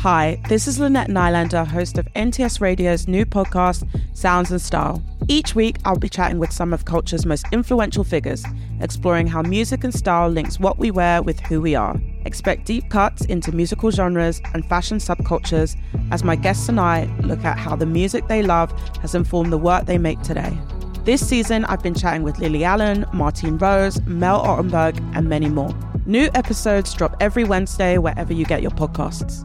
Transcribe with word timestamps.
Hi, 0.00 0.40
this 0.48 0.66
is 0.66 0.80
Lynette 0.80 1.10
Nylander, 1.10 1.66
host 1.66 1.98
of 1.98 2.08
NTS 2.14 2.58
Radio's 2.58 3.06
new 3.06 3.26
podcast, 3.26 3.86
Sounds 4.16 4.50
and 4.50 4.58
Style. 4.58 5.02
Each 5.28 5.54
week, 5.54 5.76
I'll 5.84 5.98
be 5.98 6.08
chatting 6.08 6.38
with 6.38 6.52
some 6.52 6.72
of 6.72 6.86
culture's 6.86 7.26
most 7.26 7.44
influential 7.52 8.02
figures, 8.02 8.42
exploring 8.80 9.26
how 9.26 9.42
music 9.42 9.84
and 9.84 9.92
style 9.92 10.30
links 10.30 10.58
what 10.58 10.78
we 10.78 10.90
wear 10.90 11.22
with 11.22 11.38
who 11.40 11.60
we 11.60 11.74
are. 11.74 12.00
Expect 12.24 12.64
deep 12.64 12.88
cuts 12.88 13.26
into 13.26 13.52
musical 13.52 13.90
genres 13.90 14.40
and 14.54 14.64
fashion 14.64 14.96
subcultures 14.96 15.76
as 16.10 16.24
my 16.24 16.34
guests 16.34 16.70
and 16.70 16.80
I 16.80 17.04
look 17.20 17.44
at 17.44 17.58
how 17.58 17.76
the 17.76 17.84
music 17.84 18.26
they 18.26 18.42
love 18.42 18.72
has 19.00 19.14
informed 19.14 19.52
the 19.52 19.58
work 19.58 19.84
they 19.84 19.98
make 19.98 20.22
today. 20.22 20.56
This 21.04 21.28
season, 21.28 21.66
I've 21.66 21.82
been 21.82 21.94
chatting 21.94 22.22
with 22.22 22.38
Lily 22.38 22.64
Allen, 22.64 23.04
Martine 23.12 23.58
Rose, 23.58 24.00
Mel 24.06 24.42
Ottenberg, 24.42 24.98
and 25.14 25.28
many 25.28 25.50
more. 25.50 25.76
New 26.06 26.30
episodes 26.34 26.94
drop 26.94 27.18
every 27.20 27.44
Wednesday 27.44 27.98
wherever 27.98 28.32
you 28.32 28.46
get 28.46 28.62
your 28.62 28.70
podcasts. 28.70 29.44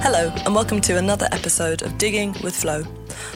Hello, 0.00 0.32
and 0.46 0.54
welcome 0.54 0.80
to 0.82 0.96
another 0.96 1.28
episode 1.32 1.82
of 1.82 1.98
Digging 1.98 2.32
with 2.44 2.54
Flo. 2.54 2.84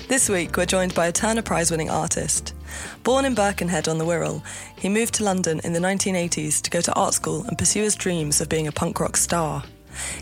This 0.07 0.29
week, 0.29 0.57
we're 0.57 0.65
joined 0.65 0.95
by 0.95 1.09
a 1.09 1.13
Turner 1.13 1.43
Prize 1.43 1.73
winning 1.73 1.91
artist. 1.91 2.55
Born 3.03 3.25
in 3.25 3.35
Birkenhead 3.35 3.89
on 3.89 3.99
the 3.99 4.05
Wirral, 4.05 4.43
he 4.77 4.89
moved 4.89 5.15
to 5.15 5.25
London 5.25 5.61
in 5.65 5.73
the 5.73 5.81
1980s 5.81 6.63
to 6.63 6.71
go 6.71 6.81
to 6.81 6.95
art 6.95 7.15
school 7.15 7.45
and 7.45 7.59
pursue 7.59 7.83
his 7.83 7.97
dreams 7.97 8.41
of 8.41 8.49
being 8.49 8.69
a 8.69 8.73
punk 8.73 9.01
rock 9.01 9.17
star. 9.17 9.65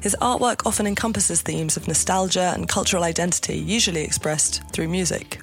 His 0.01 0.17
artwork 0.21 0.67
often 0.67 0.87
encompasses 0.87 1.43
themes 1.43 1.77
of 1.77 1.87
nostalgia 1.87 2.53
and 2.55 2.67
cultural 2.67 3.05
identity, 3.05 3.59
usually 3.59 4.03
expressed 4.03 4.63
through 4.73 4.89
music. 4.89 5.41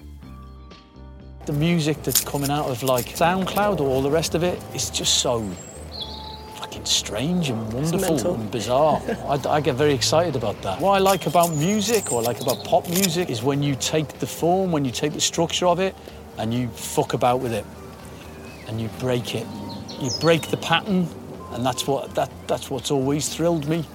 The 1.46 1.53
music 1.53 2.02
that's 2.02 2.24
coming 2.24 2.50
out 2.50 2.66
of 2.66 2.81
like 2.81 3.06
SoundCloud 3.06 3.80
or 3.80 3.88
all 3.88 4.02
the 4.02 4.12
rest 4.12 4.34
of 4.34 4.44
it 4.44 4.62
is 4.74 4.90
just 4.90 5.19
so 5.19 5.47
fucking 6.57 6.85
strange 6.85 7.50
and 7.50 7.73
wonderful 7.73 8.35
and 8.35 8.51
bizarre. 8.51 9.01
I, 9.28 9.40
I 9.47 9.62
get 9.62 9.75
very 9.75 9.94
excited 9.94 10.35
about 10.35 10.62
that. 10.63 10.81
What 10.81 10.91
I 10.91 11.00
like 11.00 11.28
about 11.28 11.53
music 11.56 12.12
or 12.12 12.22
I 12.22 12.23
like 12.23 12.41
about 12.41 12.63
pop 12.66 12.88
music 12.90 13.29
is 13.29 13.44
when 13.44 13.62
you 13.62 13.75
take 13.75 14.07
the 14.19 14.28
form, 14.28 14.72
when 14.72 14.84
you 14.84 14.91
take 14.91 15.13
the 15.13 15.22
structure 15.22 15.68
of 15.68 15.79
it 15.79 15.95
and 16.38 16.53
you 16.53 16.68
fuck 16.69 17.13
about 17.13 17.40
with 17.41 17.53
it 17.53 17.66
and 18.68 18.81
you 18.81 18.90
break 19.00 19.35
it. 19.35 19.47
You 20.00 20.09
break 20.19 20.47
the 20.47 20.57
pattern 20.57 21.07
and 21.53 21.66
that's 21.66 21.88
what 21.88 22.13
that 22.16 22.29
that's 22.47 22.69
what's 22.69 22.91
always 22.91 23.29
thrilled 23.29 23.68
me. 23.68 23.85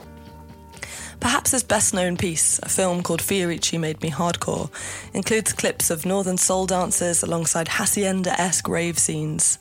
Perhaps 1.21 1.53
his 1.53 1.63
best 1.63 1.95
known 1.95 2.17
piece, 2.17 2.59
a 2.65 2.69
film 2.69 3.05
called 3.05 3.21
Fiorucci 3.21 3.79
Made 3.79 4.03
Me 4.03 4.11
Hardcore, 4.11 4.71
includes 5.15 5.53
clips 5.53 5.89
of 5.89 6.05
northern 6.05 6.37
soul 6.37 6.67
dances 6.67 7.23
alongside 7.23 7.69
hacienda 7.69 8.33
esque 8.41 8.67
rave 8.67 8.99
scenes. 8.99 9.59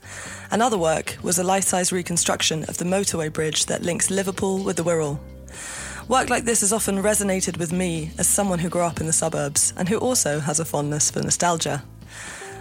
Another 0.51 0.77
work 0.77 1.17
was 1.23 1.39
a 1.39 1.45
life 1.45 1.63
size 1.63 1.93
reconstruction 1.93 2.65
of 2.65 2.77
the 2.77 2.83
motorway 2.83 3.31
bridge 3.31 3.67
that 3.67 3.83
links 3.83 4.11
Liverpool 4.11 4.61
with 4.61 4.75
the 4.75 4.83
Wirral. 4.83 5.17
Work 6.09 6.29
like 6.29 6.43
this 6.43 6.59
has 6.59 6.73
often 6.73 6.97
resonated 6.97 7.57
with 7.57 7.71
me 7.71 8.11
as 8.17 8.27
someone 8.27 8.59
who 8.59 8.67
grew 8.67 8.81
up 8.81 8.99
in 8.99 9.05
the 9.05 9.13
suburbs 9.13 9.73
and 9.77 9.87
who 9.87 9.97
also 9.97 10.41
has 10.41 10.59
a 10.59 10.65
fondness 10.65 11.09
for 11.09 11.21
nostalgia. 11.21 11.81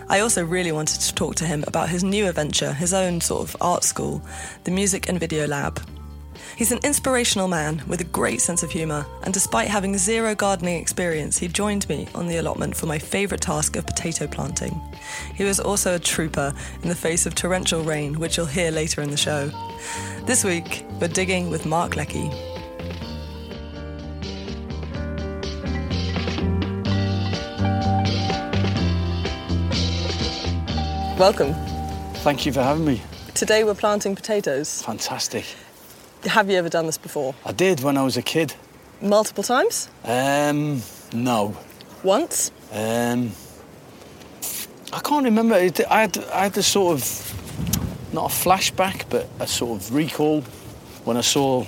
I 0.08 0.20
also 0.20 0.44
really 0.44 0.70
wanted 0.70 1.00
to 1.00 1.14
talk 1.16 1.34
to 1.36 1.44
him 1.44 1.64
about 1.66 1.88
his 1.88 2.04
new 2.04 2.28
adventure, 2.28 2.72
his 2.72 2.94
own 2.94 3.20
sort 3.20 3.48
of 3.48 3.56
art 3.60 3.82
school, 3.82 4.22
the 4.62 4.70
Music 4.70 5.08
and 5.08 5.18
Video 5.18 5.48
Lab. 5.48 5.80
He's 6.60 6.72
an 6.72 6.80
inspirational 6.84 7.48
man 7.48 7.82
with 7.86 8.02
a 8.02 8.04
great 8.04 8.42
sense 8.42 8.62
of 8.62 8.70
humour, 8.70 9.06
and 9.22 9.32
despite 9.32 9.68
having 9.68 9.96
zero 9.96 10.34
gardening 10.34 10.78
experience, 10.78 11.38
he 11.38 11.48
joined 11.48 11.88
me 11.88 12.06
on 12.14 12.26
the 12.26 12.36
allotment 12.36 12.76
for 12.76 12.84
my 12.84 12.98
favourite 12.98 13.40
task 13.40 13.76
of 13.76 13.86
potato 13.86 14.26
planting. 14.26 14.78
He 15.34 15.44
was 15.44 15.58
also 15.58 15.94
a 15.94 15.98
trooper 15.98 16.52
in 16.82 16.90
the 16.90 16.94
face 16.94 17.24
of 17.24 17.34
torrential 17.34 17.82
rain, 17.82 18.20
which 18.20 18.36
you'll 18.36 18.44
hear 18.44 18.70
later 18.70 19.00
in 19.00 19.10
the 19.10 19.16
show. 19.16 19.50
This 20.26 20.44
week, 20.44 20.84
we're 21.00 21.08
digging 21.08 21.48
with 21.48 21.64
Mark 21.64 21.92
Leckey. 21.92 22.28
Welcome. 31.18 31.54
Thank 32.16 32.44
you 32.44 32.52
for 32.52 32.62
having 32.62 32.84
me. 32.84 33.00
Today 33.32 33.64
we're 33.64 33.72
planting 33.72 34.14
potatoes. 34.14 34.82
Fantastic. 34.82 35.46
Have 36.24 36.50
you 36.50 36.56
ever 36.56 36.68
done 36.68 36.86
this 36.86 36.98
before? 36.98 37.34
I 37.44 37.52
did 37.52 37.80
when 37.80 37.96
I 37.96 38.02
was 38.02 38.16
a 38.16 38.22
kid. 38.22 38.54
Multiple 39.00 39.42
times? 39.42 39.88
Um, 40.04 40.82
no. 41.14 41.56
Once? 42.02 42.50
Um, 42.72 43.32
I 44.92 45.00
can't 45.00 45.24
remember. 45.24 45.54
I 45.54 45.70
had 46.00 46.18
I 46.32 46.42
had 46.44 46.58
a 46.58 46.62
sort 46.62 46.94
of 46.94 48.12
not 48.12 48.30
a 48.30 48.34
flashback, 48.34 49.04
but 49.08 49.28
a 49.38 49.46
sort 49.46 49.80
of 49.80 49.94
recall 49.94 50.42
when 51.04 51.16
I 51.16 51.22
saw 51.22 51.64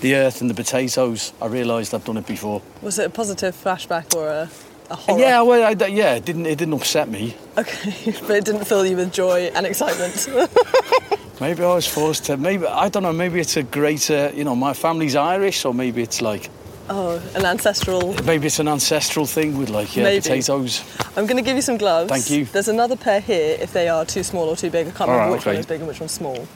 the 0.00 0.16
earth 0.16 0.40
and 0.40 0.50
the 0.50 0.54
potatoes. 0.54 1.32
I 1.40 1.46
realised 1.46 1.94
I'd 1.94 2.04
done 2.04 2.16
it 2.16 2.26
before. 2.26 2.62
Was 2.82 2.98
it 2.98 3.06
a 3.06 3.10
positive 3.10 3.54
flashback 3.54 4.14
or 4.16 4.28
a, 4.28 4.50
a 4.90 4.96
horror? 4.96 5.20
Yeah, 5.20 5.42
well, 5.42 5.64
I, 5.64 5.86
yeah, 5.86 6.14
it 6.14 6.24
didn't 6.24 6.46
it 6.46 6.58
didn't 6.58 6.74
upset 6.74 7.08
me. 7.08 7.36
Okay, 7.56 8.12
but 8.22 8.30
it 8.30 8.44
didn't 8.44 8.64
fill 8.64 8.84
you 8.84 8.96
with 8.96 9.12
joy 9.12 9.50
and 9.54 9.66
excitement. 9.66 10.28
Maybe 11.40 11.62
I 11.62 11.74
was 11.74 11.86
forced 11.86 12.24
to. 12.26 12.36
Maybe 12.36 12.66
I 12.66 12.88
don't 12.88 13.02
know. 13.04 13.12
Maybe 13.12 13.40
it's 13.40 13.56
a 13.56 13.62
greater. 13.62 14.30
You 14.34 14.44
know, 14.44 14.56
my 14.56 14.74
family's 14.74 15.14
Irish, 15.14 15.64
or 15.64 15.72
maybe 15.72 16.02
it's 16.02 16.20
like 16.20 16.50
oh, 16.90 17.22
an 17.34 17.44
ancestral. 17.44 18.14
maybe 18.24 18.46
it's 18.46 18.58
an 18.58 18.68
ancestral 18.68 19.26
thing 19.26 19.56
with 19.56 19.70
like 19.70 19.94
yeah, 19.96 20.04
Maybe. 20.04 20.20
potatoes. 20.22 20.82
I'm 21.16 21.26
going 21.26 21.36
to 21.36 21.42
give 21.42 21.56
you 21.56 21.62
some 21.62 21.76
gloves. 21.76 22.10
Thank 22.10 22.30
you. 22.30 22.44
There's 22.46 22.68
another 22.68 22.96
pair 22.96 23.20
here 23.20 23.56
if 23.60 23.72
they 23.72 23.88
are 23.88 24.04
too 24.04 24.22
small 24.22 24.48
or 24.48 24.56
too 24.56 24.70
big. 24.70 24.88
I 24.88 24.90
can't 24.90 25.10
All 25.10 25.16
remember 25.16 25.32
right, 25.34 25.38
which 25.38 25.46
one 25.46 25.56
is 25.56 25.66
big 25.66 25.80
and 25.80 25.88
which 25.88 26.00
one's 26.00 26.12
small. 26.12 26.46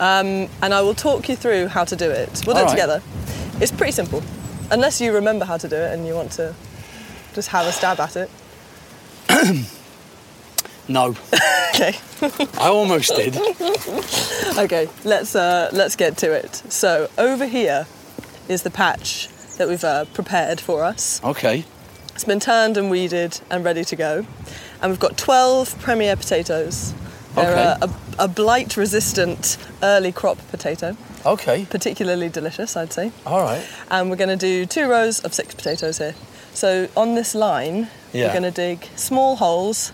Um, 0.00 0.48
and 0.62 0.72
I 0.74 0.80
will 0.82 0.94
talk 0.94 1.28
you 1.28 1.36
through 1.36 1.68
how 1.68 1.84
to 1.84 1.96
do 1.96 2.10
it. 2.10 2.42
We'll 2.46 2.56
do 2.56 2.60
All 2.62 2.66
it 2.66 2.68
right. 2.68 2.70
together. 2.70 3.02
It's 3.60 3.72
pretty 3.72 3.92
simple, 3.92 4.22
unless 4.70 5.00
you 5.00 5.12
remember 5.12 5.44
how 5.44 5.56
to 5.56 5.68
do 5.68 5.76
it 5.76 5.92
and 5.92 6.06
you 6.06 6.14
want 6.14 6.32
to 6.32 6.54
just 7.34 7.48
have 7.48 7.66
a 7.66 7.72
stab 7.72 8.00
at 8.00 8.16
it. 8.16 8.30
No, 10.92 11.16
Okay. 11.74 11.96
I 12.60 12.68
almost 12.68 13.14
did. 13.16 13.34
Okay, 14.58 14.88
let's 15.04 15.34
uh, 15.34 15.70
let's 15.72 15.96
get 15.96 16.18
to 16.18 16.30
it. 16.32 16.54
So 16.70 17.08
over 17.16 17.46
here 17.46 17.86
is 18.48 18.62
the 18.62 18.70
patch 18.70 19.28
that 19.56 19.68
we've 19.68 19.82
uh, 19.84 20.04
prepared 20.12 20.60
for 20.60 20.84
us. 20.84 21.22
Okay. 21.24 21.64
It's 22.14 22.24
been 22.24 22.40
turned 22.40 22.76
and 22.76 22.90
weeded 22.90 23.40
and 23.50 23.64
ready 23.64 23.84
to 23.86 23.96
go, 23.96 24.26
and 24.82 24.90
we've 24.92 25.00
got 25.00 25.16
12 25.16 25.78
Premier 25.80 26.14
potatoes. 26.14 26.92
They're 27.34 27.50
Okay. 27.50 27.86
a, 27.86 27.86
a, 27.86 28.24
a 28.24 28.28
blight-resistant 28.28 29.56
early 29.82 30.12
crop 30.12 30.36
potato, 30.50 30.94
Okay. 31.24 31.66
particularly 31.70 32.28
delicious, 32.28 32.76
I'd 32.76 32.92
say. 32.92 33.10
All 33.24 33.40
right. 33.40 33.66
And 33.90 34.10
we're 34.10 34.16
going 34.16 34.28
to 34.38 34.46
do 34.52 34.66
two 34.66 34.86
rows 34.90 35.20
of 35.20 35.32
six 35.32 35.54
potatoes 35.54 35.96
here. 35.96 36.14
So 36.52 36.88
on 36.94 37.14
this 37.14 37.34
line, 37.34 37.88
Yeah. 38.12 38.26
we're 38.26 38.40
going 38.40 38.52
to 38.52 38.56
dig 38.66 38.84
small 38.96 39.36
holes 39.36 39.92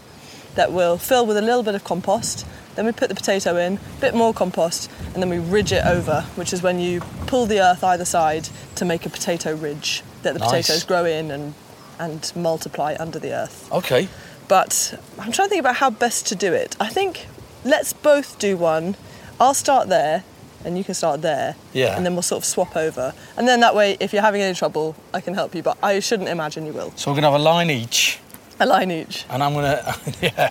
that 0.59 0.73
will 0.73 0.99
fill 0.99 1.25
with 1.25 1.37
a 1.37 1.41
little 1.41 1.63
bit 1.63 1.77
of 1.77 1.85
compost. 1.85 2.45
Then 2.75 2.85
we 2.85 2.91
put 2.91 3.09
the 3.09 3.15
potato 3.15 3.57
in, 3.57 3.75
a 3.77 4.01
bit 4.01 4.13
more 4.13 4.35
compost, 4.35 4.91
and 5.15 5.23
then 5.23 5.31
we 5.31 5.39
ridge 5.39 5.73
it 5.73 5.85
over, 5.87 6.23
which 6.35 6.53
is 6.53 6.63
when 6.63 6.81
you 6.81 7.01
pull 7.29 7.47
the 7.47 7.61
earth 7.61 7.85
either 7.85 8.05
side 8.05 8.49
to 8.75 8.85
make 8.85 9.07
a 9.07 9.09
potato 9.09 9.55
ridge 9.55 10.03
that 10.23 10.33
the 10.35 10.41
Nice. 10.41 10.51
potatoes 10.51 10.83
grow 10.85 11.05
in 11.05 11.31
and, 11.31 11.55
and 12.01 12.33
multiply 12.35 12.97
under 12.99 13.21
the 13.21 13.33
earth. 13.33 13.71
Okay. 13.71 14.09
But 14.49 14.99
I'm 15.17 15.31
trying 15.31 15.47
to 15.47 15.51
think 15.51 15.61
about 15.61 15.77
how 15.77 15.91
best 15.91 16.27
to 16.29 16.35
do 16.35 16.53
it. 16.53 16.77
I 16.81 16.89
think 16.89 17.27
let's 17.65 17.93
both 17.93 18.39
do 18.41 18.57
one. 18.57 18.97
I'll 19.39 19.55
start 19.55 19.89
there, 19.89 20.25
and 20.65 20.77
you 20.77 20.83
can 20.83 20.95
start 20.95 21.23
there. 21.23 21.55
Yeah. 21.73 21.97
And 21.97 22.05
then 22.05 22.15
we'll 22.15 22.23
sort 22.23 22.43
of 22.43 22.45
swap 22.45 22.77
over. 22.77 23.15
And 23.37 23.47
then 23.47 23.61
that 23.61 23.77
way, 23.77 23.97
if 24.01 24.13
you're 24.13 24.23
having 24.23 24.43
any 24.43 24.55
trouble, 24.57 24.97
I 25.15 25.21
can 25.21 25.35
help 25.35 25.55
you. 25.55 25.63
But 25.63 25.79
I 25.85 26.01
shouldn't 26.01 26.29
imagine 26.29 26.67
you 26.67 26.73
will. 26.73 26.93
So 26.97 27.11
we're 27.13 27.17
gonna 27.17 27.31
have 27.31 27.41
a 27.41 27.45
line 27.45 27.71
each, 27.71 28.19
A 28.61 28.67
line 28.67 28.91
each. 28.91 29.25
and 29.31 29.43
I'm 29.43 29.55
gonna 29.55 29.95
yeah. 30.23 30.51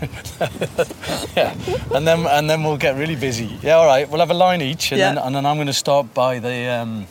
yeah, 1.36 1.54
and 1.94 2.06
then 2.06 2.26
and 2.26 2.50
then 2.50 2.62
we'll 2.62 2.76
get 2.76 2.96
really 2.96 3.16
busy. 3.16 3.58
Yeah, 3.62 3.76
all 3.76 3.86
right. 3.86 4.08
We'll 4.08 4.20
have 4.20 4.30
a 4.30 4.34
line 4.34 4.60
each, 4.62 4.92
and 4.92 4.98
Yeah. 4.98 5.14
then 5.14 5.18
and 5.24 5.34
then 5.34 5.46
I'm 5.46 5.56
gonna 5.56 5.72
start 5.72 6.12
by 6.14 6.38
the 6.38 6.68
um, 6.82 7.06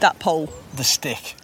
That 0.00 0.18
pole. 0.20 0.48
the 0.76 0.84
stick. 0.84 1.34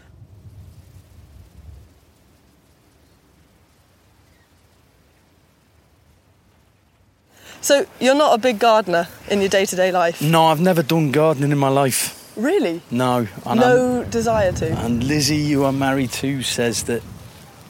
So 7.60 7.86
you're 8.00 8.14
not 8.14 8.34
a 8.34 8.38
big 8.38 8.58
gardener 8.58 9.08
in 9.30 9.40
your 9.40 9.48
day-to-day 9.48 9.90
life, 9.92 10.22
No, 10.22 10.46
I've 10.46 10.60
never 10.60 10.82
done 10.82 11.10
gardening 11.10 11.50
in 11.52 11.58
my 11.58 11.68
life. 11.68 12.12
really? 12.36 12.82
No. 12.90 13.26
And 13.46 13.60
I'm- 13.60 13.76
No 13.76 14.04
desire 14.04 14.52
to. 14.52 14.66
And 14.78 15.02
Lizzie, 15.04 15.50
who 15.52 15.64
I'm 15.64 15.78
married 15.78 16.12
to, 16.12 16.42
says 16.42 16.82
that 16.84 17.02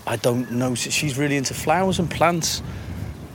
I 0.06 0.16
don't 0.16 0.50
notice. 0.52 0.92
She's 0.94 1.18
really 1.18 1.36
into 1.36 1.54
flowers 1.54 1.98
and 1.98 2.10
plants, 2.10 2.62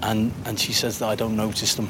and 0.01 0.31
and 0.45 0.59
she 0.59 0.73
says 0.73 1.00
that 1.00 1.09
I 1.09 1.15
don't 1.15 1.35
notice 1.35 1.75
them. 1.75 1.89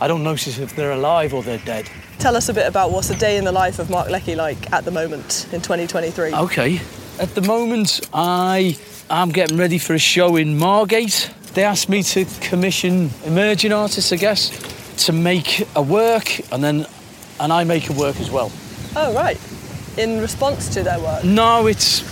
I 0.00 0.06
don't 0.06 0.22
notice 0.22 0.58
if 0.58 0.76
they're 0.76 0.92
alive 0.92 1.34
or 1.34 1.42
they're 1.42 1.58
dead. 1.58 1.90
Tell 2.18 2.36
us 2.36 2.48
a 2.48 2.54
bit 2.54 2.66
about 2.66 2.92
what's 2.92 3.10
a 3.10 3.16
day 3.16 3.36
in 3.36 3.44
the 3.44 3.52
life 3.52 3.78
of 3.78 3.90
Mark 3.90 4.08
Leckey 4.08 4.36
like 4.36 4.72
at 4.72 4.84
the 4.84 4.90
moment 4.90 5.48
in 5.52 5.60
2023. 5.60 6.34
Okay. 6.34 6.80
At 7.18 7.34
the 7.34 7.42
moment, 7.42 8.00
I 8.12 8.76
am 9.10 9.30
getting 9.30 9.56
ready 9.56 9.78
for 9.78 9.94
a 9.94 9.98
show 9.98 10.36
in 10.36 10.56
Margate. 10.56 11.30
They 11.54 11.64
asked 11.64 11.88
me 11.88 12.04
to 12.04 12.24
commission 12.40 13.10
emerging 13.24 13.72
artists, 13.72 14.12
I 14.12 14.16
guess, 14.16 14.50
to 15.06 15.12
make 15.12 15.66
a 15.74 15.82
work, 15.82 16.40
and 16.52 16.62
then 16.62 16.86
and 17.40 17.52
I 17.52 17.64
make 17.64 17.90
a 17.90 17.92
work 17.92 18.20
as 18.20 18.30
well. 18.30 18.52
Oh, 18.94 19.12
right. 19.14 19.38
In 19.96 20.20
response 20.20 20.72
to 20.74 20.82
their 20.82 21.00
work. 21.00 21.24
No, 21.24 21.66
it's 21.66 22.02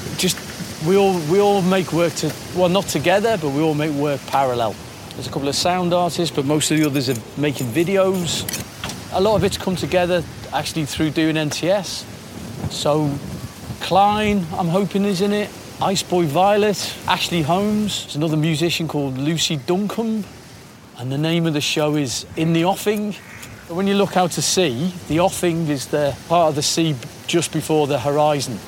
we 0.85 0.97
all 0.97 1.19
we 1.31 1.41
all 1.41 1.63
make 1.63 1.93
work 1.93 2.13
to 2.15 2.33
well 2.55 2.69
not 2.69 2.85
together, 2.87 3.39
but 3.41 3.51
we 3.51 3.63
all 3.63 3.75
make 3.75 3.93
work 3.93 4.21
parallel. 4.27 4.75
There's 5.11 5.27
a 5.27 5.31
couple 5.31 5.49
of 5.49 5.55
sound 5.55 5.95
artists, 5.95 6.35
but 6.35 6.45
most 6.45 6.71
of 6.71 6.79
the 6.79 6.85
others 6.85 7.09
are 7.09 7.41
making 7.41 7.69
videos. 7.69 8.45
A 9.13 9.21
lot 9.21 9.37
of 9.37 9.45
it's 9.45 9.57
come 9.57 9.77
together 9.77 10.23
actually 10.53 10.85
through 10.85 11.11
doing 11.11 11.37
NTS. 11.37 12.05
So 12.71 13.11
Klein, 13.81 14.45
I'm 14.53 14.69
hoping 14.69 15.05
is 15.05 15.21
in 15.21 15.33
it. 15.33 15.51
Ice 15.81 16.03
Boy 16.03 16.27
Violet, 16.27 16.95
Ashley 17.07 17.43
Holmes, 17.43 18.05
there's 18.05 18.17
another 18.17 18.37
musician 18.37 18.89
called 18.89 19.17
Lucy 19.17 19.57
Duncombe, 19.57 20.25
and 20.99 21.13
the 21.13 21.19
name 21.19 21.47
of 21.47 21.53
the 21.53 21.61
show 21.61 21.95
is 21.95 22.27
In 22.37 22.53
the 22.53 22.65
Offing. 22.65 23.15
When 23.69 23.87
you 23.87 23.95
look 23.95 24.17
out 24.17 24.31
to 24.33 24.43
sea, 24.43 24.93
the 25.09 25.21
offing 25.21 25.67
is 25.69 25.87
the 25.87 26.17
part 26.29 26.51
of 26.51 26.55
the 26.55 26.63
sea 26.63 26.95
just 27.27 27.53
before 27.53 27.89
the 27.89 27.99
horizon. 27.99 28.59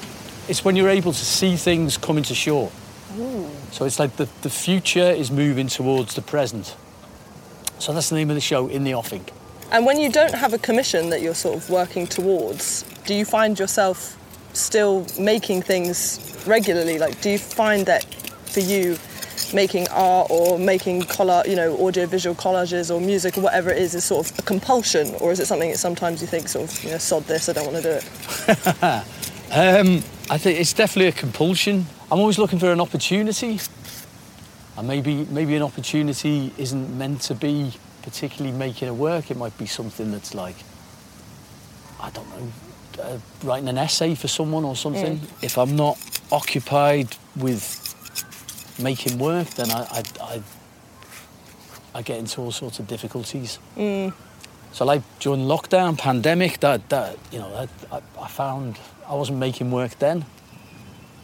It's 0.49 0.65
when 0.65 0.77
you're 0.77 0.89
able 0.89 1.13
to 1.13 1.25
see 1.25 1.57
things 1.57 1.99
coming 1.99 2.25
to 2.25 2.35
shore. 2.35 2.71
So 3.71 3.85
it's 3.85 3.99
like 3.99 4.17
the, 4.17 4.29
the 4.43 4.51
future 4.51 5.11
is 5.11 5.31
moving 5.31 5.69
towards 5.69 6.15
the 6.15 6.23
present. 6.23 6.75
So 7.79 7.93
that's 7.93 8.09
the 8.09 8.17
name 8.17 8.31
of 8.31 8.35
the 8.35 8.41
show, 8.41 8.69
In 8.69 8.85
the 8.85 8.93
Offing. 8.93 9.25
And 9.71 9.85
when 9.85 9.99
you 9.99 10.11
don't 10.11 10.35
have 10.35 10.55
a 10.55 10.59
commission 10.59 11.11
that 11.11 11.21
you're 11.21 11.35
sort 11.35 11.57
of 11.57 11.69
working 11.69 12.07
towards, 12.07 12.83
do 13.05 13.15
you 13.15 13.25
find 13.25 13.59
yourself 13.59 14.17
still 14.55 15.07
making 15.19 15.63
things 15.63 16.43
regularly? 16.47 16.99
Like, 16.99 17.21
do 17.21 17.31
you 17.31 17.39
find 17.39 17.85
that 17.87 18.05
for 18.05 18.61
you, 18.61 18.97
making 19.53 19.87
art 19.89 20.31
or 20.31 20.59
making 20.59 21.03
collar, 21.03 21.43
you 21.47 21.57
know, 21.57 21.87
audio-visual 21.87 22.37
collages 22.37 22.95
or 22.95 23.01
music 23.01 23.37
or 23.37 23.43
whatever 23.43 23.71
it 23.71 23.79
is, 23.79 23.95
is 23.95 24.05
sort 24.05 24.31
of 24.31 24.39
a 24.39 24.43
compulsion, 24.43 25.15
or 25.21 25.31
is 25.31 25.41
it 25.41 25.47
something 25.47 25.71
that 25.71 25.79
sometimes 25.79 26.21
you 26.21 26.27
think, 26.27 26.49
sort 26.49 26.71
of, 26.71 26.85
you 26.85 26.91
know, 26.91 26.99
sod 26.99 27.25
this, 27.25 27.49
I 27.49 27.53
don't 27.53 27.73
want 27.73 27.83
to 27.83 27.83
do 27.83 28.01
it? 28.49 29.05
Um, 29.51 30.03
I 30.31 30.37
think 30.37 30.61
it's 30.61 30.73
definitely 30.75 31.09
a 31.09 31.13
compulsion. 31.13 31.87
I'm 32.13 32.19
always 32.19 32.39
looking 32.39 32.59
for 32.59 32.71
an 32.71 32.81
opportunity. 32.81 33.59
And 34.77 34.87
maybe, 34.87 35.27
maybe 35.31 35.57
an 35.57 35.63
opportunity 35.63 36.53
isn't 36.59 36.97
meant 36.97 37.23
to 37.23 37.35
be 37.35 37.73
particularly 38.03 38.57
making 38.57 38.89
a 38.89 38.95
work. 38.95 39.31
It 39.31 39.37
might 39.37 39.57
be 39.59 39.67
something 39.67 40.13
that's 40.13 40.35
like, 40.35 40.57
I 42.01 42.11
don't 42.11 42.29
know, 42.31 42.53
uh, 43.03 43.19
writing 43.43 43.69
an 43.69 43.79
essay 43.79 44.15
for 44.15 44.29
someone 44.29 44.65
or 44.65 44.77
something. 44.77 45.21
If 45.43 45.57
I'm 45.57 45.77
not 45.77 45.99
occupied 46.31 47.09
with 47.37 47.85
making 48.81 49.19
work, 49.19 49.49
then 49.51 49.71
I, 49.71 49.81
I, 49.81 50.03
I, 50.21 50.43
I 51.95 52.03
get 52.03 52.19
into 52.19 52.41
all 52.43 52.53
sorts 52.53 52.79
of 52.79 52.87
difficulties. 52.87 53.59
So 54.73 54.85
like 54.85 55.03
during 55.21 55.41
lockdown, 55.47 55.97
pandemic, 55.99 56.61
that, 56.61 56.89
that 56.91 57.17
you 57.33 57.39
know, 57.39 57.51
that, 57.51 57.69
I, 57.91 58.23
I 58.23 58.29
found 58.29 58.79
I 59.09 59.15
wasn't 59.15 59.39
making 59.39 59.71
work 59.71 59.99
then, 59.99 60.25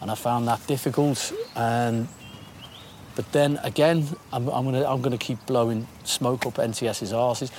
and 0.01 0.11
I 0.11 0.15
found 0.15 0.49
that 0.49 0.67
difficult. 0.67 1.33
And 1.55 2.09
but 3.15 3.31
then 3.33 3.59
again, 3.63 4.09
I'm, 4.33 4.49
I'm 4.49 4.65
gonna 4.65 4.85
I'm 4.85 5.03
gonna 5.03 5.19
keep 5.19 5.45
blowing 5.47 5.87
smoke 6.05 6.47
up 6.47 6.55
NTS's 6.55 7.13
arses, 7.13 7.51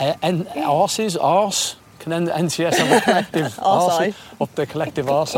uh, 0.00 0.14
N, 0.22 0.44
arses 0.44 1.16
arse. 1.20 1.76
Can 2.00 2.12
N, 2.12 2.26
NTS 2.26 2.76
have 2.76 2.90
a 2.90 3.00
collective 3.04 3.58
arse 3.62 4.14
up 4.40 4.54
their 4.54 4.66
collective 4.66 5.08
arse 5.08 5.34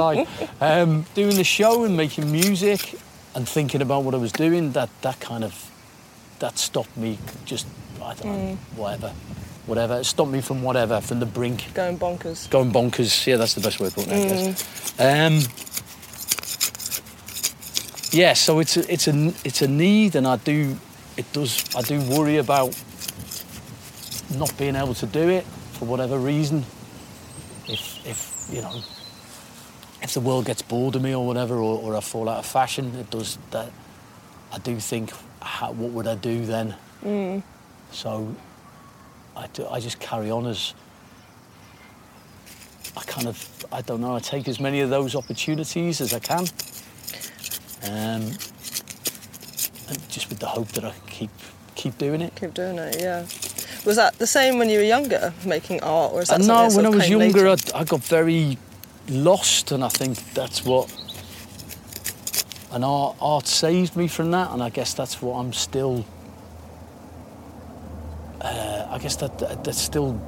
Um, 0.60 1.04
doing 1.14 1.36
the 1.36 1.44
show 1.44 1.84
and 1.84 1.96
making 1.96 2.30
music 2.32 2.98
and 3.34 3.48
thinking 3.48 3.82
about 3.82 4.04
what 4.04 4.14
I 4.14 4.18
was 4.18 4.32
doing. 4.32 4.72
That 4.72 4.88
that 5.02 5.20
kind 5.20 5.44
of 5.44 5.70
that 6.38 6.58
stopped 6.58 6.96
me. 6.96 7.18
Just 7.44 7.66
I 8.02 8.14
don't 8.14 8.26
know, 8.26 8.58
whatever, 8.76 9.12
whatever. 9.66 9.96
It 10.00 10.04
stopped 10.04 10.30
me 10.30 10.40
from 10.40 10.62
whatever, 10.62 11.00
from 11.00 11.20
the 11.20 11.26
brink 11.26 11.72
Going 11.74 11.98
bonkers. 11.98 12.48
going 12.50 12.72
bonkers. 12.72 13.26
Yeah, 13.26 13.36
that's 13.36 13.54
the 13.54 13.60
best 13.60 13.80
way 13.80 13.88
to 13.88 13.94
put 13.94 14.06
it. 14.06 14.12
I 14.12 14.28
guess. 14.28 15.00
Um, 15.00 15.40
yeah, 18.12 18.32
so 18.34 18.60
it's 18.60 18.76
a, 18.76 18.92
it's 18.92 19.08
a 19.08 19.32
it's 19.44 19.62
a 19.62 19.68
need, 19.68 20.16
and 20.16 20.26
I 20.26 20.36
do 20.36 20.76
it 21.16 21.30
does 21.32 21.74
I 21.76 21.82
do 21.82 22.00
worry 22.16 22.38
about 22.38 22.80
not 24.36 24.56
being 24.58 24.76
able 24.76 24.94
to 24.94 25.06
do 25.06 25.28
it 25.28 25.44
for 25.72 25.84
whatever 25.86 26.18
reason. 26.18 26.64
If 27.68 28.06
if 28.06 28.48
you 28.54 28.62
know 28.62 28.80
if 30.02 30.14
the 30.14 30.20
world 30.20 30.44
gets 30.44 30.62
bored 30.62 30.94
of 30.94 31.02
me 31.02 31.14
or 31.14 31.26
whatever, 31.26 31.56
or, 31.56 31.80
or 31.82 31.96
I 31.96 32.00
fall 32.00 32.28
out 32.28 32.38
of 32.38 32.46
fashion, 32.46 32.94
it 32.94 33.10
does 33.10 33.38
that. 33.50 33.70
I 34.52 34.58
do 34.58 34.78
think, 34.78 35.10
how, 35.42 35.72
what 35.72 35.90
would 35.90 36.06
I 36.06 36.14
do 36.14 36.44
then? 36.46 36.74
So 37.90 38.34
I, 39.36 39.46
do, 39.48 39.66
I 39.68 39.80
just 39.80 40.00
carry 40.00 40.30
on 40.30 40.46
as 40.46 40.74
I 42.96 43.02
kind 43.02 43.28
of, 43.28 43.66
I 43.70 43.82
don't 43.82 44.00
know, 44.00 44.16
I 44.16 44.20
take 44.20 44.48
as 44.48 44.58
many 44.58 44.80
of 44.80 44.90
those 44.90 45.14
opportunities 45.14 46.00
as 46.00 46.14
I 46.14 46.18
can. 46.18 46.46
Um, 47.82 48.32
and 49.88 50.08
just 50.08 50.28
with 50.30 50.38
the 50.38 50.46
hope 50.46 50.68
that 50.68 50.84
I 50.84 50.90
can 50.90 51.06
keep, 51.08 51.30
keep 51.74 51.98
doing 51.98 52.22
it. 52.22 52.34
Keep 52.34 52.54
doing 52.54 52.78
it, 52.78 53.00
yeah. 53.00 53.26
Was 53.84 53.96
that 53.96 54.18
the 54.18 54.26
same 54.26 54.58
when 54.58 54.68
you 54.68 54.78
were 54.78 54.84
younger, 54.84 55.32
making 55.44 55.82
art, 55.82 56.12
or 56.12 56.22
is 56.22 56.28
that 56.28 56.40
Uh, 56.40 56.46
no, 56.46 56.68
that 56.68 56.76
when 56.76 56.86
I 56.86 56.88
was 56.88 57.08
younger. 57.08 57.48
I, 57.48 57.56
I 57.74 57.84
got 57.84 58.00
very 58.02 58.58
lost, 59.08 59.70
and 59.70 59.84
I 59.84 59.88
think 59.88 60.18
that's 60.34 60.64
what. 60.64 60.92
And 62.72 62.84
art, 62.84 63.16
art 63.20 63.46
saved 63.46 63.94
me 63.96 64.08
from 64.08 64.32
that, 64.32 64.50
and 64.50 64.60
I 64.62 64.70
guess 64.70 64.92
that's 64.92 65.22
what 65.22 65.38
I'm 65.38 65.52
still. 65.52 66.04
Uh, 68.40 68.75
I 68.90 68.98
guess 68.98 69.16
that 69.16 69.38
that- 69.38 69.64
that's 69.64 69.80
still 69.80 70.18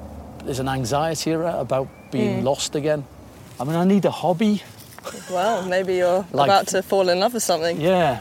there's 0.45 0.61
an 0.61 0.69
anxiety 0.69 1.33
about 1.33 1.89
being 2.11 2.45
lost 2.45 2.75
again. 2.75 3.05
I 3.61 3.65
mean, 3.65 3.77
I 3.77 3.85
need 3.85 4.05
a 4.05 4.11
hobby. 4.11 4.63
Well, 5.31 5.63
maybe 5.67 5.97
you're 5.97 6.25
Like- 6.33 6.49
about 6.49 6.67
to 6.69 6.83
fall 6.83 7.09
in 7.09 7.21
love 7.21 7.35
with 7.35 7.43
something. 7.43 7.81
Yeah, 7.81 8.21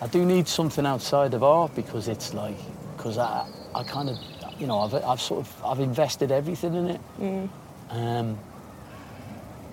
I 0.00 0.06
do 0.06 0.24
need 0.24 0.48
something 0.48 0.86
outside 0.86 1.34
of 1.34 1.42
art 1.42 1.74
because 1.74 2.08
it's 2.08 2.32
like, 2.34 2.56
because 2.96 3.18
I, 3.18 3.44
I 3.74 3.82
kind 3.84 4.08
of, 4.08 4.16
you 4.58 4.66
know, 4.66 4.80
I've, 4.80 4.94
I've 4.94 5.20
sort 5.20 5.40
of, 5.40 5.54
I've 5.64 5.80
invested 5.80 6.32
everything 6.32 6.74
in 6.74 6.86
it. 6.90 7.00
Um, 7.90 8.38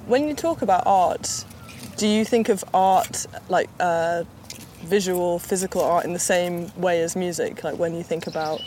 When 0.06 0.28
you 0.28 0.34
talk 0.36 0.62
about 0.62 0.84
art, 0.86 1.46
do 1.98 2.08
you 2.08 2.25
think 2.25 2.50
of 2.50 2.63
art 2.74 3.25
like 3.50 3.70
uh, 3.80 4.24
visual, 4.84 5.40
physical 5.40 5.82
art 5.82 6.06
in 6.06 6.13
the 6.13 6.20
same 6.20 6.72
way 6.78 7.02
as 7.02 7.16
music? 7.16 7.63
Like 7.63 7.78
when 7.80 7.96
you 7.96 8.04
think 8.04 8.28
about 8.28 8.60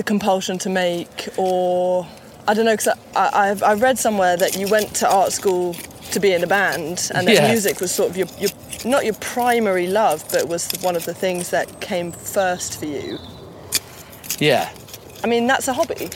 the 0.00 0.04
compulsion 0.04 0.56
to 0.56 0.70
make, 0.70 1.28
or 1.36 2.06
I 2.48 2.54
don't 2.54 2.64
know, 2.64 2.72
because 2.72 2.88
I, 3.14 3.54
I've, 3.62 3.82
read 3.82 3.98
somewhere 3.98 4.34
that 4.34 4.56
you 4.56 4.66
went 4.66 4.94
to 4.96 5.06
art 5.06 5.30
school 5.30 5.74
to 6.12 6.18
be 6.18 6.32
in 6.32 6.42
a 6.42 6.46
band, 6.46 7.10
and 7.14 7.28
that 7.28 7.34
Yeah. 7.34 7.48
music 7.52 7.80
was 7.80 7.90
sort 7.92 8.08
of 8.08 8.16
your, 8.16 8.26
your 8.38 8.48
not 8.82 9.04
your 9.04 9.12
primary 9.20 9.86
love, 9.86 10.24
but 10.32 10.48
was 10.48 10.70
one 10.80 10.96
of 10.96 11.04
the 11.04 11.12
things 11.12 11.50
that 11.50 11.82
came 11.82 12.12
first 12.12 12.80
for 12.80 12.86
you. 12.86 13.18
yeah, 14.38 14.70
I 15.22 15.26
mean, 15.26 15.46
that's 15.46 15.68
a 15.68 15.74
hobby 15.74 16.08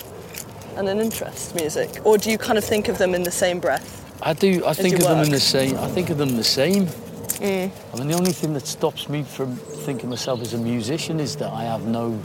and 0.78 0.88
an 0.88 0.98
interest, 0.98 1.54
music, 1.54 1.90
or 2.06 2.16
do 2.16 2.30
you 2.30 2.38
kind 2.38 2.56
of 2.56 2.64
think 2.64 2.88
of 2.88 2.96
them 2.96 3.14
in 3.14 3.22
the 3.22 3.36
same 3.44 3.60
breath? 3.60 3.88
I 4.22 4.32
do. 4.32 4.64
I 4.64 4.72
think 4.72 4.94
of 4.94 5.02
them 5.02 5.24
in 5.24 5.30
the 5.30 5.46
same. 5.56 5.76
I 5.76 5.88
think 5.88 6.08
of 6.08 6.16
them 6.16 6.36
the 6.36 6.50
same. 6.60 6.86
Mm. 6.86 7.70
I 7.92 7.98
mean, 7.98 8.08
the 8.08 8.14
only 8.14 8.32
thing 8.32 8.54
that 8.54 8.66
stops 8.66 9.10
me 9.10 9.24
from 9.24 9.56
thinking 9.84 10.08
myself 10.08 10.40
as 10.40 10.54
a 10.54 10.58
musician 10.58 11.20
is 11.20 11.36
that 11.36 11.52
I 11.52 11.64
have 11.64 11.84
no 11.84 12.18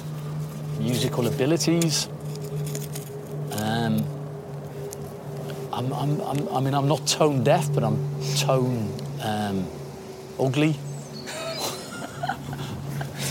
musical 0.79 1.27
abilities. 1.27 2.07
Um, 3.51 4.03
I'm, 5.73 5.93
I'm, 5.93 6.21
I'm, 6.21 6.49
I 6.49 6.59
mean, 6.61 6.73
I'm 6.73 6.87
not 6.87 7.05
tone 7.05 7.43
deaf, 7.43 7.71
but 7.73 7.83
I'm 7.83 7.97
tone 8.37 8.91
um, 9.21 9.67
ugly. 10.39 10.75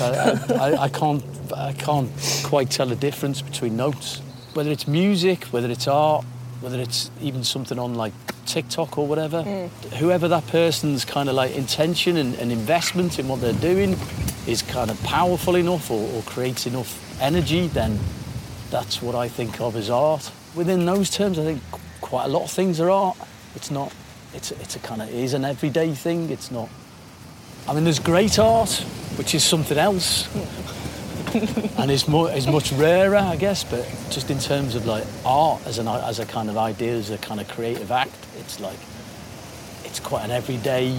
I, 0.01 0.39
I, 0.51 0.83
I 0.85 0.89
can't, 0.89 1.25
I 1.55 1.73
can't 1.73 2.11
quite 2.45 2.71
tell 2.71 2.87
the 2.87 2.97
difference 2.97 3.43
between 3.43 3.77
notes. 3.77 4.21
Whether 4.55 4.71
it's 4.71 4.87
music, 4.87 5.45
whether 5.47 5.71
it's 5.71 5.89
art, 5.89 6.25
whether 6.61 6.81
it's 6.81 7.11
even 7.21 7.45
something 7.45 7.79
on 7.79 7.95
like 7.95 8.13
TikTok 8.47 8.99
or 8.99 9.07
whatever, 9.07 9.43
whoever 9.99 10.29
that 10.29 10.47
person's 10.49 11.05
kind 11.05 11.29
of 11.29 11.35
like 11.35 11.55
intention 11.55 12.17
and, 12.17 12.35
and 12.37 12.51
investment 12.51 13.19
in 13.19 13.29
what 13.29 13.41
they're 13.41 13.53
doing 13.53 13.97
is 14.47 14.63
kind 14.63 14.91
of 14.91 15.01
powerful 15.03 15.55
enough 15.55 15.91
or, 15.91 16.01
or 16.15 16.23
creates 16.23 16.67
enough 16.67 17.08
energy, 17.21 17.67
then 17.69 17.99
that's 18.71 19.03
what 19.03 19.15
I 19.15 19.29
think 19.29 19.61
of 19.61 19.77
as 19.77 19.91
art. 19.91 20.31
Within 20.55 20.87
those 20.87 21.11
terms, 21.11 21.39
I 21.39 21.45
think 21.45 21.63
quite 22.01 22.25
a 22.25 22.29
lot 22.29 22.45
of 22.45 22.51
things 22.51 22.81
are 22.81 22.91
art. 22.91 23.17
It's 23.55 23.71
not. 23.71 23.93
It's 24.35 24.51
it's 24.51 24.77
a 24.77 24.79
kind 24.81 25.03
of 25.03 25.09
it 25.09 25.15
is 25.15 25.35
an 25.35 25.45
everyday 25.45 25.93
thing. 25.93 26.31
It's 26.31 26.51
not. 26.51 26.69
I 27.67 27.75
mean, 27.75 27.85
there's 27.85 27.99
great 27.99 28.39
art, 28.39 28.71
which 29.17 29.35
is 29.35 29.45
something 29.45 29.77
else, 29.77 30.27
and 31.79 31.91
it's, 31.91 32.09
more 32.09 32.31
is 32.31 32.47
much 32.47 32.73
rarer, 32.73 33.17
I 33.17 33.37
guess. 33.37 33.65
But 33.65 33.87
just 34.11 34.31
in 34.31 34.39
terms 34.39 34.75
of 34.75 34.87
like 34.87 35.05
art 35.25 35.67
as 35.67 35.79
an 35.79 35.89
as 35.89 36.19
a 36.19 36.27
kind 36.27 36.49
of 36.49 36.57
idea, 36.57 36.95
as 36.95 37.11
a 37.11 37.19
kind 37.19 37.41
of 37.41 37.49
creative 37.49 37.91
act, 37.91 38.17
it's 38.39 38.61
like 38.61 38.79
it's 39.85 40.01
quite 40.01 40.25
an 40.25 40.31
everyday. 40.31 40.95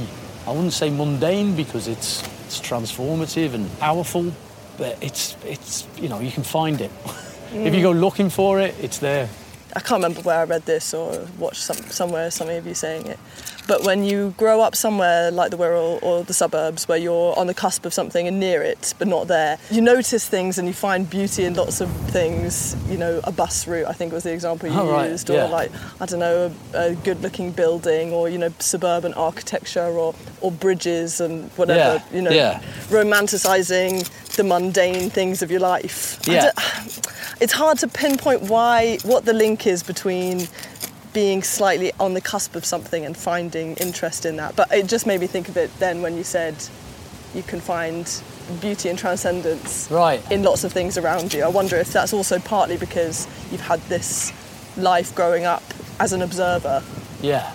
I 0.47 0.51
wouldn't 0.51 0.73
say 0.73 0.89
mundane 0.89 1.55
because 1.55 1.87
it's 1.87 2.23
it's 2.45 2.59
transformative 2.59 3.53
and 3.53 3.79
powerful, 3.79 4.31
but 4.79 4.97
it's 5.03 5.35
it's 5.45 5.85
you 5.97 6.09
know 6.09 6.19
you 6.19 6.31
can 6.31 6.43
find 6.43 6.81
it. 6.81 6.91
if 7.53 7.73
you 7.75 7.81
mm. 7.81 7.83
go 7.83 7.91
looking 7.91 8.31
for 8.31 8.59
it, 8.59 8.73
it's 8.81 8.97
there. 8.97 9.29
I 9.75 9.81
can't 9.81 10.01
remember 10.01 10.21
where 10.21 10.39
I 10.39 10.45
read 10.45 10.65
this 10.65 10.95
or 10.95 11.27
watched 11.37 11.61
some, 11.61 11.77
somewhere 11.77 12.31
somebody 12.31 12.57
of 12.57 12.65
you 12.65 12.73
saying 12.73 13.05
it. 13.05 13.19
But 13.67 13.83
when 13.83 14.03
you 14.03 14.33
grow 14.35 14.61
up 14.61 14.75
somewhere 14.75 15.29
like 15.29 15.51
the 15.51 15.57
Wirral 15.57 16.01
or 16.01 16.23
the 16.23 16.33
suburbs 16.33 16.87
where 16.87 16.97
you're 16.97 17.37
on 17.37 17.45
the 17.45 17.53
cusp 17.53 17.85
of 17.85 17.93
something 17.93 18.27
and 18.27 18.39
near 18.39 18.63
it 18.63 18.95
but 18.97 19.07
not 19.07 19.27
there, 19.27 19.59
you 19.69 19.79
notice 19.79 20.27
things 20.27 20.57
and 20.57 20.67
you 20.67 20.73
find 20.73 21.07
beauty 21.07 21.43
in 21.43 21.53
lots 21.53 21.81
of 21.81 21.91
things. 22.09 22.75
You 22.89 22.97
know, 22.97 23.21
a 23.25 23.31
bus 23.31 23.67
route, 23.67 23.85
I 23.85 23.93
think 23.93 24.11
was 24.11 24.23
the 24.23 24.33
example 24.33 24.69
you 24.69 24.75
Oh, 24.75 24.91
right, 24.91 25.11
used, 25.11 25.29
or 25.29 25.33
yeah. 25.33 25.43
like, 25.43 25.71
I 26.01 26.07
don't 26.07 26.19
know, 26.19 26.51
a, 26.73 26.79
a 26.79 26.95
good 26.95 27.21
looking 27.21 27.51
building 27.51 28.11
or, 28.11 28.27
you 28.27 28.39
know, 28.39 28.51
suburban 28.57 29.13
architecture 29.13 29.85
or, 29.85 30.15
or 30.41 30.51
bridges 30.51 31.21
and 31.21 31.51
whatever, 31.51 32.03
Yeah, 32.03 32.15
you 32.15 32.23
know, 32.23 32.31
yeah. 32.31 32.61
romanticising 32.89 34.09
the 34.39 34.43
mundane 34.45 35.09
things 35.09 35.41
of 35.41 35.51
your 35.51 35.59
life. 35.59 36.17
Yeah. 36.25 36.51
it's 37.41 37.51
hard 37.51 37.77
to 37.79 37.87
pinpoint 37.89 38.43
why 38.43 38.97
what 39.03 39.25
the 39.25 39.33
link 39.33 39.67
is 39.67 39.83
between 39.83 40.47
being 41.11 41.43
slightly 41.43 41.91
on 41.99 42.13
the 42.13 42.21
cusp 42.21 42.55
of 42.55 42.63
something 42.63 43.05
and 43.05 43.17
finding 43.17 43.75
interest 43.77 44.25
in 44.25 44.37
that 44.37 44.55
but 44.55 44.71
it 44.71 44.85
just 44.87 45.05
made 45.05 45.19
me 45.19 45.27
think 45.27 45.49
of 45.49 45.57
it 45.57 45.69
then 45.79 46.01
when 46.01 46.15
you 46.15 46.23
said 46.23 46.55
you 47.35 47.43
can 47.43 47.59
find 47.59 48.21
beauty 48.61 48.87
and 48.89 48.97
transcendence 48.97 49.89
Right. 49.91 50.21
in 50.31 50.43
lots 50.43 50.63
of 50.63 50.71
things 50.71 50.97
around 50.97 51.33
you 51.33 51.43
i 51.43 51.47
wonder 51.49 51.75
if 51.75 51.91
that's 51.91 52.13
also 52.13 52.39
partly 52.39 52.77
because 52.77 53.27
you've 53.51 53.67
had 53.73 53.81
this 53.89 54.31
life 54.77 55.13
growing 55.15 55.43
up 55.45 55.63
as 55.99 56.13
an 56.13 56.21
observer 56.21 56.81
Yeah. 57.21 57.51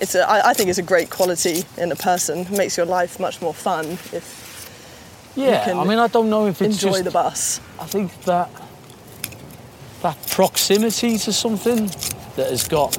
it's 0.00 0.14
a, 0.14 0.20
I, 0.30 0.50
I 0.50 0.52
think 0.54 0.70
it's 0.70 0.78
a 0.78 0.82
great 0.94 1.10
quality 1.10 1.64
in 1.76 1.90
a 1.92 1.96
person 1.96 2.38
it 2.38 2.50
makes 2.52 2.76
your 2.78 2.86
life 2.86 3.18
much 3.20 3.42
more 3.42 3.52
fun 3.52 3.84
if 4.12 4.47
Yeah. 5.36 5.72
I 5.76 5.84
mean, 5.84 5.98
I 5.98 6.08
don't 6.08 6.30
know 6.30 6.46
if 6.46 6.60
it's 6.62 6.82
enjoy 6.82 6.98
just. 6.98 7.04
the 7.04 7.10
bus 7.10 7.60
I 7.80 7.84
think 7.84 8.22
that 8.24 8.50
that 10.02 10.16
proximity 10.28 11.18
to 11.18 11.32
something 11.32 11.86
that 12.36 12.50
has 12.50 12.68
got 12.68 12.96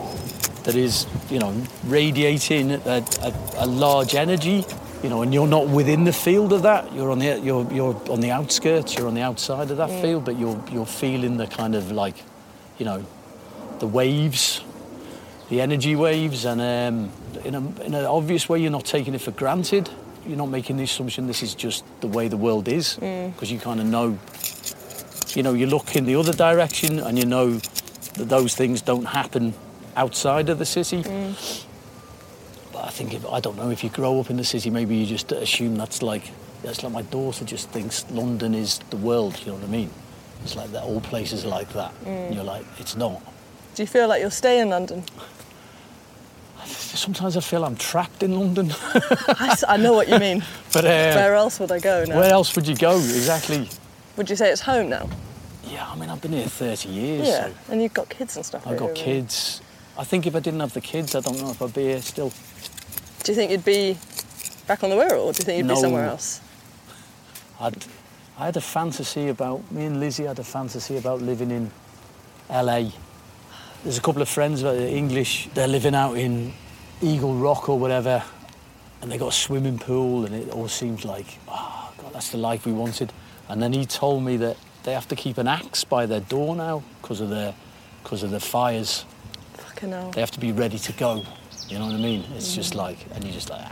that 0.64 0.76
is 0.76 1.06
you 1.30 1.40
know 1.40 1.54
radiating 1.86 2.72
a, 2.72 2.78
a, 3.22 3.34
a 3.58 3.66
large 3.66 4.16
energy 4.16 4.66
you 5.02 5.10
know 5.10 5.22
and 5.22 5.34
you're 5.34 5.48
not 5.48 5.68
within 5.68 6.04
the 6.04 6.14
field 6.14 6.52
of 6.52 6.64
that 6.64 6.92
you're 6.94 7.12
on 7.12 7.20
the 7.20 7.40
you're 7.40 7.72
you're 7.72 7.96
on 8.10 8.20
the 8.20 8.32
outskirts 8.32 8.96
you're 8.96 9.08
on 9.08 9.14
the 9.14 9.22
outside 9.22 9.72
of 9.72 9.78
that 9.78 9.90
field 10.02 10.26
but 10.26 10.38
you're 10.38 10.62
you're 10.72 10.86
feeling 10.86 11.38
the 11.38 11.48
kind 11.48 11.74
of 11.76 11.92
like 11.92 12.16
you 12.78 12.86
know 12.86 13.06
the 13.80 13.88
waves 13.88 14.62
the 15.50 15.62
energy 15.62 15.96
waves 15.96 16.46
and 16.46 16.62
um, 16.62 17.12
in, 17.46 17.56
a, 17.56 17.82
in 17.82 17.94
an 17.94 18.06
obvious 18.06 18.50
way 18.50 18.60
you're 18.60 18.70
not 18.70 18.86
taking 18.86 19.14
it 19.16 19.22
for 19.22 19.32
granted 19.32 19.90
you're 20.30 20.38
not 20.38 20.50
making 20.50 20.78
the 20.78 20.84
assumption 20.84 21.28
this 21.28 21.44
is 21.44 21.56
just 21.56 21.84
the 22.02 22.08
way 22.08 22.28
the 22.28 22.38
world 22.38 22.68
is 22.68 22.98
mm. 23.02 23.34
because 23.34 23.52
you 23.52 23.60
kind 23.60 23.80
of 23.80 23.86
know 23.86 24.18
you 25.36 25.44
know, 25.44 25.54
you 25.54 25.68
look 25.68 25.96
in 25.96 26.06
the 26.06 26.16
other 26.16 26.34
direction 26.34 27.00
and 27.00 27.18
you 27.18 27.26
know 27.26 27.52
that 27.52 28.30
those 28.30 28.56
things 28.56 28.82
don't 28.82 29.06
happen 29.06 29.54
outside 29.96 30.50
of 30.50 30.60
the 30.60 30.66
city. 30.66 31.04
Mm. 31.04 31.66
But 32.74 32.86
I 32.86 32.90
think 32.90 33.14
if, 33.14 33.26
I 33.28 33.40
don't 33.40 33.58
know 33.58 33.70
if 33.70 33.84
you 33.84 33.90
grow 33.90 34.20
up 34.20 34.30
in 34.30 34.38
the 34.38 34.44
city, 34.44 34.70
maybe 34.70 34.96
you 34.96 35.06
just 35.06 35.32
assume 35.32 35.76
that's 35.76 36.02
like 36.02 36.32
that's 36.64 36.84
like 36.84 36.92
my 36.92 37.04
daughter 37.04 37.46
just 37.46 37.70
thinks 37.70 38.10
London 38.12 38.54
is 38.54 38.80
the 38.90 38.98
world. 38.98 39.40
You 39.40 39.48
know 39.48 39.54
what 39.56 39.64
I 39.64 39.68
mean? 39.68 39.90
It's 40.44 40.56
like 40.56 40.72
that. 40.72 40.84
All 40.84 41.02
places 41.02 41.46
are 41.46 41.50
like 41.50 41.72
that. 41.74 41.94
And 42.06 42.36
you're 42.36 42.44
like, 42.44 42.66
it's 42.78 42.96
not. 42.96 43.22
do 43.76 43.84
you 43.84 43.88
feel 43.88 44.08
like 44.08 44.22
you'll 44.22 44.32
stay 44.32 44.60
in 44.60 44.70
london 44.70 45.04
Sometimes 46.70 47.36
I 47.38 47.42
feel 47.42 47.66
I'm 47.66 47.76
trapped 47.76 48.24
in 48.24 48.38
London. 48.40 48.72
I 49.68 49.78
know 49.78 49.94
what 49.94 50.08
you 50.08 50.20
mean 50.20 50.44
but 50.74 50.86
uh, 50.86 51.14
where 51.16 51.36
else 51.36 51.60
would 51.60 51.72
i 51.72 51.80
go 51.80 52.06
now 52.06 52.16
where 52.18 52.32
else 52.32 52.56
would 52.56 52.68
you 52.68 52.76
go 52.76 52.96
exactly? 52.98 53.68
would 54.18 54.30
you 54.30 54.36
say 54.36 54.52
it's 54.52 54.62
home 54.62 54.90
now 54.90 55.10
Yeah, 55.66 55.88
I 55.90 55.96
mean, 55.96 56.10
I've 56.10 56.22
been 56.22 56.34
here 56.34 56.48
30 56.48 56.90
years. 56.90 57.28
Yeah, 57.28 57.48
so 57.48 57.54
and 57.72 57.82
you've 57.82 57.94
got 57.94 58.10
kids 58.10 58.36
and 58.36 58.46
stuff. 58.46 58.66
I've 58.68 58.78
got 58.80 58.96
kids. 58.96 59.62
I 59.98 60.04
think 60.04 60.26
if 60.26 60.36
I 60.36 60.40
didn't 60.40 60.62
have 60.62 60.74
the 60.74 60.82
kids, 60.82 61.14
I 61.16 61.20
don't 61.20 61.40
know 61.40 61.52
if 61.52 61.62
I'd 61.62 61.74
be 61.74 61.84
here 61.84 62.02
still. 62.02 62.32
Do 63.24 63.32
you 63.32 63.36
think 63.36 63.52
you'd 63.52 63.66
be 63.66 63.98
back 64.68 64.84
on 64.84 64.90
the 64.90 64.96
Wirral, 64.96 65.26
or 65.26 65.34
do 65.34 65.40
you 65.40 65.46
think 65.46 65.58
you'd 65.58 65.68
No. 65.68 65.76
be 65.76 65.82
somewhere 65.82 66.06
else? 66.06 66.42
I'd, 67.60 67.86
I 68.38 68.46
had 68.46 68.58
a 68.58 68.62
fantasy 68.62 69.28
about, 69.30 69.70
me 69.72 69.86
and 69.86 70.00
Lizzie 70.00 70.24
had 70.24 70.40
a 70.40 70.44
fantasy 70.44 70.98
about 70.98 71.22
living 71.22 71.52
in 71.52 71.72
LA. 72.50 72.90
There's 73.84 73.98
a 73.98 74.02
couple 74.02 74.22
of 74.22 74.28
friends 74.30 74.62
that 74.62 74.76
are 74.76 74.88
English, 74.88 75.48
they're 75.54 75.68
living 75.68 75.96
out 75.96 76.16
in 76.18 76.54
Eagle 77.02 77.34
Rock 77.36 77.70
or 77.70 77.80
whatever, 77.80 78.22
and 79.02 79.12
they 79.12 79.18
got 79.18 79.30
a 79.30 79.32
swimming 79.36 79.80
pool, 79.80 80.26
and 80.26 80.36
it 80.36 80.50
all 80.50 80.68
seems 80.68 81.06
like, 81.06 81.26
oh, 81.48 81.92
God, 81.98 82.14
that's 82.14 82.30
the 82.30 82.38
life 82.38 82.66
we 82.66 82.74
wanted. 82.74 83.14
And 83.48 83.62
then 83.62 83.72
he 83.72 83.86
told 83.86 84.24
me 84.24 84.36
that 84.38 84.58
they 84.84 84.94
have 84.94 85.08
to 85.08 85.16
keep 85.16 85.38
an 85.38 85.48
axe 85.48 85.84
by 85.86 86.06
their 86.06 86.20
door 86.20 86.56
now 86.56 86.84
because 87.02 87.22
of 87.22 87.30
the, 87.30 87.54
because 88.04 88.22
of 88.24 88.32
the 88.32 88.40
fires. 88.42 89.06
Fucking 89.54 89.92
hell. 89.92 90.12
They 90.12 90.20
have 90.20 90.32
to 90.32 90.40
be 90.40 90.52
ready 90.52 90.78
to 90.78 90.92
go. 90.94 91.24
You 91.70 91.80
know 91.80 91.86
what 91.86 91.96
I 91.96 92.00
mean? 92.00 92.26
It's 92.36 92.54
just 92.54 92.76
like, 92.76 92.98
and 93.16 93.24
you're 93.24 93.34
just 93.34 93.50
like, 93.50 93.62
"Ah, 93.64 93.72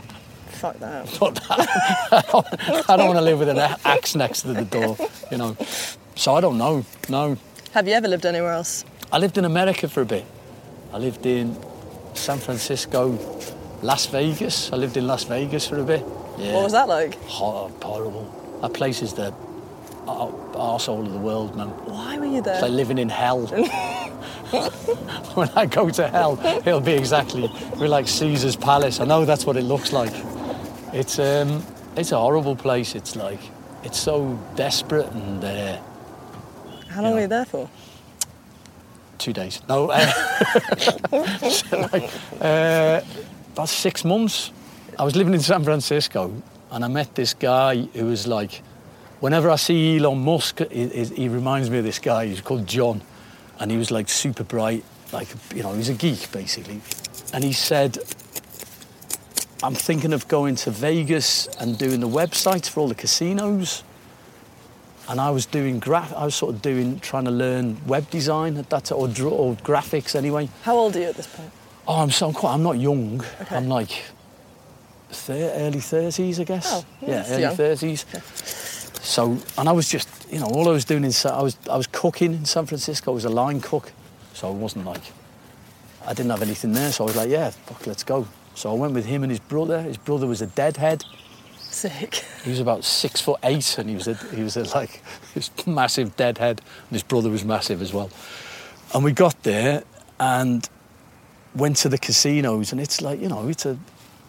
Fuck 0.52 0.78
that. 0.78 1.08
Fuck 1.10 1.34
that. 1.34 2.84
I 2.88 2.96
don't 2.96 3.06
want 3.08 3.18
to 3.18 3.22
live 3.24 3.38
with 3.40 3.48
an 3.50 3.58
axe 3.84 4.14
next 4.14 4.42
to 4.42 4.54
the 4.54 4.64
door, 4.64 4.96
you 5.30 5.36
know. 5.36 5.56
So 6.14 6.34
I 6.34 6.40
don't 6.40 6.56
know. 6.56 6.84
No. 7.08 7.36
Have 7.72 7.86
you 7.86 7.94
ever 7.94 8.08
lived 8.08 8.24
anywhere 8.24 8.52
else? 8.52 8.84
I 9.12 9.18
lived 9.18 9.38
in 9.38 9.44
America 9.44 9.88
for 9.88 10.02
a 10.02 10.06
bit. 10.06 10.24
I 10.92 10.98
lived 10.98 11.24
in 11.26 11.56
San 12.14 12.38
Francisco, 12.38 13.18
Las 13.82 14.06
Vegas. 14.06 14.72
I 14.72 14.76
lived 14.76 14.96
in 14.96 15.06
Las 15.06 15.24
Vegas 15.24 15.66
for 15.66 15.78
a 15.80 15.84
bit. 15.84 16.04
Yeah. 16.38 16.54
What 16.54 16.64
was 16.64 16.72
that 16.72 16.88
like? 16.88 17.14
Hor- 17.24 17.70
horrible. 17.82 18.58
That 18.62 18.74
place 18.74 19.02
is 19.02 19.14
the 19.14 19.32
ar- 20.06 20.30
arsehole 20.54 21.06
of 21.06 21.12
the 21.12 21.18
world, 21.18 21.56
man. 21.56 21.68
Why 21.86 22.18
were 22.18 22.26
you 22.26 22.42
there? 22.42 22.54
It's 22.54 22.62
like 22.62 22.72
living 22.72 22.98
in 22.98 23.08
hell. 23.08 23.46
when 25.34 25.48
I 25.56 25.66
go 25.66 25.90
to 25.90 26.08
hell, 26.08 26.38
it'll 26.66 26.80
be 26.80 26.92
exactly 26.92 27.50
we're 27.78 27.88
like 27.88 28.08
Caesar's 28.08 28.56
palace. 28.56 28.98
I 29.00 29.04
know 29.04 29.24
that's 29.24 29.44
what 29.44 29.56
it 29.56 29.62
looks 29.64 29.92
like. 29.92 30.12
It's 30.92 31.18
um, 31.18 31.62
it's 31.96 32.12
a 32.12 32.18
horrible 32.18 32.56
place. 32.56 32.94
It's 32.94 33.14
like 33.16 33.40
it's 33.84 33.98
so 33.98 34.38
desperate 34.54 35.06
and 35.12 35.44
uh, 35.44 35.76
How 36.88 37.02
long 37.02 37.10
Yeah. 37.10 37.14
were 37.14 37.20
you 37.20 37.26
there 37.26 37.44
for? 37.44 37.68
Two 39.18 39.32
days. 39.32 39.60
No, 39.68 39.90
uh, 39.90 39.96
uh, 42.40 43.00
about 43.52 43.68
six 43.68 44.04
months. 44.04 44.50
I 44.98 45.04
was 45.04 45.14
living 45.16 45.34
in 45.34 45.40
San 45.40 45.62
Francisco 45.64 46.32
and 46.70 46.84
I 46.84 46.88
met 46.88 47.14
this 47.14 47.34
guy 47.34 47.82
who 47.94 48.06
was 48.06 48.26
like, 48.26 48.62
whenever 49.20 49.50
I 49.50 49.56
see 49.56 49.98
Elon 49.98 50.18
Musk, 50.24 50.60
he, 50.70 50.88
he- 50.88 51.04
he 51.04 51.28
reminds 51.28 51.70
me 51.70 51.78
of 51.78 51.84
this 51.84 51.98
guy. 51.98 52.26
He's 52.26 52.40
called 52.40 52.66
John, 52.66 53.02
and 53.58 53.70
he 53.70 53.76
was 53.76 53.90
like 53.90 54.08
super 54.08 54.44
bright, 54.44 54.84
like 55.12 55.28
you 55.54 55.62
know, 55.62 55.72
he's 55.74 55.88
a 55.88 55.94
geek 55.94 56.30
basically. 56.32 56.80
And 57.32 57.42
he 57.44 57.52
said, 57.52 57.98
"I'm 59.62 59.74
thinking 59.74 60.12
of 60.12 60.28
going 60.28 60.56
to 60.56 60.70
Vegas 60.70 61.46
and 61.60 61.76
doing 61.78 62.00
the 62.00 62.08
websites 62.08 62.68
for 62.68 62.80
all 62.80 62.88
the 62.88 62.94
casinos." 62.94 63.82
And 65.08 65.20
I 65.20 65.30
was 65.30 65.46
doing 65.46 65.78
graph. 65.78 66.12
I 66.12 66.24
was 66.24 66.34
sort 66.34 66.54
of 66.54 66.60
doing, 66.60 67.00
trying 67.00 67.24
to 67.24 67.30
learn 67.30 67.78
web 67.86 68.10
design 68.10 68.58
at 68.58 68.68
that, 68.70 68.92
or, 68.92 69.08
draw, 69.08 69.30
or 69.30 69.54
graphics 69.56 70.14
anyway. 70.14 70.50
How 70.62 70.76
old 70.76 70.96
are 70.96 71.00
you 71.00 71.06
at 71.06 71.16
this 71.16 71.26
point? 71.26 71.50
Oh, 71.86 72.02
I'm 72.02 72.10
so 72.10 72.28
I'm 72.28 72.34
quite. 72.34 72.52
I'm 72.52 72.62
not 72.62 72.78
young. 72.78 73.22
Okay. 73.40 73.56
I'm 73.56 73.68
like 73.68 74.04
thir- 75.10 75.52
early 75.56 75.80
thirties, 75.80 76.38
I 76.38 76.44
guess. 76.44 76.70
Oh, 76.70 76.84
yeah, 77.00 77.24
yeah, 77.26 77.46
early 77.46 77.56
thirties. 77.56 78.04
So, 79.00 79.38
and 79.56 79.66
I 79.68 79.72
was 79.72 79.88
just, 79.88 80.08
you 80.30 80.38
know, 80.38 80.46
all 80.46 80.68
I 80.68 80.72
was 80.72 80.84
doing 80.84 81.04
in, 81.04 81.12
I 81.24 81.40
was, 81.40 81.56
I 81.70 81.78
was 81.78 81.86
cooking 81.86 82.34
in 82.34 82.44
San 82.44 82.66
Francisco. 82.66 83.12
I 83.12 83.14
was 83.14 83.24
a 83.24 83.30
line 83.30 83.62
cook, 83.62 83.90
so 84.34 84.48
I 84.48 84.50
wasn't 84.50 84.84
like, 84.84 85.00
I 86.04 86.12
didn't 86.12 86.30
have 86.30 86.42
anything 86.42 86.72
there. 86.72 86.92
So 86.92 87.04
I 87.04 87.06
was 87.06 87.16
like, 87.16 87.30
yeah, 87.30 87.48
fuck, 87.48 87.86
let's 87.86 88.04
go. 88.04 88.28
So 88.54 88.70
I 88.70 88.74
went 88.74 88.92
with 88.92 89.06
him 89.06 89.22
and 89.22 89.30
his 89.30 89.40
brother. 89.40 89.80
His 89.80 89.96
brother 89.96 90.26
was 90.26 90.42
a 90.42 90.46
deadhead. 90.48 91.04
Sick. 91.78 92.24
He 92.44 92.50
was 92.50 92.58
about 92.58 92.82
six 92.84 93.20
foot 93.20 93.38
eight, 93.44 93.78
and 93.78 93.88
he 93.88 93.94
was 93.94 94.08
a, 94.08 94.14
he 94.34 94.42
was 94.42 94.56
a, 94.56 94.64
like 94.74 95.00
this 95.34 95.48
massive 95.64 96.16
deadhead. 96.16 96.60
And 96.88 96.92
his 96.92 97.04
brother 97.04 97.30
was 97.30 97.44
massive 97.44 97.80
as 97.82 97.92
well. 97.92 98.10
And 98.94 99.04
we 99.04 99.12
got 99.12 99.40
there 99.44 99.84
and 100.18 100.68
went 101.54 101.76
to 101.78 101.88
the 101.88 101.98
casinos, 101.98 102.72
and 102.72 102.80
it's 102.80 103.00
like 103.00 103.20
you 103.20 103.28
know, 103.28 103.46
it's 103.48 103.64
a, 103.64 103.78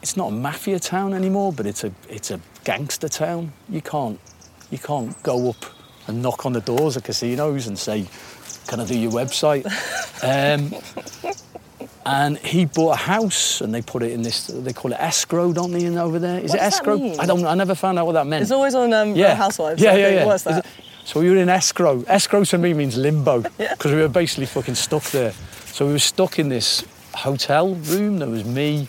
it's 0.03 0.15
not 0.15 0.27
a 0.27 0.31
mafia 0.31 0.79
town 0.79 1.15
anymore, 1.15 1.51
but 1.51 1.65
it's 1.65 1.83
a, 1.83 1.91
it's 2.07 2.29
a 2.29 2.39
gangster 2.65 3.09
town. 3.09 3.51
You 3.67 3.81
can't, 3.81 4.19
you 4.69 4.77
can't 4.77 5.21
go 5.23 5.49
up 5.49 5.65
and 6.05 6.21
knock 6.21 6.45
on 6.45 6.53
the 6.53 6.61
doors 6.61 6.97
of 6.97 7.03
casinos 7.03 7.65
and 7.65 7.79
say, 7.79 8.05
"Can 8.67 8.79
I 8.79 8.85
do 8.85 8.95
your 8.95 9.11
website?" 9.11 9.65
um, 10.23 11.28
and 12.05 12.37
he 12.39 12.65
bought 12.65 12.91
a 12.93 12.95
house, 12.97 13.61
and 13.61 13.73
they 13.73 13.81
put 13.81 14.03
it 14.03 14.11
in 14.11 14.21
this. 14.21 14.47
They 14.47 14.73
call 14.73 14.91
it 14.93 14.97
escrow, 14.99 15.53
don't 15.53 15.71
they? 15.71 15.83
In 15.85 15.97
over 15.97 16.19
there, 16.19 16.39
is 16.39 16.51
What 16.51 16.59
it 16.59 16.63
escrow? 16.63 16.95
I 17.19 17.25
don't. 17.25 17.45
I 17.45 17.55
never 17.55 17.75
found 17.75 17.99
out 17.99 18.05
what 18.05 18.13
that 18.13 18.27
meant. 18.27 18.41
It's 18.43 18.51
always 18.51 18.75
on 18.75 18.93
um, 18.93 19.15
Yeah. 19.15 19.35
Housewives. 19.35 19.81
Yeah, 19.81 19.95
yeah, 19.95 20.09
yeah. 20.09 20.25
What's 20.25 20.43
that? 20.43 20.65
so 21.05 21.19
we 21.19 21.29
were 21.29 21.37
in 21.37 21.49
escrow. 21.49 22.03
Escrow 22.07 22.43
to 22.45 22.57
me 22.57 22.73
means 22.73 22.95
limbo 22.97 23.43
Yeah. 23.59 23.73
because 23.75 23.91
we 23.91 23.97
were 24.01 24.07
basically 24.09 24.45
fucking 24.45 24.75
stuck 24.75 25.03
there. 25.11 25.33
So 25.67 25.85
we 25.87 25.93
were 25.93 25.99
stuck 25.99 26.39
in 26.39 26.49
this 26.49 26.83
hotel 27.15 27.75
room. 27.75 28.19
There 28.19 28.29
was 28.29 28.45
me 28.45 28.87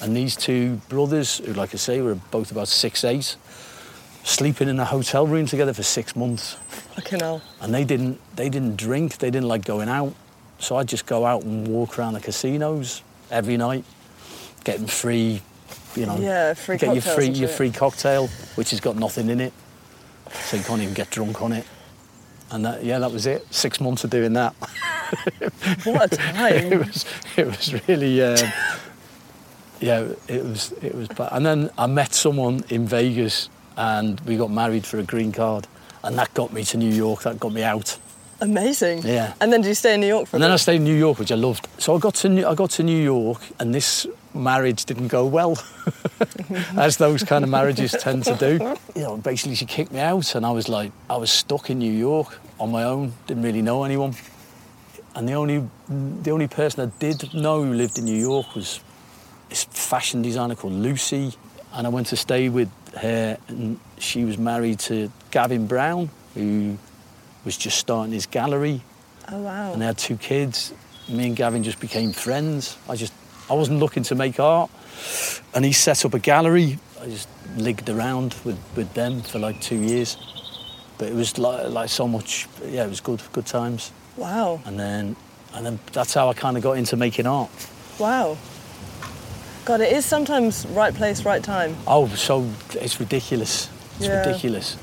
and 0.00 0.16
these 0.16 0.36
two 0.36 0.76
brothers 0.88 1.38
who, 1.38 1.52
like 1.54 1.74
I 1.74 1.78
say, 1.78 2.00
were 2.00 2.14
both 2.30 2.50
about 2.52 2.68
six 2.68 3.02
eight, 3.04 3.36
sleeping 4.24 4.68
in 4.68 4.78
a 4.80 4.84
hotel 4.84 5.26
room 5.26 5.46
together 5.46 5.72
for 5.72 5.82
six 5.82 6.14
months. 6.16 6.54
Fucking 6.94 7.20
hell. 7.20 7.42
And 7.60 7.74
they 7.74 7.84
didn't 7.84 8.18
they 8.36 8.48
didn't 8.48 8.76
drink. 8.76 9.18
They 9.18 9.30
didn't 9.30 9.48
like 9.48 9.64
going 9.64 9.88
out. 9.88 10.14
So 10.58 10.76
I'd 10.76 10.88
just 10.88 11.06
go 11.06 11.24
out 11.26 11.42
and 11.42 11.68
walk 11.68 11.98
around 11.98 12.14
the 12.14 12.20
casinos 12.20 13.02
every 13.30 13.56
night, 13.56 13.84
getting 14.64 14.86
free. 14.86 15.42
You 15.94 16.06
know, 16.06 16.16
Yeah, 16.18 16.52
free 16.54 16.76
get 16.76 16.92
your 16.94 17.02
free 17.02 17.28
your 17.28 17.48
free 17.48 17.70
cocktail, 17.70 18.28
which 18.56 18.70
has 18.70 18.80
got 18.80 18.96
nothing 18.96 19.30
in 19.30 19.40
it, 19.40 19.52
so 20.30 20.56
you 20.58 20.62
can't 20.62 20.82
even 20.82 20.94
get 20.94 21.10
drunk 21.10 21.40
on 21.40 21.52
it. 21.52 21.64
And 22.50 22.64
that, 22.64 22.84
yeah, 22.84 22.98
that 23.00 23.10
was 23.10 23.26
it. 23.26 23.44
Six 23.52 23.80
months 23.80 24.04
of 24.04 24.10
doing 24.10 24.34
that. 24.34 24.54
What 25.84 26.12
a 26.12 26.14
it 26.14 26.70
time. 26.70 26.78
was 26.80 27.04
it 27.36 27.46
was 27.46 27.88
really 27.88 28.20
um, 28.22 28.52
yeah 29.80 30.08
it 30.26 30.42
was 30.44 30.72
it 30.82 30.94
was 30.96 31.06
bad. 31.08 31.28
and 31.32 31.46
then 31.46 31.70
I 31.78 31.86
met 31.86 32.12
someone 32.12 32.64
in 32.70 32.86
Vegas 32.88 33.48
and 33.76 34.18
we 34.22 34.36
got 34.36 34.50
married 34.50 34.84
for 34.84 34.98
a 34.98 35.04
green 35.04 35.30
card 35.30 35.68
and 36.02 36.18
that 36.18 36.34
got 36.34 36.52
me 36.52 36.64
to 36.64 36.76
New 36.76 36.92
York 36.92 37.22
that 37.22 37.38
got 37.38 37.52
me 37.52 37.62
out 37.62 37.98
Amazing. 38.40 39.02
Yeah. 39.04 39.32
And 39.40 39.52
then 39.52 39.62
did 39.62 39.68
you 39.68 39.74
stay 39.74 39.94
in 39.94 40.00
New 40.00 40.06
York 40.06 40.28
for 40.28 40.36
a 40.36 40.38
and 40.38 40.44
then 40.44 40.50
I 40.50 40.56
stayed 40.56 40.76
in 40.76 40.84
New 40.84 40.94
York 40.94 41.18
which 41.18 41.32
I 41.32 41.36
loved 41.36 41.68
so 41.78 41.96
I 41.96 41.98
got 41.98 42.14
to 42.16 42.28
New, 42.28 42.46
I 42.46 42.54
got 42.54 42.70
to 42.72 42.82
New 42.82 43.02
York 43.02 43.40
and 43.58 43.74
this 43.74 44.06
marriage 44.34 44.84
didn't 44.84 45.08
go 45.08 45.24
well 45.24 45.58
as 46.76 46.98
those 46.98 47.22
kind 47.24 47.42
of 47.42 47.48
marriages 47.48 47.92
tend 47.92 48.24
to 48.24 48.34
do 48.36 48.76
you 48.94 49.02
know 49.02 49.16
basically 49.16 49.54
she 49.54 49.64
kicked 49.64 49.92
me 49.92 50.00
out 50.00 50.34
and 50.34 50.44
I 50.44 50.50
was 50.50 50.68
like 50.68 50.92
I 51.08 51.16
was 51.16 51.30
stuck 51.30 51.70
in 51.70 51.78
New 51.78 51.92
York 51.92 52.38
on 52.60 52.70
my 52.70 52.84
own 52.84 53.14
didn't 53.26 53.42
really 53.42 53.62
know 53.62 53.84
anyone 53.84 54.14
and 55.16 55.26
the 55.26 55.32
only 55.32 55.66
the 55.88 56.30
only 56.30 56.46
person 56.46 56.88
I 56.88 56.92
did 56.98 57.32
know 57.34 57.64
who 57.64 57.72
lived 57.72 57.98
in 57.98 58.04
New 58.04 58.20
York 58.20 58.54
was 58.54 58.80
this 59.48 59.64
fashion 59.64 60.22
designer 60.22 60.54
called 60.54 60.74
Lucy, 60.74 61.32
and 61.72 61.86
I 61.86 61.90
went 61.90 62.08
to 62.08 62.16
stay 62.16 62.48
with 62.48 62.70
her, 62.96 63.38
and 63.48 63.80
she 63.98 64.24
was 64.24 64.38
married 64.38 64.78
to 64.80 65.10
Gavin 65.30 65.66
Brown, 65.66 66.10
who 66.34 66.76
was 67.46 67.56
just 67.56 67.78
starting 67.78 68.12
his 68.12 68.26
gallery, 68.26 68.82
Oh, 69.32 69.38
wow. 69.40 69.72
and 69.72 69.80
they 69.80 69.86
had 69.86 69.96
two 69.96 70.16
kids. 70.18 70.74
Me 71.08 71.28
and 71.28 71.36
Gavin 71.36 71.62
just 71.62 71.80
became 71.80 72.12
friends. 72.12 72.76
I 72.88 72.96
just 72.96 73.12
I 73.48 73.54
wasn't 73.54 73.78
looking 73.78 74.02
to 74.04 74.14
make 74.16 74.38
art, 74.40 74.70
and 75.54 75.64
he 75.64 75.72
set 75.72 76.04
up 76.04 76.12
a 76.14 76.18
gallery. 76.18 76.78
I 77.00 77.06
just 77.06 77.28
ligged 77.56 77.88
around 77.88 78.34
with, 78.44 78.58
with 78.76 78.92
them 78.94 79.22
for 79.22 79.38
like 79.38 79.60
two 79.60 79.76
years, 79.76 80.16
but 80.98 81.08
it 81.08 81.14
was 81.14 81.38
like, 81.38 81.68
like 81.68 81.88
so 81.88 82.08
much. 82.08 82.48
Yeah, 82.66 82.84
it 82.84 82.88
was 82.90 83.00
good, 83.00 83.22
good 83.32 83.46
times 83.46 83.92
Wow. 84.16 84.60
and 84.64 84.78
then 84.78 85.14
and 85.54 85.64
then 85.64 85.78
that's 85.92 86.12
how 86.14 86.28
I 86.28 86.34
kind 86.34 86.56
of 86.56 86.62
got 86.64 86.72
into 86.72 86.96
making 86.96 87.26
art. 87.26 87.50
Wow. 88.00 88.36
God, 89.64 89.80
it 89.80 89.92
is 89.92 90.04
sometimes 90.04 90.66
right 90.74 90.94
place, 90.94 91.24
right 91.24 91.42
time. 91.42 91.76
Oh, 91.86 92.08
so 92.08 92.48
it's 92.74 92.98
ridiculous. 93.00 93.68
It's 93.98 94.06
Yeah. 94.06 94.26
ridiculous. 94.26 94.76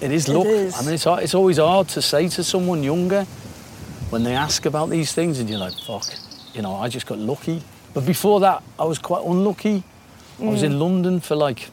It 0.00 0.10
is 0.12 0.28
It 0.28 0.32
luck. 0.34 0.46
is. 0.46 0.76
I 0.78 0.82
mean, 0.84 0.94
it's 0.94 1.06
it's 1.06 1.34
always 1.34 1.58
hard 1.58 1.88
to 1.88 2.02
say 2.02 2.28
to 2.28 2.44
someone 2.44 2.82
younger 2.82 3.24
when 4.10 4.22
they 4.24 4.34
ask 4.34 4.66
about 4.66 4.90
these 4.90 5.12
things, 5.12 5.38
and 5.38 5.48
you're 5.48 5.58
like, 5.58 5.74
"Fuck," 5.86 6.04
you 6.54 6.62
know, 6.62 6.74
I 6.76 6.88
just 6.88 7.06
got 7.06 7.18
lucky. 7.18 7.62
But 7.94 8.04
before 8.06 8.40
that, 8.40 8.62
I 8.78 8.84
was 8.84 8.98
quite 8.98 9.24
unlucky. 9.24 9.82
I 10.40 10.44
was 10.46 10.60
Mm. 10.62 10.66
in 10.66 10.78
London 10.80 11.20
for 11.20 11.36
like 11.36 11.70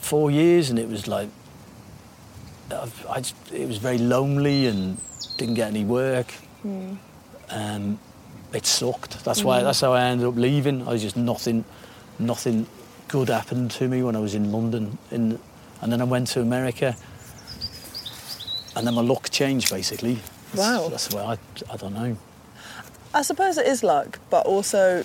four 0.00 0.30
years, 0.30 0.70
and 0.70 0.78
it 0.78 0.88
was 0.88 1.08
like, 1.08 1.28
I 2.70 3.22
it 3.52 3.66
was 3.68 3.78
very 3.78 3.98
lonely 3.98 4.66
and 4.66 4.98
didn't 5.36 5.54
get 5.54 5.68
any 5.68 5.84
work. 5.84 6.32
Mm. 6.64 6.96
Um, 7.50 7.98
it 8.52 8.66
sucked. 8.66 9.24
That's 9.24 9.42
why. 9.44 9.62
That's 9.62 9.80
how 9.80 9.92
I 9.92 10.02
ended 10.04 10.26
up 10.26 10.36
leaving. 10.36 10.82
I 10.86 10.92
was 10.92 11.02
just 11.02 11.16
nothing, 11.16 11.64
nothing 12.18 12.66
good 13.08 13.28
happened 13.28 13.70
to 13.72 13.88
me 13.88 14.02
when 14.02 14.16
I 14.16 14.20
was 14.20 14.34
in 14.34 14.50
London. 14.52 14.98
In, 15.10 15.38
and 15.82 15.92
then 15.92 16.00
I 16.00 16.04
went 16.04 16.28
to 16.28 16.40
America, 16.40 16.96
and 18.76 18.86
then 18.86 18.94
my 18.94 19.02
luck 19.02 19.30
changed 19.30 19.70
basically. 19.70 20.14
That's- 20.52 20.56
Wow. 20.56 20.88
That's 20.88 21.12
why 21.12 21.22
I, 21.22 21.38
I 21.72 21.76
don't 21.76 21.94
know. 21.94 22.16
I 23.12 23.22
suppose 23.22 23.58
it 23.58 23.66
is 23.66 23.82
luck, 23.82 24.18
but 24.30 24.46
also 24.46 25.02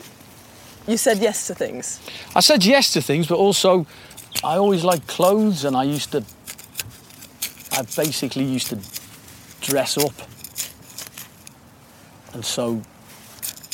you 0.87 0.97
said 0.97 1.17
yes 1.19 1.47
to 1.47 1.55
things. 1.55 1.99
I 2.35 2.41
said 2.41 2.63
yes 2.65 2.91
to 2.93 3.01
things, 3.01 3.27
but 3.27 3.37
also 3.37 3.85
I 4.43 4.57
always 4.57 4.83
liked 4.83 5.07
clothes, 5.07 5.65
and 5.65 5.75
I 5.75 5.83
used 5.83 6.11
to. 6.11 6.23
I 7.71 7.81
basically 7.95 8.43
used 8.43 8.67
to 8.69 8.77
dress 9.61 9.97
up, 9.97 10.13
and 12.33 12.43
so 12.45 12.81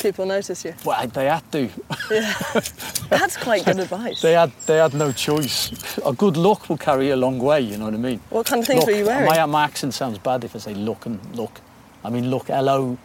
People 0.02 0.26
notice 0.26 0.64
you. 0.64 0.74
well, 0.86 1.08
they 1.08 1.26
had 1.26 1.52
to. 1.52 1.70
Yeah. 2.12 2.34
That's 3.10 3.36
quite 3.38 3.66
good 3.66 3.80
advice. 3.80 4.22
They 4.22 4.34
had 4.34 4.52
they 4.66 4.78
had 4.78 4.94
no 4.94 5.12
choice. 5.12 5.72
A 6.06 6.14
good 6.14 6.38
look 6.38 6.70
will 6.70 6.78
carry 6.78 7.08
you 7.08 7.16
a 7.16 7.22
long 7.26 7.40
way. 7.40 7.62
You 7.62 7.78
know 7.78 7.86
what 7.86 7.94
I 7.94 7.98
mean? 7.98 8.20
What 8.30 8.46
kind 8.46 8.62
of 8.62 8.68
things 8.68 8.82
look, 8.82 8.90
were 8.92 8.98
you 8.98 9.06
wearing? 9.06 9.26
My, 9.26 9.46
my 9.46 9.64
accent 9.64 9.94
sounds 9.94 10.18
bad 10.20 10.44
if 10.44 10.56
I 10.56 10.60
say 10.60 10.74
look 10.74 11.06
and 11.08 11.20
look. 11.36 11.60
I 12.04 12.10
mean 12.10 12.30
look, 12.30 12.50
L 12.50 12.70
O 12.70 12.98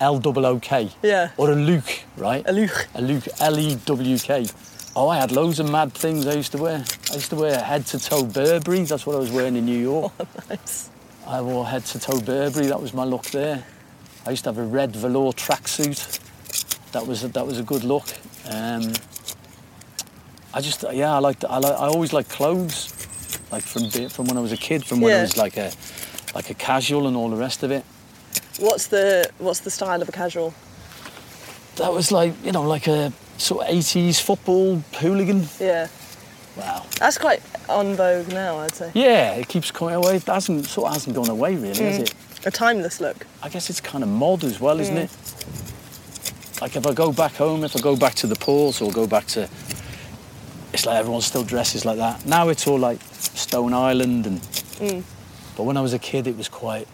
L 0.00 0.18
double 0.18 0.46
O 0.46 0.58
K. 0.58 0.90
Yeah. 1.02 1.30
Or 1.36 1.50
a 1.50 1.54
Luke, 1.54 2.02
right? 2.16 2.42
A 2.46 2.52
Luke. 2.52 2.88
A 2.94 3.02
Luke, 3.02 3.28
L 3.40 3.58
E 3.58 3.74
W 3.84 4.18
K. 4.18 4.46
Oh, 4.96 5.08
I 5.08 5.18
had 5.18 5.32
loads 5.32 5.58
of 5.60 5.70
mad 5.70 5.92
things 5.92 6.26
I 6.26 6.34
used 6.34 6.52
to 6.52 6.58
wear. 6.58 6.84
I 7.10 7.14
used 7.14 7.30
to 7.30 7.36
wear 7.36 7.58
head 7.62 7.86
to 7.86 7.98
toe 7.98 8.24
Burberry. 8.24 8.82
That's 8.84 9.06
what 9.06 9.16
I 9.16 9.18
was 9.18 9.30
wearing 9.30 9.56
in 9.56 9.66
New 9.66 9.78
York. 9.78 10.12
Oh, 10.20 10.26
Nice. 10.50 10.90
I 11.26 11.40
wore 11.40 11.66
head 11.66 11.84
to 11.86 11.98
toe 12.00 12.20
Burberry. 12.20 12.66
That 12.66 12.80
was 12.82 12.92
my 12.92 13.04
look 13.04 13.24
there. 13.26 13.64
I 14.26 14.30
used 14.30 14.44
to 14.44 14.50
have 14.50 14.58
a 14.58 14.64
red 14.64 14.94
velour 14.94 15.32
tracksuit. 15.32 16.20
That 16.92 17.06
was 17.06 17.24
a, 17.24 17.28
that 17.28 17.46
was 17.46 17.58
a 17.58 17.62
good 17.62 17.84
look. 17.84 18.06
Um, 18.48 18.92
I 20.54 20.60
just 20.60 20.84
yeah, 20.92 21.14
I 21.14 21.18
liked 21.18 21.44
I 21.44 21.58
like 21.58 21.72
I 21.72 21.86
always 21.86 22.12
liked 22.12 22.28
clothes, 22.30 22.92
like 23.50 23.62
from 23.64 23.88
from 24.10 24.26
when 24.26 24.36
I 24.36 24.40
was 24.40 24.52
a 24.52 24.56
kid, 24.56 24.84
from 24.84 25.00
when 25.00 25.14
I 25.16 25.22
was 25.22 25.36
like 25.36 25.56
a 25.56 25.72
like 26.34 26.50
a 26.50 26.54
casual 26.54 27.06
and 27.06 27.16
all 27.16 27.30
the 27.30 27.36
rest 27.36 27.62
of 27.62 27.70
it. 27.70 27.84
What's 28.60 28.86
the 28.88 29.30
what's 29.38 29.60
the 29.60 29.70
style 29.70 30.02
of 30.02 30.08
a 30.08 30.12
casual? 30.12 30.52
That 31.76 31.92
was 31.92 32.12
like 32.12 32.34
you 32.44 32.52
know 32.52 32.62
like 32.62 32.86
a 32.86 33.12
sort 33.38 33.66
of 33.66 33.74
80s 33.74 34.20
football 34.20 34.76
hooligan. 35.00 35.48
Yeah, 35.58 35.88
Wow. 36.56 36.84
that's 36.98 37.16
quite 37.18 37.42
on 37.68 37.94
vogue 37.96 38.28
now. 38.28 38.58
I'd 38.58 38.74
say 38.74 38.90
Yeah, 38.94 39.32
it 39.32 39.48
keeps 39.48 39.70
coming 39.70 39.94
away. 39.94 40.16
It 40.16 40.24
hasn't 40.26 40.66
sort 40.66 40.88
of 40.88 40.92
hasn't 40.94 41.16
gone 41.16 41.30
away 41.30 41.56
really, 41.56 41.82
has 41.84 41.98
it? 41.98 42.14
A 42.44 42.50
timeless 42.50 43.00
look. 43.00 43.26
I 43.42 43.48
guess 43.48 43.70
it's 43.70 43.80
kind 43.80 44.02
of 44.02 44.10
mod 44.10 44.44
as 44.44 44.60
well, 44.60 44.80
isn't 44.80 44.96
it? 44.96 45.10
Like 46.60 46.76
if 46.76 46.86
I 46.86 46.92
go 46.92 47.12
back 47.12 47.34
home, 47.34 47.64
if 47.64 47.76
I 47.76 47.80
go 47.80 47.96
back 47.96 48.14
to 48.16 48.26
the 48.26 48.36
port 48.36 48.80
or 48.80 48.92
go 48.92 49.06
back 49.06 49.26
to, 49.28 49.48
it's 50.72 50.86
like 50.86 50.96
everyone 50.96 51.20
still 51.22 51.44
dresses 51.44 51.84
like 51.84 51.98
that. 51.98 52.24
Now 52.24 52.48
it's 52.48 52.66
all 52.66 52.78
like 52.78 53.00
Stone 53.02 53.74
Island 53.74 54.26
and. 54.26 54.40
Mm. 54.40 55.02
But 55.56 55.64
when 55.64 55.76
I 55.76 55.80
was 55.80 55.92
a 55.92 55.98
kid, 55.98 56.26
it 56.26 56.36
was 56.36 56.48
quite, 56.48 56.88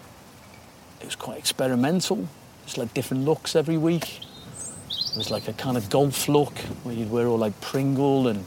it 1.00 1.04
was 1.04 1.14
quite 1.14 1.38
experimental. 1.38 2.28
It's 2.64 2.76
like 2.76 2.92
different 2.92 3.24
looks 3.24 3.54
every 3.54 3.78
week. 3.78 4.20
It 4.20 5.16
was 5.16 5.30
like 5.30 5.48
a 5.48 5.52
kind 5.52 5.76
of 5.76 5.88
golf 5.90 6.28
look 6.28 6.58
where 6.82 6.94
you'd 6.94 7.10
wear 7.10 7.28
all 7.28 7.38
like 7.38 7.58
Pringle 7.60 8.26
and 8.28 8.44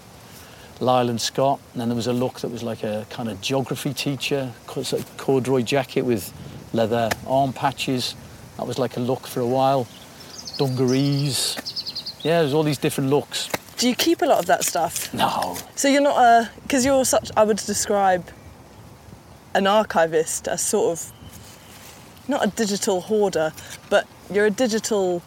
Lyle 0.80 1.10
and 1.10 1.20
Scott. 1.20 1.60
And 1.74 1.82
then 1.82 1.90
there 1.90 1.96
was 1.96 2.08
a 2.08 2.14
look 2.14 2.42
that 2.42 2.50
was 2.50 2.62
like 2.62 2.84
a 2.84 3.06
kind 3.10 3.30
of 3.30 3.40
geography 3.42 3.94
teacher, 3.94 4.52
co- 4.68 4.84
sort 4.84 5.02
of 5.02 5.18
corduroy 5.18 5.62
jacket 5.62 6.02
with 6.02 6.34
leather 6.74 7.10
arm 7.28 7.54
patches. 7.54 8.16
That 8.58 8.68
was 8.68 8.78
like 8.80 8.98
a 8.98 9.00
look 9.00 9.28
for 9.28 9.40
a 9.40 9.48
while. 9.48 9.88
Dungarees. 10.58 11.58
Yeah, 12.24 12.42
there's 12.42 12.54
all 12.54 12.64
these 12.64 12.78
different 12.78 13.10
looks. 13.10 13.50
Do 13.78 13.90
you 13.90 13.96
keep 13.96 14.22
a 14.22 14.26
lot 14.26 14.40
of 14.40 14.46
that 14.46 14.64
stuff? 14.64 15.12
No. 15.14 15.58
So 15.76 15.88
you're 15.88 16.02
not 16.02 16.18
a 16.18 16.52
because 16.64 16.86
you're 16.86 17.04
such. 17.06 17.32
I 17.36 17.44
would 17.44 17.58
describe 17.58 18.28
an 19.56 19.66
archivist 19.68 20.48
as 20.48 20.62
sort 20.62 20.92
of 21.00 21.12
not 22.28 22.46
a 22.46 22.50
digital 22.52 23.02
hoarder, 23.02 23.52
but 23.90 24.08
you're 24.32 24.46
a 24.46 24.52
digital 24.52 25.24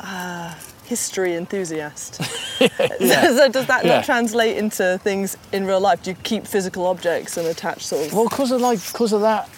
uh, 0.00 0.54
history 0.84 1.34
enthusiast. 1.34 2.14
so 2.58 3.48
does 3.48 3.66
that 3.66 3.84
Yeah. 3.84 3.96
not 3.96 4.04
translate 4.04 4.56
into 4.56 4.98
things 5.02 5.36
in 5.52 5.66
real 5.66 5.80
life? 5.80 6.02
Do 6.02 6.10
you 6.10 6.16
keep 6.22 6.46
physical 6.46 6.86
objects 6.86 7.36
and 7.36 7.46
attach 7.46 7.84
sort 7.84 8.06
of? 8.06 8.12
Well, 8.14 8.28
because 8.28 8.50
of 8.52 8.60
like, 8.60 8.80
because 8.92 9.12
of 9.12 9.20
that, 9.22 9.48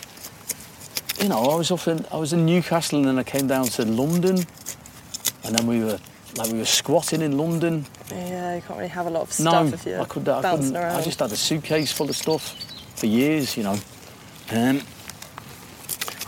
you 1.20 1.28
know, 1.28 1.38
I 1.44 1.54
was 1.56 1.70
off 1.70 1.88
in, 1.88 2.04
I 2.12 2.16
was 2.16 2.32
in 2.32 2.44
Newcastle 2.46 2.98
and 2.98 3.06
then 3.08 3.18
I 3.18 3.22
came 3.22 3.46
down 3.46 3.64
to 3.66 3.84
London, 3.84 4.36
and 5.44 5.54
then 5.56 5.66
we 5.66 5.80
were 5.80 5.98
like 6.36 6.52
we 6.52 6.58
were 6.58 6.64
squatting 6.64 7.22
in 7.22 7.38
London. 7.38 7.86
Yeah, 8.10 8.56
you 8.56 8.62
can't 8.62 8.78
really 8.78 8.90
have 8.90 9.06
a 9.06 9.10
lot 9.10 9.22
of 9.22 9.40
No, 9.40 9.50
stuff 9.68 9.72
if 9.74 9.86
you're 9.86 10.00
I 10.00 10.04
could, 10.04 10.28
I 10.28 10.42
bouncing 10.42 10.66
couldn't. 10.68 10.82
around. 10.82 10.96
I 10.96 11.02
just 11.02 11.18
had 11.18 11.32
a 11.32 11.36
suitcase 11.36 11.92
full 11.92 12.08
of 12.10 12.16
stuff 12.16 12.54
for 12.96 13.06
years, 13.06 13.56
you 13.56 13.62
know. 13.62 13.78
Um, 14.52 14.82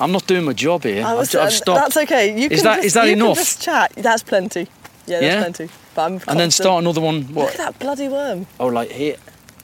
I'm 0.01 0.12
not 0.12 0.27
doing 0.27 0.44
my 0.44 0.53
job 0.53 0.85
here. 0.85 1.05
I 1.05 1.14
was, 1.14 1.35
I've, 1.35 1.40
I've 1.42 1.46
uh, 1.48 1.51
stopped. 1.51 1.81
That's 1.81 1.96
okay. 1.98 2.38
You 2.40 2.48
Is 2.48 2.61
can 2.62 2.64
that- 2.64 2.74
just, 2.77 2.87
is 2.87 2.94
that 2.94 3.09
enough? 3.09 3.37
Just 3.37 3.62
chat. 3.62 3.92
That's 3.96 4.22
plenty. 4.22 4.61
Yeah, 5.07 5.20
that's 5.20 5.22
Yeah? 5.24 5.40
plenty. 5.40 5.68
But 5.94 6.03
I'm 6.03 6.20
and 6.29 6.38
then 6.40 6.51
start 6.51 6.83
another 6.83 7.01
one. 7.01 7.22
What? 7.35 7.46
Look 7.46 7.51
at 7.55 7.59
that 7.59 7.79
bloody 7.79 8.09
worm. 8.09 8.46
Oh, 8.61 8.66
like 8.68 8.90
here. 8.92 9.16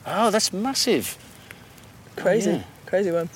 Oh, 0.05 0.29
that's 0.31 0.51
massive. 0.53 1.17
Crazy, 2.17 2.51
yeah. 2.51 2.63
Crazy 2.85 3.11
one. 3.11 3.29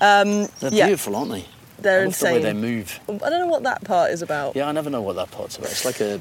Um, 0.00 0.48
They're 0.60 0.72
yeah, 0.72 0.86
beautiful, 0.86 1.16
aren't 1.16 1.30
they? 1.32 1.44
they're 1.78 2.02
I 2.02 2.04
love 2.04 2.18
the 2.18 2.24
way 2.26 2.38
they 2.40 2.52
move. 2.52 3.00
I 3.08 3.12
don't 3.30 3.40
know 3.40 3.46
what 3.46 3.62
that 3.62 3.82
part 3.84 4.10
is 4.10 4.20
about. 4.22 4.54
Yeah, 4.56 4.68
I 4.68 4.72
never 4.72 4.90
know 4.90 5.00
what 5.02 5.16
that 5.16 5.30
part's 5.30 5.56
about. 5.56 5.70
It's 5.70 5.84
like 5.84 6.00
a 6.00 6.20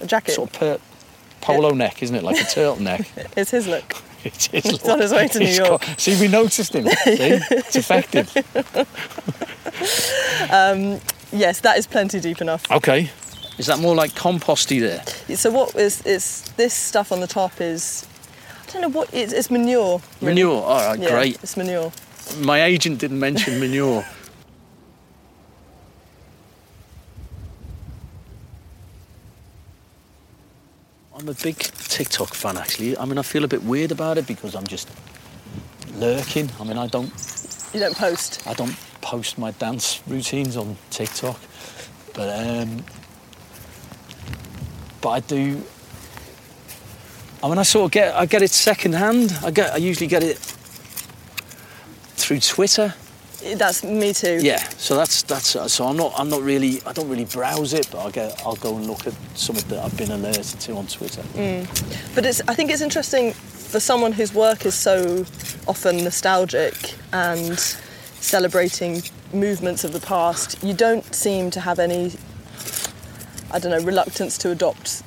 A 0.00 0.06
jacket. 0.06 0.32
sort 0.34 0.50
of 0.50 0.58
per- 0.60 0.78
polo 1.40 1.70
neck, 1.74 2.02
isn't 2.02 2.14
it? 2.14 2.22
Like 2.22 2.36
a 2.40 2.44
turtleneck. 2.44 3.06
It's 3.36 3.50
his 3.50 3.66
look. 3.66 3.94
It 4.24 4.48
is 4.54 4.64
It's 4.74 4.88
on 4.88 5.00
his 5.00 5.12
way 5.12 5.26
to 5.28 5.38
New 5.38 5.46
He's 5.46 5.58
York. 5.58 5.82
got- 5.84 6.00
see, 6.00 6.20
we 6.20 6.28
noticed 6.28 6.74
him. 6.74 6.86
See? 7.04 7.40
It's 7.50 7.74
effective. 7.76 8.30
Yes, 11.32 11.60
that 11.60 11.78
is 11.78 11.86
plenty 11.86 12.20
deep 12.20 12.40
enough. 12.40 12.70
Okay. 12.70 13.10
Is 13.58 13.66
that 13.66 13.78
more 13.78 13.94
like 13.94 14.12
composty 14.12 14.80
there? 14.80 15.36
So 15.36 15.50
what 15.50 15.74
is 15.74 16.02
is 16.06 16.42
this 16.56 16.72
stuff 16.74 17.12
on 17.12 17.20
the 17.20 17.26
top 17.26 17.60
is 17.60 18.06
I 18.70 18.72
don't 18.74 18.82
know 18.82 18.88
what 18.88 19.12
it's, 19.12 19.32
it's 19.32 19.50
manure. 19.50 20.00
really. 20.20 20.34
Manure. 20.34 20.62
All 20.62 20.90
right, 20.90 20.98
Yeah, 20.98 21.10
great. 21.10 21.42
It's 21.42 21.56
manure. 21.56 21.90
My 22.38 22.62
agent 22.62 23.00
didn't 23.00 23.18
mention 23.18 23.58
manure. 23.58 24.04
I'm 31.16 31.28
a 31.28 31.34
big 31.34 31.56
TikTok 31.58 32.32
fan, 32.34 32.56
actually. 32.56 32.96
I 32.96 33.04
mean, 33.04 33.18
I 33.18 33.22
feel 33.22 33.42
a 33.44 33.48
bit 33.48 33.62
weird 33.64 33.90
about 33.90 34.16
it 34.18 34.26
because 34.28 34.54
I'm 34.54 34.66
just 34.66 34.88
lurking. 35.96 36.48
I 36.60 36.64
mean, 36.64 36.78
I 36.78 36.86
don't 36.86 37.12
You 37.74 37.80
don't 37.80 37.96
post. 37.96 38.46
I 38.46 38.54
don't 38.54 38.76
post 39.00 39.36
my 39.36 39.50
dance 39.50 40.00
routines 40.06 40.56
on 40.56 40.76
TikTok, 40.90 41.38
but 42.14 42.28
um, 42.46 42.84
but 45.00 45.08
I 45.10 45.20
do. 45.20 45.62
I 47.42 47.48
mean, 47.48 47.58
I 47.58 47.62
sort 47.62 47.86
of 47.86 47.90
get 47.92 48.14
I 48.14 48.26
get 48.26 48.42
it 48.42 48.50
second 48.50 48.94
hand. 48.94 49.36
I 49.42 49.50
get 49.50 49.72
I 49.72 49.76
usually 49.78 50.06
get 50.06 50.22
it 50.22 50.36
through 52.16 52.40
Twitter. 52.40 52.94
That's 53.56 53.82
me 53.82 54.12
too. 54.12 54.40
Yeah, 54.42 54.58
so 54.58 54.94
that's 54.94 55.22
that's 55.22 55.56
uh, 55.56 55.66
so 55.66 55.86
I'm 55.86 55.96
not 55.96 56.12
I'm 56.16 56.28
not 56.28 56.42
really 56.42 56.82
I 56.84 56.92
don't 56.92 57.08
really 57.08 57.24
browse 57.24 57.72
it, 57.72 57.88
but 57.90 58.04
I 58.04 58.10
get 58.10 58.42
I'll 58.44 58.56
go 58.56 58.76
and 58.76 58.86
look 58.86 59.06
at 59.06 59.14
something 59.34 59.66
that 59.70 59.82
I've 59.82 59.96
been 59.96 60.10
alerted 60.10 60.60
to 60.60 60.72
on 60.74 60.86
Twitter. 60.86 61.22
But 62.14 62.26
it's 62.26 62.42
I 62.46 62.54
think 62.54 62.70
it's 62.70 62.82
interesting 62.82 63.32
for 63.32 63.80
someone 63.80 64.12
whose 64.12 64.34
work 64.34 64.66
is 64.66 64.74
so 64.74 65.24
often 65.66 66.04
nostalgic 66.04 66.74
and 67.14 67.58
celebrating 67.58 69.02
movements 69.32 69.84
of 69.84 69.94
the 69.94 70.00
past. 70.00 70.62
You 70.62 70.74
don't 70.74 71.14
seem 71.14 71.50
to 71.52 71.60
have 71.60 71.78
any 71.78 72.12
I 73.50 73.58
don't 73.58 73.70
know 73.70 73.82
reluctance 73.82 74.36
to 74.38 74.50
adopt 74.50 75.02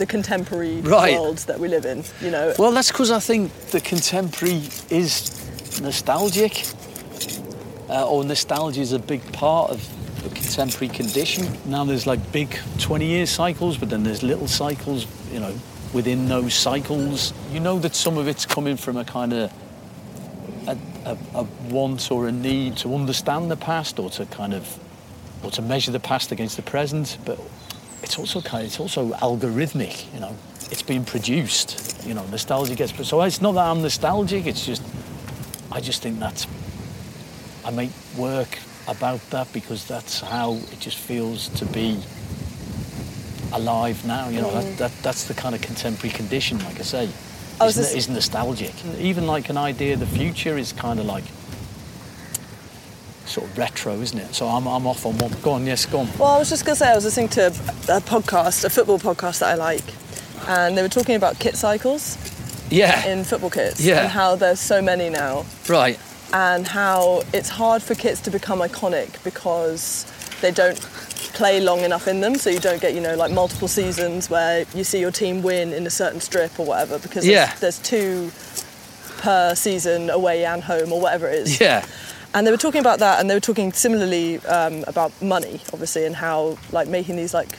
the 0.00 0.06
contemporary 0.06 0.80
Right. 0.80 1.14
world 1.14 1.38
that 1.46 1.60
we 1.60 1.68
live 1.68 1.84
in. 1.84 2.02
You 2.20 2.30
know. 2.30 2.54
Well, 2.58 2.72
that's 2.72 2.90
because 2.90 3.10
I 3.10 3.20
think 3.20 3.52
the 3.70 3.80
contemporary 3.80 4.62
is 4.88 5.30
nostalgic, 5.80 6.64
uh, 7.88 8.08
or 8.08 8.24
nostalgia 8.24 8.80
is 8.80 8.92
a 8.92 8.98
big 8.98 9.20
part 9.32 9.70
of 9.70 9.86
the 10.24 10.30
contemporary 10.30 10.88
condition. 10.88 11.46
Now 11.66 11.84
there's 11.84 12.06
like 12.06 12.20
big 12.32 12.50
20-year 12.78 13.26
cycles, 13.26 13.76
but 13.76 13.90
then 13.90 14.02
there's 14.02 14.22
little 14.22 14.48
cycles, 14.48 15.06
you 15.32 15.38
know, 15.40 15.54
within 15.92 16.28
those 16.28 16.54
cycles. 16.54 17.32
You 17.52 17.60
know 17.60 17.78
that 17.80 17.94
some 17.94 18.16
of 18.18 18.26
it's 18.26 18.46
coming 18.46 18.76
from 18.76 18.96
a 18.96 19.04
kind 19.04 19.32
of 19.34 19.52
a, 20.66 20.76
a, 21.04 21.16
a 21.34 21.42
want 21.68 22.10
or 22.10 22.26
a 22.28 22.32
need 22.32 22.76
to 22.78 22.94
understand 22.94 23.50
the 23.50 23.56
past, 23.56 23.98
or 23.98 24.08
to 24.10 24.24
kind 24.26 24.54
of, 24.54 24.78
or 25.42 25.50
to 25.50 25.62
measure 25.62 25.90
the 25.92 26.00
past 26.00 26.32
against 26.32 26.56
the 26.56 26.62
present, 26.62 27.18
but 27.26 27.38
it's 28.02 28.18
also 28.18 28.40
kind 28.40 28.62
of, 28.62 28.68
it's 28.68 28.80
also 28.80 29.10
algorithmic, 29.14 30.12
you 30.14 30.20
know. 30.20 30.36
It's 30.70 30.82
being 30.82 31.04
produced, 31.04 32.06
you 32.06 32.14
know, 32.14 32.24
nostalgia 32.26 32.74
gets 32.76 32.94
so 33.08 33.20
it's 33.22 33.40
not 33.40 33.52
that 33.52 33.66
I'm 33.66 33.82
nostalgic, 33.82 34.46
it's 34.46 34.64
just 34.64 34.82
I 35.72 35.80
just 35.80 36.02
think 36.02 36.18
that's 36.18 36.46
I 37.64 37.70
make 37.70 37.90
work 38.16 38.58
about 38.88 39.20
that 39.30 39.52
because 39.52 39.84
that's 39.84 40.20
how 40.20 40.54
it 40.72 40.80
just 40.80 40.98
feels 40.98 41.48
to 41.60 41.66
be 41.66 41.98
alive 43.52 44.04
now, 44.06 44.28
you 44.28 44.40
know, 44.40 44.50
that, 44.52 44.64
mm. 44.64 44.76
that 44.78 44.92
that's 45.02 45.24
the 45.24 45.34
kind 45.34 45.54
of 45.54 45.60
contemporary 45.60 46.14
condition, 46.14 46.58
like 46.64 46.78
I 46.78 46.82
say. 46.82 47.08
Was 47.60 47.76
Is, 47.76 47.86
just- 47.86 47.96
is 47.96 48.08
nostalgic. 48.08 48.74
Even 48.98 49.26
like 49.26 49.50
an 49.50 49.56
idea 49.56 49.94
of 49.94 50.00
the 50.00 50.06
future 50.06 50.56
is 50.56 50.72
kind 50.72 50.98
of 50.98 51.06
like 51.06 51.24
sort 53.30 53.48
of 53.48 53.56
retro, 53.58 53.94
isn't 54.00 54.18
it? 54.18 54.34
So 54.34 54.46
I'm, 54.46 54.66
I'm 54.66 54.86
off 54.86 55.06
on 55.06 55.16
one. 55.18 55.32
Go 55.42 55.52
on, 55.52 55.66
yes, 55.66 55.86
go 55.86 56.00
on. 56.00 56.08
Well, 56.18 56.30
I 56.30 56.38
was 56.38 56.48
just 56.50 56.64
going 56.64 56.74
to 56.74 56.78
say, 56.78 56.90
I 56.90 56.94
was 56.94 57.04
listening 57.04 57.28
to 57.30 57.46
a, 57.46 58.00
podcast, 58.00 58.64
a 58.64 58.70
football 58.70 58.98
podcast 58.98 59.38
that 59.40 59.50
I 59.50 59.54
like, 59.54 59.84
and 60.48 60.76
they 60.76 60.82
were 60.82 60.88
talking 60.88 61.14
about 61.16 61.38
kit 61.38 61.56
cycles 61.56 62.16
Yeah. 62.70 63.06
in 63.06 63.24
football 63.24 63.50
kits 63.50 63.80
Yeah. 63.80 64.00
and 64.02 64.08
how 64.08 64.36
there's 64.36 64.60
so 64.60 64.82
many 64.82 65.08
now, 65.10 65.44
Right. 65.68 65.98
and 66.32 66.66
how 66.66 67.22
it's 67.32 67.48
hard 67.48 67.82
for 67.82 67.94
kits 67.94 68.20
to 68.22 68.30
become 68.30 68.60
iconic 68.60 69.22
because 69.24 70.06
they 70.40 70.50
don't 70.50 70.80
play 71.34 71.60
long 71.60 71.80
enough 71.80 72.08
in 72.08 72.20
them, 72.20 72.34
so 72.34 72.50
you 72.50 72.58
don't 72.60 72.80
get, 72.80 72.94
you 72.94 73.00
know, 73.00 73.14
like 73.14 73.30
multiple 73.30 73.68
seasons 73.68 74.28
where 74.30 74.64
you 74.74 74.82
see 74.84 74.98
your 75.00 75.10
team 75.12 75.42
win 75.42 75.72
in 75.72 75.86
a 75.86 75.90
certain 75.90 76.20
strip 76.20 76.58
or 76.58 76.66
whatever 76.66 76.98
because 76.98 77.26
Yeah. 77.26 77.46
there's, 77.60 77.60
there's 77.60 77.78
two 77.78 78.30
per 79.20 79.54
season 79.54 80.08
away 80.10 80.44
and 80.46 80.62
home 80.64 80.92
or 80.92 81.00
whatever 81.00 81.28
it 81.28 81.34
is. 81.40 81.60
Yeah. 81.60 81.84
And 82.32 82.46
they 82.46 82.50
were 82.52 82.56
talking 82.56 82.80
about 82.80 83.00
that, 83.00 83.18
and 83.20 83.28
they 83.28 83.34
were 83.34 83.40
talking 83.40 83.72
similarly 83.72 84.38
um, 84.46 84.84
about 84.86 85.10
money, 85.20 85.60
obviously, 85.72 86.04
and 86.06 86.14
how 86.14 86.58
like 86.70 86.86
making 86.88 87.16
these 87.16 87.34
like 87.34 87.58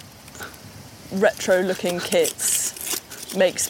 retro-looking 1.14 2.00
kits 2.00 3.36
makes 3.36 3.70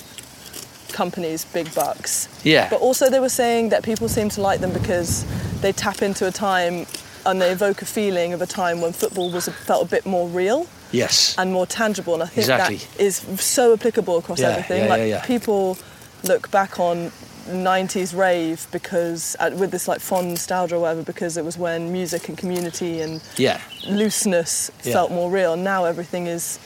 companies 0.94 1.46
big 1.46 1.74
bucks. 1.74 2.28
Yeah. 2.44 2.70
But 2.70 2.82
also, 2.82 3.10
they 3.10 3.20
were 3.20 3.30
saying 3.30 3.70
that 3.70 3.84
people 3.84 4.08
seem 4.10 4.30
to 4.30 4.42
like 4.42 4.60
them 4.60 4.74
because 4.74 5.26
they 5.62 5.72
tap 5.72 6.02
into 6.02 6.28
a 6.28 6.32
time 6.32 6.86
and 7.26 7.42
they 7.42 7.52
evoke 7.52 7.82
a 7.82 7.86
feeling 7.86 8.34
of 8.34 8.42
a 8.42 8.48
time 8.48 8.82
when 8.82 8.94
football 8.94 9.32
was 9.32 9.48
felt 9.48 9.86
a 9.88 9.90
bit 9.90 10.06
more 10.06 10.28
real 10.28 10.68
Yes. 10.92 11.36
and 11.38 11.54
more 11.54 11.66
tangible. 11.66 12.14
And 12.16 12.24
I 12.24 12.26
think 12.26 12.40
Exactly. 12.40 12.78
that 12.78 13.00
is 13.00 13.18
so 13.40 13.74
applicable 13.74 14.18
across 14.18 14.40
Yeah, 14.40 14.50
everything. 14.50 14.84
yeah, 14.84 14.90
like 14.90 15.00
yeah, 15.00 15.06
yeah. 15.06 15.26
people 15.26 15.78
look 16.24 16.50
back 16.52 16.80
on 16.80 17.12
90s 17.54 18.16
rave 18.18 18.68
because 18.72 19.36
uh, 19.40 19.52
with 19.56 19.72
this 19.72 19.88
like 19.88 20.00
fond 20.00 20.30
nostalgia 20.30 20.76
or 20.76 20.80
whatever 20.82 21.04
because 21.04 21.38
it 21.38 21.46
was 21.46 21.58
when 21.58 21.92
music 21.92 22.30
and 22.30 22.38
community 22.38 23.02
and 23.02 23.22
Yeah. 23.38 23.60
looseness 23.88 24.72
Yeah. 24.84 24.94
felt 24.94 25.12
more 25.12 25.30
real. 25.30 25.56
Now 25.56 25.86
everything 25.86 26.28
is 26.28 26.60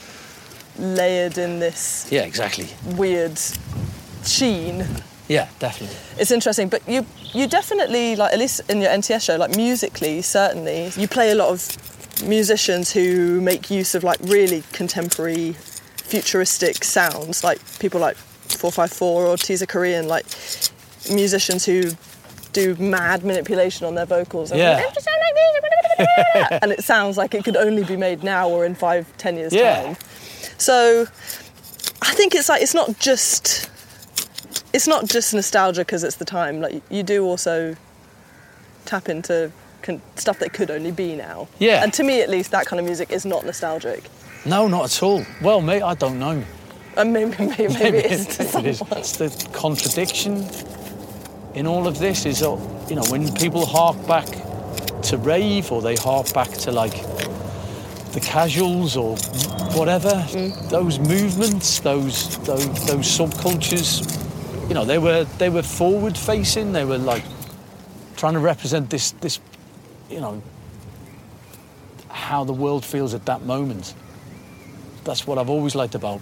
layered 0.78 1.38
in 1.38 1.58
this 1.58 2.06
Yeah, 2.10 2.22
exactly. 2.22 2.68
weird 2.96 3.38
sheen. 4.24 4.86
Yeah, 5.28 5.48
definitely. 5.58 5.96
It's 6.18 6.30
interesting, 6.30 6.68
but 6.68 6.82
you 6.88 7.04
you 7.32 7.46
definitely 7.48 8.16
like 8.16 8.32
at 8.32 8.38
least 8.38 8.60
in 8.68 8.80
your 8.80 8.90
NTS 8.90 9.22
show, 9.24 9.36
like 9.36 9.56
musically, 9.56 10.22
certainly 10.22 10.92
you 10.96 11.08
play 11.08 11.30
a 11.30 11.34
lot 11.34 11.48
of 11.48 11.66
musicians 12.24 12.92
who 12.92 13.40
make 13.40 13.70
use 13.70 13.94
of 13.94 14.02
like 14.04 14.18
really 14.22 14.62
contemporary, 14.72 15.54
futuristic 15.96 16.84
sounds, 16.84 17.42
like 17.44 17.58
people 17.78 18.00
like 18.00 18.16
Four 18.16 18.70
Five 18.72 18.92
Four 18.92 19.26
or 19.26 19.36
Teaser 19.36 19.66
Korean, 19.66 20.06
like 20.08 20.24
musicians 21.10 21.64
who 21.64 21.90
do 22.52 22.74
mad 22.76 23.24
manipulation 23.24 23.86
on 23.86 23.94
their 23.94 24.06
vocals. 24.06 24.50
And 24.50 24.60
Yeah. 24.60 24.82
"I'm 24.86 24.94
just 24.94 25.04
sound 25.04 25.16
like 25.26 25.34
this," 25.98 26.58
and 26.62 26.72
it 26.72 26.82
sounds 26.84 27.16
like 27.16 27.34
it 27.34 27.44
could 27.44 27.56
only 27.56 27.84
be 27.84 27.96
made 27.96 28.22
now 28.22 28.48
or 28.48 28.64
in 28.64 28.74
five, 28.74 29.06
ten 29.18 29.36
years 29.36 29.52
Yeah. 29.52 29.82
time. 29.82 29.96
So 30.58 31.06
I 32.02 32.14
think 32.14 32.34
it's 32.34 32.48
like 32.48 32.62
it's 32.62 32.74
not 32.74 32.98
just 32.98 33.68
it's 34.72 34.86
not 34.86 35.06
just 35.06 35.32
nostalgia 35.34 35.80
because 35.82 36.04
it's 36.04 36.16
the 36.16 36.24
time. 36.24 36.60
Like 36.60 36.82
you 36.90 37.02
do 37.02 37.24
also 37.24 37.76
tap 38.84 39.08
into 39.08 39.50
con- 39.82 40.00
stuff 40.16 40.38
that 40.38 40.52
could 40.52 40.70
only 40.70 40.90
be 40.92 41.14
now. 41.16 41.48
Yeah. 41.58 41.82
And 41.82 41.92
to 41.94 42.02
me, 42.04 42.20
at 42.22 42.28
least, 42.30 42.50
that 42.52 42.66
kind 42.66 42.78
of 42.80 42.86
music 42.86 43.10
is 43.10 43.24
not 43.26 43.44
nostalgic. 43.44 44.04
No, 44.44 44.68
not 44.68 44.84
at 44.84 45.02
all. 45.02 45.24
Well, 45.42 45.60
mate, 45.60 45.82
I 45.82 45.94
don't 45.94 46.18
know. 46.18 46.42
Uh, 46.96 47.00
and 47.00 47.12
maybe, 47.12 47.30
maybe, 47.38 47.68
maybe 47.80 47.98
it 47.98 48.12
is 48.12 48.38
it 48.54 48.64
is. 48.66 48.82
It's 48.92 49.16
the 49.16 49.48
contradiction 49.52 50.46
in 51.56 51.66
all 51.66 51.86
of 51.88 51.98
this 51.98 52.26
is, 52.26 52.42
uh, 52.42 52.50
you 52.88 52.94
know, 52.94 53.04
when 53.10 53.32
people 53.34 53.66
hark 53.66 53.96
back 54.06 54.26
to 55.02 55.16
rave 55.18 55.72
or 55.72 55.82
they 55.82 55.96
hark 55.96 56.32
back 56.32 56.50
to 56.50 56.70
like 56.72 56.92
the 58.12 58.20
casuals 58.22 58.96
or 58.96 59.16
whatever, 59.78 60.10
Mm. 60.32 60.68
those 60.70 60.98
movements, 60.98 61.80
those, 61.80 62.38
those 62.44 62.66
those 62.86 63.06
subcultures, 63.18 64.00
you 64.68 64.74
know, 64.74 64.84
they 64.84 64.98
were 64.98 65.24
they 65.38 65.48
were 65.50 65.62
forward 65.62 66.16
facing. 66.16 66.72
They 66.72 66.84
were 66.84 66.98
like 66.98 67.24
trying 68.16 68.34
to 68.34 68.40
represent 68.40 68.90
this 68.90 69.12
this, 69.20 69.40
you 70.10 70.20
know, 70.20 70.42
how 72.08 72.44
the 72.44 72.52
world 72.52 72.84
feels 72.84 73.14
at 73.14 73.24
that 73.26 73.42
moment. 73.42 73.94
That's 75.04 75.26
what 75.26 75.38
I've 75.38 75.50
always 75.50 75.74
liked 75.74 75.94
about 75.94 76.20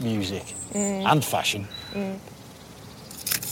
music 0.00 0.54
and 0.74 1.24
fashion. 1.24 1.66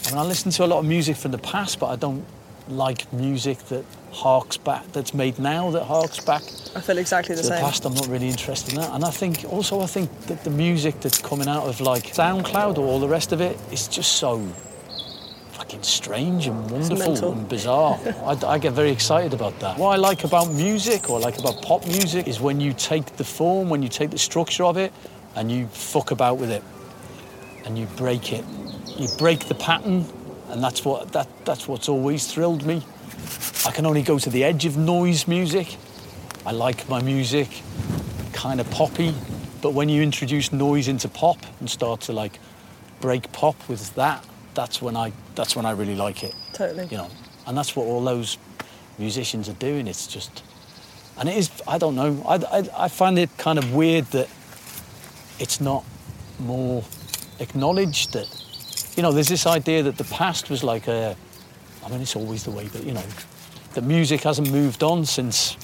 I 0.07 0.11
mean, 0.11 0.19
I 0.19 0.23
listen 0.23 0.51
to 0.53 0.64
a 0.64 0.67
lot 0.67 0.79
of 0.81 0.85
music 0.87 1.17
from 1.17 1.31
the 1.31 1.38
past, 1.38 1.79
but 1.79 1.87
I 1.87 1.97
don't 1.97 2.25
like 2.69 3.11
music 3.12 3.59
that 3.69 3.85
harks 4.12 4.57
back, 4.57 4.90
that's 4.93 5.12
made 5.12 5.38
now, 5.38 5.71
that 5.71 5.85
harks 5.85 6.21
back 6.21 6.43
I 6.77 6.81
feel 6.81 6.99
exactly 6.99 7.35
the 7.35 7.43
to 7.43 7.49
the 7.49 7.55
same. 7.55 7.64
past. 7.64 7.85
I'm 7.85 7.95
not 7.95 8.09
really 8.09 8.29
interested 8.29 8.75
in 8.75 8.81
that. 8.81 8.90
And 8.93 9.05
I 9.05 9.11
think 9.11 9.45
also, 9.49 9.81
I 9.81 9.87
think 9.87 10.11
that 10.23 10.43
the 10.43 10.51
music 10.51 11.01
that's 11.01 11.21
coming 11.21 11.47
out 11.47 11.64
of 11.64 11.81
like 11.81 12.05
SoundCloud 12.05 12.79
or 12.79 12.87
all 12.87 12.99
the 12.99 13.09
rest 13.09 13.33
of 13.33 13.40
it 13.40 13.57
is 13.71 13.87
just 13.87 14.14
so 14.17 14.45
fucking 15.53 15.83
strange 15.85 16.49
and 16.49 16.69
wonderful 16.71 17.33
and 17.33 17.49
bizarre. 17.49 17.99
I, 18.25 18.37
I 18.45 18.59
get 18.59 18.73
very 18.73 18.90
excited 18.90 19.35
about 19.35 19.59
that. 19.61 19.79
What 19.79 19.90
I 19.90 19.97
like 19.97 20.25
about 20.25 20.51
music 20.53 21.11
or 21.11 21.19
I 21.19 21.23
like 21.23 21.38
about 21.38 21.62
pop 21.62 21.87
music 21.87 22.27
is 22.27 22.40
when 22.40 22.61
you 22.61 22.73
take 22.73 23.17
the 23.17 23.25
form, 23.25 23.69
when 23.69 23.83
you 23.83 23.88
take 23.88 24.11
the 24.11 24.19
structure 24.19 24.64
of 24.64 24.77
it 24.77 24.93
and 25.37 25.51
you 25.51 25.69
fuck 25.69 26.11
about 26.11 26.38
with 26.38 26.51
it 26.51 26.64
and 27.64 27.79
you 27.79 27.87
break 27.97 28.33
it. 28.33 28.45
You 28.96 29.09
break 29.18 29.46
the 29.46 29.54
pattern 29.54 30.07
and 30.54 30.62
that's 30.62 30.85
what 30.85 31.12
that 31.12 31.28
that's 31.44 31.66
what's 31.66 31.88
always 31.88 32.33
thrilled 32.33 32.64
me. 32.64 32.83
I 33.66 33.72
can 33.72 33.87
only 33.87 34.02
go 34.02 34.18
to 34.18 34.30
the 34.30 34.44
edge 34.44 34.66
of 34.66 34.76
noise 34.76 35.26
music. 35.26 35.76
I 36.46 36.52
like 36.52 36.88
my 36.88 37.02
music 37.02 37.48
kind 38.33 38.61
of 38.61 38.70
poppy, 38.70 39.14
but 39.62 39.72
when 39.72 39.88
you 39.88 40.02
introduce 40.02 40.52
noise 40.52 40.88
into 40.88 41.09
pop 41.09 41.38
and 41.61 41.68
start 41.68 42.02
to 42.02 42.12
like 42.12 42.38
break 43.00 43.33
pop 43.33 43.57
with 43.68 43.94
that, 43.94 44.24
that's 44.54 44.80
when 44.80 44.96
I 44.96 45.12
that's 45.35 45.57
when 45.57 45.66
I 45.66 45.72
really 45.72 45.96
like 45.96 46.22
it. 46.22 46.35
Totally. 46.52 46.87
You 46.87 46.98
know, 46.98 47.11
and 47.46 47.57
that's 47.57 47.74
what 47.74 47.87
all 47.87 48.04
those 48.04 48.38
musicians 48.98 49.48
are 49.48 49.54
doing. 49.54 49.88
It's 49.88 50.07
just, 50.07 50.44
and 51.18 51.28
it 51.28 51.37
is. 51.37 51.50
I 51.66 51.78
don't 51.78 51.96
know. 51.96 52.22
I, 52.28 52.35
I, 52.37 52.85
I 52.85 52.88
find 52.88 53.18
it 53.18 53.37
kind 53.38 53.59
of 53.59 53.74
weird 53.74 54.04
that 54.07 54.28
it's 55.40 55.61
not 55.61 55.85
more 56.38 56.85
acknowledged 57.40 58.12
that 58.12 58.43
you 58.96 59.02
know 59.02 59.12
there's 59.12 59.28
this 59.28 59.46
idea 59.46 59.83
that 59.83 59.96
the 59.96 60.04
past 60.04 60.50
was 60.50 60.62
like 60.62 60.88
a 60.88 61.16
I 61.85 61.88
mean 61.90 62.00
it's 62.00 62.16
always 62.16 62.44
the 62.44 62.50
way 62.50 62.68
but 62.72 62.85
you 62.85 62.92
know 62.92 63.02
the 63.74 63.83
music 63.83 64.22
hasn't 64.22 64.50
moved 64.50 64.83
on 64.83 65.04
since 65.04 65.57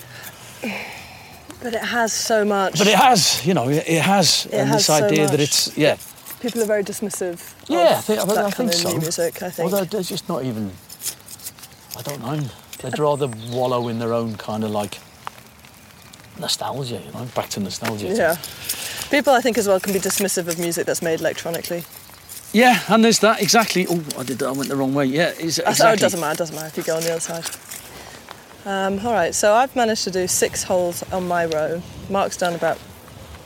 But 1.62 1.74
it 1.74 1.82
has 1.82 2.12
so 2.12 2.44
much. 2.44 2.78
but 2.78 2.86
it 2.86 2.94
has 2.96 3.44
you 3.46 3.54
know 3.54 3.68
it, 3.68 3.84
it 3.86 4.02
has 4.02 4.46
It 4.46 4.54
and 4.54 4.68
has 4.68 4.86
this 4.86 4.86
so 4.86 5.04
idea 5.04 5.28
that 5.28 5.40
it's 5.40 5.76
yeah 5.76 5.96
People 6.40 6.62
are 6.62 6.66
very 6.66 6.82
dismissive. 6.82 7.38
yeah 7.68 7.96
I 7.98 8.00
think, 8.00 8.20
I, 8.20 8.24
that 8.24 8.38
I 8.38 8.50
kind 8.50 8.54
think 8.54 8.68
of 8.72 8.74
so 8.76 8.88
new 8.92 9.00
music. 9.00 9.42
I 9.42 9.50
think. 9.50 9.64
although 9.72 9.84
they're 9.84 10.02
just 10.02 10.28
not 10.28 10.42
even 10.44 10.70
I 11.98 12.02
don't 12.02 12.20
know 12.22 12.40
they'd 12.80 12.98
rather 12.98 13.28
wallow 13.50 13.88
in 13.88 13.98
their 13.98 14.12
own 14.14 14.36
kind 14.36 14.64
of 14.64 14.70
like 14.70 14.98
nostalgia 16.38 17.00
you 17.04 17.12
know 17.12 17.24
back 17.34 17.48
to 17.50 17.60
nostalgia 17.60 18.08
yeah. 18.08 18.36
People, 19.10 19.32
I 19.32 19.40
think, 19.40 19.58
as 19.58 19.66
well, 19.66 19.80
can 19.80 19.92
be 19.92 19.98
dismissive 19.98 20.46
of 20.46 20.56
music 20.60 20.86
that's 20.86 21.02
made 21.02 21.18
electronically. 21.18 21.82
Yeah 22.52 22.82
and 22.88 23.04
there's 23.04 23.20
that 23.20 23.40
exactly 23.40 23.86
oh 23.88 24.02
I 24.18 24.22
did 24.24 24.38
that 24.38 24.48
I 24.48 24.52
went 24.52 24.68
the 24.68 24.76
wrong 24.76 24.94
way 24.94 25.06
yeah 25.06 25.30
is, 25.30 25.60
Oh, 25.64 25.92
it 25.92 26.00
doesn't 26.00 26.20
matter, 26.20 26.32
it 26.32 26.38
doesn't 26.38 26.56
matter 26.56 26.68
if 26.68 26.76
you 26.76 26.82
go 26.82 26.96
on 26.96 27.02
the 27.02 27.12
other 27.12 27.20
side. 27.20 27.44
Um, 28.66 28.98
all 29.06 29.12
right, 29.12 29.34
so 29.34 29.54
I've 29.54 29.74
managed 29.74 30.04
to 30.04 30.10
do 30.10 30.26
six 30.28 30.64
holes 30.64 31.02
on 31.12 31.26
my 31.26 31.46
row. 31.46 31.82
Mark's 32.10 32.36
done 32.36 32.54
about 32.54 32.78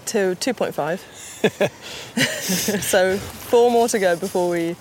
two, 0.07 0.35
2.5. 0.37 0.99
so 2.83 3.17
four 3.17 3.71
more 3.71 3.87
to 3.89 3.99
go 4.01 4.17
before 4.17 4.51
we 4.51 4.75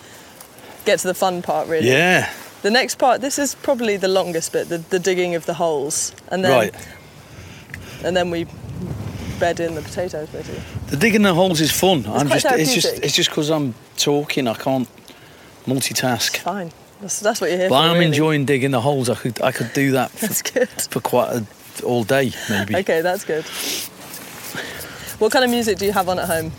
get 0.86 1.00
to 1.00 1.08
the 1.08 1.14
fun 1.14 1.42
part, 1.44 1.68
really. 1.68 1.88
yeah 1.88 2.34
The 2.64 2.72
next 2.72 2.96
part, 2.96 3.22
this 3.22 3.38
is 3.38 3.54
probably 3.56 3.96
the 3.98 4.08
longest 4.08 4.54
bit, 4.54 4.70
the, 4.70 4.80
the 4.80 5.00
digging 5.00 5.36
of 5.36 5.46
the 5.46 5.54
holes. 5.54 6.14
And 6.30 6.44
then, 6.44 6.52
right 6.52 6.88
And 8.04 8.18
then 8.18 8.32
we 8.32 8.48
bed 9.40 9.60
in 9.60 9.76
the 9.76 9.82
potatoes, 9.82 10.30
basically. 10.30 10.62
The 10.88 10.98
digging 10.98 11.22
the 11.24 11.34
holes 11.34 11.62
is 11.62 11.72
fun. 11.72 12.06
I'm 12.08 12.28
just 12.28 12.46
it's 12.46 12.74
just 12.74 13.00
it's 13.04 13.16
just 13.16 13.30
because 13.30 13.50
I'm 13.50 13.74
talking, 13.98 14.48
I 14.48 14.54
can't 14.56 14.88
multitask. 15.66 16.38
Fine. 16.38 16.72
That's, 17.02 17.20
that's 17.20 17.42
what 17.42 17.50
you're 17.50 17.60
here 17.60 17.70
But 17.70 17.82
for. 17.82 17.88
I'm 17.88 17.94
really. 17.96 18.06
enjoying 18.06 18.46
digging 18.46 18.72
the 18.72 18.82
holes. 18.82 19.10
I 19.10 19.16
could 19.16 19.42
I 19.42 19.52
could 19.52 19.74
do 19.74 19.92
that 19.92 20.12
for, 20.18 20.28
That's 20.28 20.42
good. 20.42 20.70
for 20.70 21.00
quite 21.02 21.30
a, 21.34 21.46
all 21.86 22.04
day 22.04 22.32
maybe. 22.50 22.76
Okay, 22.78 23.02
that's 23.02 23.26
good. 23.26 23.44
What 25.20 25.32
kind 25.32 25.46
of 25.46 25.52
music 25.52 25.78
do 25.78 25.86
you 25.86 25.92
have 25.94 26.10
on 26.10 26.20
at 26.20 26.28
home? 26.28 26.52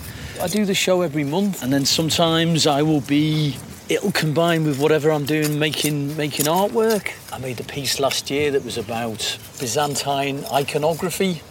I 0.42 0.48
do 0.48 0.64
the 0.64 0.74
show 0.74 1.02
every 1.02 1.24
month, 1.24 1.62
and 1.62 1.72
then 1.72 1.84
sometimes 1.84 2.66
I 2.66 2.82
will 2.82 3.00
be. 3.02 3.56
It'll 3.88 4.12
combine 4.12 4.64
with 4.64 4.80
whatever 4.80 5.10
I'm 5.10 5.26
doing, 5.26 5.58
making 5.58 6.16
making 6.16 6.46
artwork. 6.46 7.12
I 7.32 7.38
made 7.38 7.60
a 7.60 7.64
piece 7.64 8.00
last 8.00 8.30
year 8.30 8.50
that 8.52 8.64
was 8.64 8.78
about 8.78 9.38
Byzantine 9.60 10.44
iconography. 10.52 11.42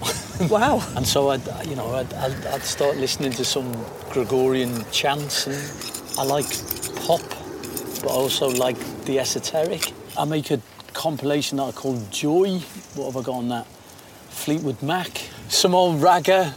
Wow. 0.40 0.82
And 0.96 1.06
so 1.06 1.30
I'd, 1.30 1.66
you 1.66 1.74
know, 1.74 1.94
I'd, 1.94 2.12
I'd, 2.14 2.46
I'd 2.46 2.62
start 2.62 2.96
listening 2.96 3.32
to 3.32 3.44
some 3.44 3.72
Gregorian 4.10 4.84
chants, 4.92 5.46
and 5.46 5.56
I 6.18 6.22
like 6.24 6.46
pop, 7.06 7.20
but 8.02 8.10
I 8.10 8.14
also 8.14 8.48
like 8.48 8.78
the 9.04 9.18
esoteric. 9.18 9.92
I 10.16 10.24
make 10.24 10.50
a 10.50 10.60
compilation 10.92 11.58
that 11.58 11.64
I 11.64 11.72
call 11.72 12.00
Joy. 12.10 12.58
What 12.94 13.06
have 13.06 13.16
I 13.16 13.22
got 13.22 13.34
on 13.34 13.48
that? 13.48 13.66
Fleetwood 14.30 14.80
Mac, 14.82 15.10
some 15.48 15.74
old 15.74 16.00
ragga, 16.00 16.54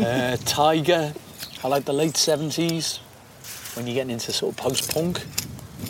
uh, 0.00 0.36
Tiger. 0.44 1.14
I 1.62 1.68
like 1.68 1.84
the 1.84 1.92
late 1.92 2.14
70s 2.14 2.98
when 3.76 3.86
you're 3.86 3.94
getting 3.94 4.10
into 4.10 4.32
sort 4.32 4.54
of 4.54 4.58
post-punk. 4.58 5.24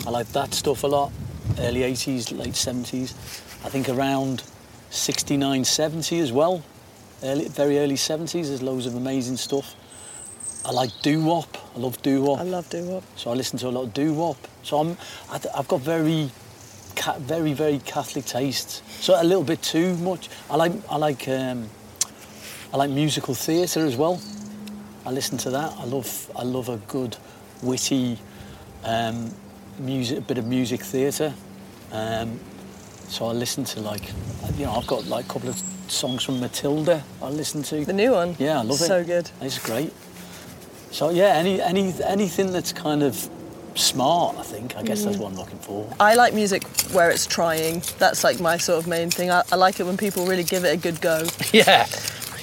I 0.05 0.11
like 0.11 0.27
that 0.29 0.53
stuff 0.53 0.83
a 0.83 0.87
lot. 0.87 1.11
Early 1.59 1.81
80s, 1.81 2.37
late 2.37 2.53
70s. 2.53 3.13
I 3.65 3.69
think 3.69 3.89
around 3.89 4.43
69, 4.91 5.65
70 5.65 6.19
as 6.19 6.31
well. 6.31 6.63
Early, 7.25 7.47
very 7.47 7.79
early 7.79 7.95
70s, 7.95 8.31
there's 8.31 8.61
loads 8.61 8.85
of 8.85 8.93
amazing 8.93 9.37
stuff. 9.37 9.73
I 10.63 10.71
like 10.71 10.91
doo-wop. 11.01 11.57
I 11.75 11.79
love 11.79 11.99
doo-wop. 12.03 12.39
I 12.39 12.43
love 12.43 12.69
doo-wop. 12.69 13.03
So 13.15 13.31
I 13.31 13.33
listen 13.33 13.57
to 13.59 13.67
a 13.67 13.69
lot 13.69 13.85
of 13.85 13.93
doo-wop. 13.95 14.37
So 14.61 14.77
I'm, 14.77 14.97
I, 15.31 15.39
have 15.55 15.67
got 15.67 15.81
very, 15.81 16.29
very, 17.17 17.53
very 17.53 17.79
Catholic 17.79 18.25
tastes. 18.25 18.83
So 19.03 19.19
a 19.19 19.23
little 19.23 19.43
bit 19.43 19.63
too 19.63 19.95
much. 19.97 20.29
I 20.51 20.55
like, 20.55 20.71
I 20.87 20.97
like, 20.97 21.27
um, 21.27 21.67
I 22.71 22.77
like 22.77 22.91
musical 22.91 23.33
theatre 23.33 23.83
as 23.83 23.95
well. 23.95 24.21
I 25.03 25.09
listen 25.09 25.39
to 25.39 25.49
that. 25.49 25.73
I 25.79 25.85
love, 25.85 26.31
I 26.35 26.43
love 26.43 26.69
a 26.69 26.77
good, 26.77 27.17
witty, 27.63 28.19
um, 28.83 29.33
music, 29.79 30.19
a 30.19 30.21
bit 30.21 30.37
of 30.37 30.45
music 30.45 30.81
theatre. 30.81 31.33
Um, 31.91 32.39
so 33.07 33.25
I 33.25 33.31
listen 33.31 33.63
to 33.63 33.79
like, 33.79 34.11
you 34.57 34.65
know, 34.65 34.73
I've 34.73 34.85
got 34.85 35.05
like 35.07 35.25
a 35.25 35.27
couple 35.27 35.49
of 35.49 35.74
songs 35.87 36.23
from 36.23 36.39
Matilda. 36.39 37.03
I 37.21 37.29
listen 37.29 37.63
to. 37.63 37.85
The 37.85 37.93
new 37.93 38.11
one. 38.11 38.35
Yeah, 38.39 38.59
I 38.59 38.63
love 38.63 38.81
it. 38.81 38.85
So 38.85 39.03
good. 39.03 39.29
It's 39.41 39.59
great. 39.59 39.93
So 40.91 41.09
yeah, 41.09 41.33
any 41.35 41.61
any 41.61 41.93
anything 42.03 42.51
that's 42.53 42.71
kind 42.73 43.03
of 43.03 43.29
smart. 43.75 44.37
I 44.37 44.43
think. 44.43 44.75
I 44.77 44.83
guess 44.83 45.03
that's 45.03 45.17
what 45.17 45.31
I'm 45.31 45.37
looking 45.37 45.59
for. 45.59 45.91
I 45.99 46.15
like 46.15 46.33
music 46.33 46.63
where 46.93 47.09
it's 47.11 47.25
trying. 47.25 47.81
That's 47.99 48.23
like 48.23 48.39
my 48.39 48.57
sort 48.57 48.79
of 48.79 48.87
main 48.87 49.09
thing. 49.09 49.29
I, 49.31 49.43
I 49.51 49.55
like 49.55 49.79
it 49.79 49.83
when 49.85 49.97
people 49.97 50.25
really 50.25 50.43
give 50.43 50.63
it 50.65 50.73
a 50.73 50.77
good 50.77 51.01
go. 51.01 51.25
Yeah, 51.53 51.87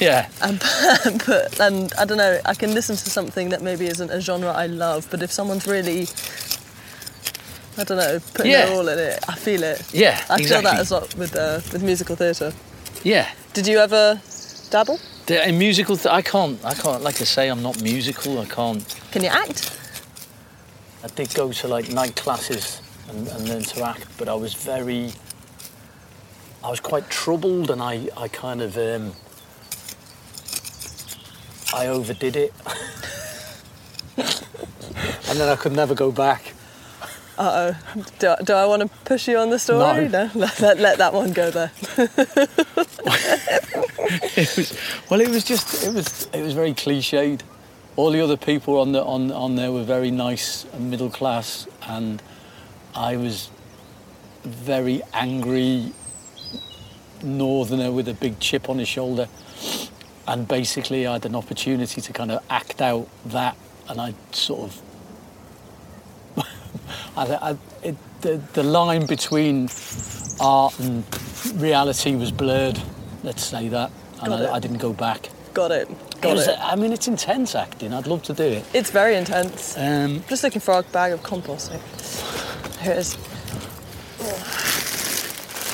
yeah, 0.00 0.28
And, 0.42 0.58
but, 1.26 1.60
and 1.60 1.92
I 1.98 2.04
don't 2.04 2.18
know, 2.18 2.40
I 2.44 2.54
can 2.54 2.74
listen 2.74 2.96
to 2.96 3.10
something 3.10 3.50
that 3.50 3.62
maybe 3.62 3.86
isn't 3.86 4.10
a 4.10 4.20
genre 4.20 4.50
I 4.50 4.66
love, 4.66 5.06
but 5.10 5.22
if 5.22 5.30
someone's 5.30 5.66
really, 5.66 6.08
I 7.78 7.84
don't 7.84 7.98
know, 7.98 8.18
putting 8.34 8.52
Yeah. 8.52 8.66
their 8.66 8.74
all 8.76 8.88
in 8.88 8.98
it, 8.98 9.18
I 9.28 9.34
feel 9.34 9.62
it. 9.62 9.82
yeah. 9.94 10.24
I 10.28 10.42
feel 10.42 10.60
that 10.62 10.78
as 10.80 10.90
well 10.90 11.06
with 11.16 11.34
uh, 11.36 11.60
with 11.72 11.82
musical 11.82 12.16
theatre. 12.16 12.52
Yeah. 13.02 13.28
Did 13.52 13.66
you 13.66 13.78
ever 13.78 14.20
dabble? 14.70 14.98
In 15.28 15.58
musical, 15.58 15.96
th- 15.96 16.06
I 16.06 16.22
can't. 16.22 16.62
I 16.64 16.74
can't. 16.74 17.02
Like 17.02 17.20
I 17.20 17.24
say, 17.24 17.48
I'm 17.48 17.62
not 17.62 17.82
musical. 17.82 18.38
I 18.40 18.44
can't. 18.44 18.84
Can 19.10 19.22
you 19.22 19.28
act? 19.28 19.78
I 21.04 21.08
did 21.08 21.34
go 21.34 21.52
to 21.52 21.68
like 21.68 21.90
night 21.90 22.16
classes 22.16 22.80
and, 23.08 23.26
and 23.28 23.48
learn 23.48 23.62
to 23.62 23.82
act, 23.82 24.06
but 24.18 24.28
I 24.28 24.34
was 24.34 24.54
very. 24.54 25.12
I 26.62 26.70
was 26.70 26.80
quite 26.80 27.08
troubled, 27.10 27.70
and 27.70 27.82
I, 27.82 28.08
I 28.16 28.28
kind 28.28 28.62
of, 28.62 28.76
um, 28.76 29.12
I 31.74 31.88
overdid 31.88 32.36
it, 32.36 32.52
and 34.16 35.38
then 35.40 35.48
I 35.48 35.56
could 35.56 35.72
never 35.72 35.94
go 35.94 36.12
back. 36.12 36.52
Uh 37.38 37.74
oh. 37.96 38.02
Do, 38.18 38.34
do 38.44 38.52
I 38.52 38.66
want 38.66 38.82
to 38.82 38.88
push 39.04 39.26
you 39.26 39.38
on 39.38 39.50
the 39.50 39.58
story? 39.58 40.08
No. 40.08 40.30
Let, 40.34 40.60
let, 40.60 40.78
let 40.78 40.98
that 40.98 41.12
one 41.14 41.32
go 41.32 41.50
there. 41.50 41.72
was 44.36 44.78
well 45.10 45.20
it 45.20 45.28
was 45.28 45.44
just 45.44 45.84
it 45.84 45.92
was 45.92 46.28
it 46.32 46.42
was 46.42 46.52
very 46.54 46.72
cliched 46.72 47.40
all 47.96 48.10
the 48.10 48.20
other 48.20 48.36
people 48.36 48.78
on 48.78 48.92
the 48.92 49.02
on 49.02 49.30
on 49.32 49.56
there 49.56 49.72
were 49.72 49.84
very 49.84 50.10
nice 50.10 50.64
and 50.72 50.90
middle 50.90 51.10
class 51.10 51.66
and 51.88 52.22
i 52.94 53.16
was 53.16 53.50
very 54.42 55.02
angry 55.14 55.92
northerner 57.22 57.92
with 57.92 58.08
a 58.08 58.14
big 58.14 58.38
chip 58.40 58.68
on 58.68 58.78
his 58.78 58.88
shoulder 58.88 59.28
and 60.26 60.48
basically 60.48 61.06
i 61.06 61.14
had 61.14 61.26
an 61.26 61.36
opportunity 61.36 62.00
to 62.00 62.12
kind 62.12 62.30
of 62.30 62.42
act 62.50 62.82
out 62.82 63.08
that 63.26 63.56
and 63.88 64.00
i 64.00 64.14
sort 64.32 64.70
of 64.70 64.82
I, 67.16 67.34
I, 67.50 67.56
it, 67.82 67.96
the, 68.22 68.40
the 68.52 68.62
line 68.62 69.06
between 69.06 69.68
art 70.40 70.78
and 70.78 71.04
reality 71.54 72.14
was 72.14 72.32
blurred, 72.32 72.80
let's 73.22 73.44
say 73.44 73.68
that. 73.68 73.90
And 74.22 74.32
I, 74.34 74.54
I 74.54 74.58
didn't 74.60 74.78
go 74.78 74.92
back. 74.92 75.28
Got 75.54 75.70
it. 75.72 75.88
It 75.90 76.20
Got 76.20 76.34
was- 76.36 76.48
it. 76.48 76.58
I 76.60 76.76
mean, 76.76 76.92
it's 76.92 77.08
intense 77.08 77.54
acting. 77.54 77.92
I'd 77.92 78.06
love 78.06 78.22
to 78.24 78.32
do 78.34 78.44
it. 78.44 78.64
It's 78.72 78.90
very 78.90 79.16
intense. 79.16 79.76
Um, 79.76 80.22
Just 80.28 80.42
looking 80.44 80.60
for 80.60 80.74
a 80.78 80.82
bag 80.82 81.12
of 81.12 81.22
compost. 81.22 81.70
Here 82.80 82.92
it 82.92 82.98
is. 82.98 83.16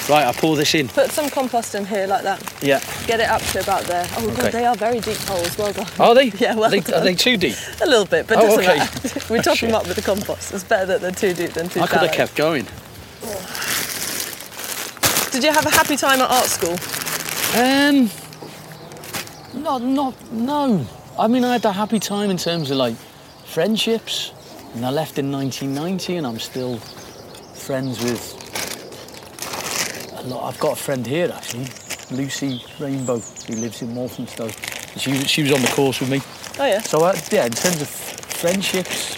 right, 0.08 0.26
I 0.26 0.32
pour 0.32 0.56
this 0.56 0.74
in. 0.74 0.88
Put 0.88 1.10
some 1.10 1.28
compost 1.30 1.74
in 1.74 1.84
here 1.84 2.06
like 2.06 2.22
that. 2.22 2.42
Yeah. 2.62 2.80
Get 3.06 3.20
it 3.20 3.28
up 3.28 3.42
to 3.42 3.60
about 3.60 3.82
there. 3.84 4.06
Oh 4.16 4.26
Okay. 4.30 4.42
god, 4.42 4.52
they 4.52 4.64
are 4.64 4.74
very 4.74 5.00
deep 5.00 5.18
holes. 5.18 5.56
Well 5.58 5.72
done. 5.72 5.86
Are 6.00 6.14
they? 6.14 6.28
Yeah, 6.38 6.54
well 6.54 6.64
Are 6.64 6.70
they, 6.70 6.80
done. 6.80 7.00
are 7.00 7.04
they 7.04 7.14
too 7.14 7.36
deep? 7.36 7.56
A 7.82 7.86
little 7.86 8.06
bit, 8.06 8.26
but 8.26 8.38
Oh, 8.38 8.58
okay. 8.58 8.78
we 9.30 9.40
top 9.40 9.58
them 9.60 9.74
up 9.74 9.86
with 9.86 9.96
the 9.96 10.02
compost. 10.02 10.52
It's 10.52 10.64
better 10.64 10.86
that 10.86 11.00
they're 11.02 11.10
too 11.12 11.34
deep 11.34 11.50
than 11.52 11.68
too 11.68 11.80
I 11.80 11.86
could 11.86 12.00
have 12.00 12.12
kept 12.12 12.34
going. 12.34 12.64
Did 15.30 15.44
you 15.44 15.52
have 15.52 15.66
a 15.66 15.70
happy 15.70 15.96
time 15.96 16.20
at 16.20 16.30
art 16.30 16.46
school? 16.46 16.76
Um, 17.60 18.10
not, 19.62 19.82
not, 19.82 20.32
no. 20.32 20.86
I 21.18 21.26
mean, 21.26 21.44
I 21.44 21.52
had 21.52 21.64
a 21.64 21.72
happy 21.72 21.98
time 21.98 22.30
in 22.30 22.36
terms 22.36 22.70
of 22.70 22.76
like 22.76 22.96
friendships, 23.44 24.32
and 24.74 24.84
I 24.84 24.90
left 24.90 25.18
in 25.18 25.32
1990, 25.32 26.16
and 26.16 26.26
I'm 26.26 26.38
still 26.38 26.78
friends 26.78 28.02
with 28.02 28.34
a 30.18 30.22
lot. 30.28 30.48
I've 30.48 30.60
got 30.60 30.72
a 30.72 30.76
friend 30.76 31.06
here 31.06 31.30
actually, 31.34 31.66
Lucy 32.10 32.62
Rainbow, 32.78 33.18
who 33.18 33.56
lives 33.56 33.82
in 33.82 33.94
Walthamstow. 33.94 34.48
She, 34.96 35.12
she 35.24 35.42
was 35.42 35.52
on 35.52 35.60
the 35.60 35.68
course 35.68 36.00
with 36.00 36.10
me. 36.10 36.20
Oh 36.58 36.66
yeah. 36.66 36.80
So 36.80 37.04
uh, 37.04 37.16
yeah, 37.30 37.46
in 37.46 37.52
terms 37.52 37.80
of 37.82 37.88
friendships, 37.88 39.16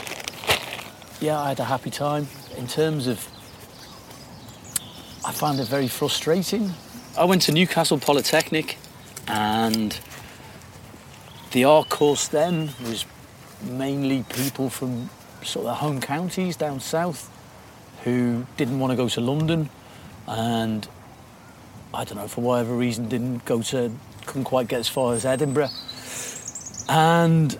yeah, 1.20 1.38
I 1.38 1.50
had 1.50 1.60
a 1.60 1.64
happy 1.64 1.90
time. 1.90 2.26
In 2.56 2.66
terms 2.66 3.06
of, 3.06 3.18
I 5.24 5.32
found 5.32 5.60
it 5.60 5.68
very 5.68 5.88
frustrating. 5.88 6.72
I 7.16 7.24
went 7.24 7.42
to 7.42 7.52
Newcastle 7.52 7.98
Polytechnic, 7.98 8.78
and 9.28 9.98
the 11.52 11.64
art 11.64 11.88
course 11.88 12.28
then 12.28 12.70
was 12.82 13.04
mainly 13.62 14.24
people 14.34 14.70
from 14.70 15.10
sort 15.42 15.66
of 15.66 15.70
the 15.70 15.74
home 15.74 16.00
counties 16.00 16.56
down 16.56 16.80
south 16.80 17.30
who 18.04 18.46
didn't 18.56 18.78
want 18.78 18.90
to 18.92 18.96
go 18.96 19.08
to 19.08 19.20
London, 19.20 19.68
and 20.26 20.88
I 21.92 22.04
don't 22.04 22.16
know 22.16 22.28
for 22.28 22.40
whatever 22.40 22.74
reason 22.74 23.08
didn't 23.08 23.44
go 23.44 23.62
to, 23.62 23.92
couldn't 24.26 24.44
quite 24.44 24.68
get 24.68 24.80
as 24.80 24.88
far 24.88 25.14
as 25.14 25.24
Edinburgh. 25.24 25.70
And 26.88 27.52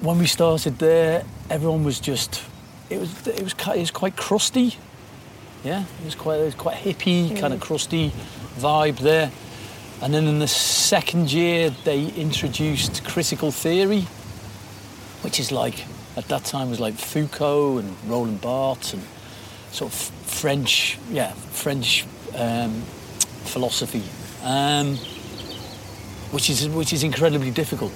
when 0.00 0.18
we 0.18 0.26
started 0.26 0.78
there, 0.78 1.24
everyone 1.48 1.84
was 1.84 2.00
just 2.00 2.42
it 2.88 2.98
was 2.98 3.26
it 3.26 3.42
was 3.42 3.54
it 3.54 3.80
was 3.80 3.90
quite 3.90 4.16
crusty. 4.16 4.76
Yeah, 5.62 5.84
it 6.00 6.04
was 6.04 6.14
quite 6.14 6.40
it 6.40 6.44
was 6.44 6.54
quite 6.54 6.76
hippie, 6.76 7.28
mm. 7.28 7.38
kind 7.38 7.54
of 7.54 7.60
crusty 7.60 8.12
vibe 8.56 8.98
there. 8.98 9.30
And 10.02 10.14
then 10.14 10.26
in 10.26 10.38
the 10.38 10.48
second 10.48 11.30
year, 11.30 11.70
they 11.84 12.06
introduced 12.06 13.04
critical 13.04 13.50
theory, 13.50 14.06
which 15.20 15.38
is 15.38 15.52
like 15.52 15.84
at 16.16 16.26
that 16.28 16.44
time 16.44 16.70
was 16.70 16.80
like 16.80 16.94
Foucault 16.94 17.78
and 17.78 17.96
Roland 18.06 18.40
Barthes 18.40 18.94
and 18.94 19.02
sort 19.72 19.92
of 19.92 19.98
French, 19.98 20.98
yeah, 21.10 21.32
French 21.32 22.06
um, 22.34 22.80
philosophy, 23.44 24.02
um, 24.42 24.96
which 26.32 26.48
is 26.48 26.66
which 26.68 26.94
is 26.94 27.02
incredibly 27.02 27.50
difficult. 27.50 27.92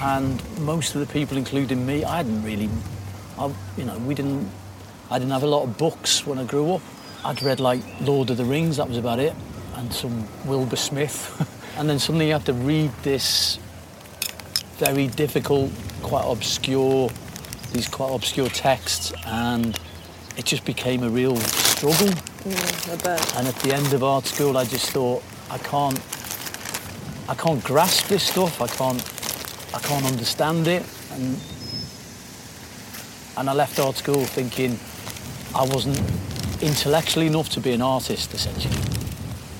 And 0.00 0.42
most 0.60 0.96
of 0.96 1.06
the 1.06 1.12
people, 1.12 1.36
including 1.36 1.86
me, 1.86 2.04
I 2.04 2.16
hadn't 2.16 2.42
really, 2.42 2.68
I, 3.38 3.52
you 3.76 3.84
know, 3.84 3.96
we 3.98 4.14
didn't, 4.14 4.50
I 5.10 5.18
didn't 5.20 5.32
have 5.32 5.44
a 5.44 5.48
lot 5.48 5.62
of 5.62 5.78
books 5.78 6.26
when 6.26 6.38
I 6.38 6.44
grew 6.44 6.74
up. 6.74 6.82
I'd 7.24 7.42
read 7.42 7.60
like 7.60 7.80
Lord 8.00 8.30
of 8.30 8.38
the 8.38 8.44
Rings, 8.44 8.78
that 8.78 8.88
was 8.88 8.98
about 8.98 9.20
it, 9.20 9.34
and 9.76 9.92
some 9.92 10.26
Wilbur 10.46 10.76
Smith, 10.76 11.18
and 11.78 11.88
then 11.88 11.98
suddenly 11.98 12.26
you 12.26 12.32
have 12.32 12.44
to 12.44 12.52
read 12.52 12.90
this 13.02 13.58
very 14.78 15.06
difficult, 15.08 15.70
quite 16.02 16.24
obscure, 16.24 17.10
these 17.72 17.88
quite 17.88 18.12
obscure 18.12 18.48
texts, 18.48 19.12
and 19.26 19.78
it 20.36 20.44
just 20.44 20.64
became 20.64 21.02
a 21.02 21.08
real 21.08 21.36
struggle. 21.36 22.08
Mm, 22.08 23.04
bet. 23.04 23.36
And 23.36 23.48
at 23.48 23.54
the 23.56 23.74
end 23.74 23.92
of 23.92 24.02
art 24.02 24.26
school, 24.26 24.56
I 24.56 24.64
just 24.64 24.90
thought, 24.90 25.22
I 25.50 25.58
can't, 25.58 26.00
I 27.28 27.34
can't 27.34 27.62
grasp 27.62 28.08
this 28.08 28.24
stuff. 28.24 28.60
I 28.60 28.66
can't, 28.66 29.02
I 29.74 29.78
can't 29.78 30.04
understand 30.04 30.66
it. 30.66 30.84
And 31.12 31.38
and 33.36 33.50
I 33.50 33.52
left 33.52 33.78
art 33.78 33.96
school 33.96 34.24
thinking 34.24 34.78
I 35.54 35.64
wasn't 35.64 36.00
intellectually 36.62 37.26
enough 37.26 37.48
to 37.50 37.60
be 37.60 37.72
an 37.72 37.82
artist, 37.82 38.32
essentially. 38.32 38.93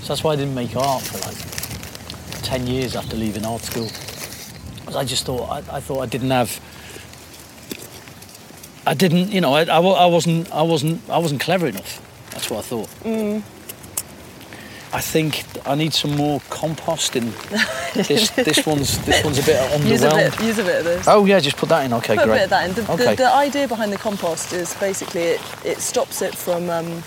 So 0.04 0.08
that's 0.08 0.22
why 0.22 0.32
I 0.32 0.36
didn't 0.36 0.54
make 0.54 0.76
art 0.76 1.00
for 1.00 1.16
like 1.26 2.42
ten 2.42 2.66
years 2.66 2.94
after 2.94 3.16
leaving 3.16 3.46
art 3.46 3.62
school. 3.62 3.88
I 4.94 5.02
just 5.02 5.24
thought, 5.24 5.48
I, 5.48 5.76
I 5.76 5.80
thought 5.80 6.00
I 6.00 6.06
didn't 6.06 6.28
have. 6.28 6.60
I 8.86 8.92
didn't, 8.92 9.32
you 9.32 9.40
know, 9.40 9.54
I, 9.54 9.62
I, 9.62 9.78
I 9.78 10.04
wasn't, 10.04 10.52
I 10.52 10.60
wasn't, 10.60 11.08
I 11.08 11.16
wasn't 11.16 11.40
clever 11.40 11.66
enough. 11.66 12.02
That's 12.32 12.50
what 12.50 12.58
I 12.58 12.62
thought. 12.62 12.90
I 14.92 15.00
think 15.00 15.42
I 15.66 15.74
need 15.74 15.94
some 15.94 16.14
more 16.16 16.40
composting. 16.50 17.32
this, 17.94 18.28
this 18.36 18.66
one's, 18.66 19.02
this 19.06 19.24
one's 19.24 19.38
a 19.38 19.42
bit 19.42 19.56
underwhelmed. 19.72 19.88
Use 19.88 20.02
a 20.02 20.10
bit. 20.10 20.40
Use 20.42 20.58
a 20.58 20.64
bit 20.64 20.78
of 20.80 20.84
this. 20.84 21.08
Oh 21.08 21.24
yeah, 21.24 21.40
just 21.40 21.56
put 21.56 21.70
that 21.70 21.86
in. 21.86 21.94
Okay, 21.94 22.14
Put 22.14 22.24
a 22.24 22.32
bit 22.32 22.44
of 22.44 22.50
that 22.50 22.68
in. 22.68 22.74
The, 22.74 22.92
okay. 22.92 23.10
the, 23.12 23.22
the 23.22 23.34
idea 23.34 23.66
behind 23.66 23.90
the 23.90 23.96
compost 23.96 24.52
is 24.52 24.74
basically 24.74 25.22
it, 25.22 25.40
it 25.64 25.78
stops 25.78 26.20
it 26.20 26.34
from 26.36 26.68
um, 26.68 27.02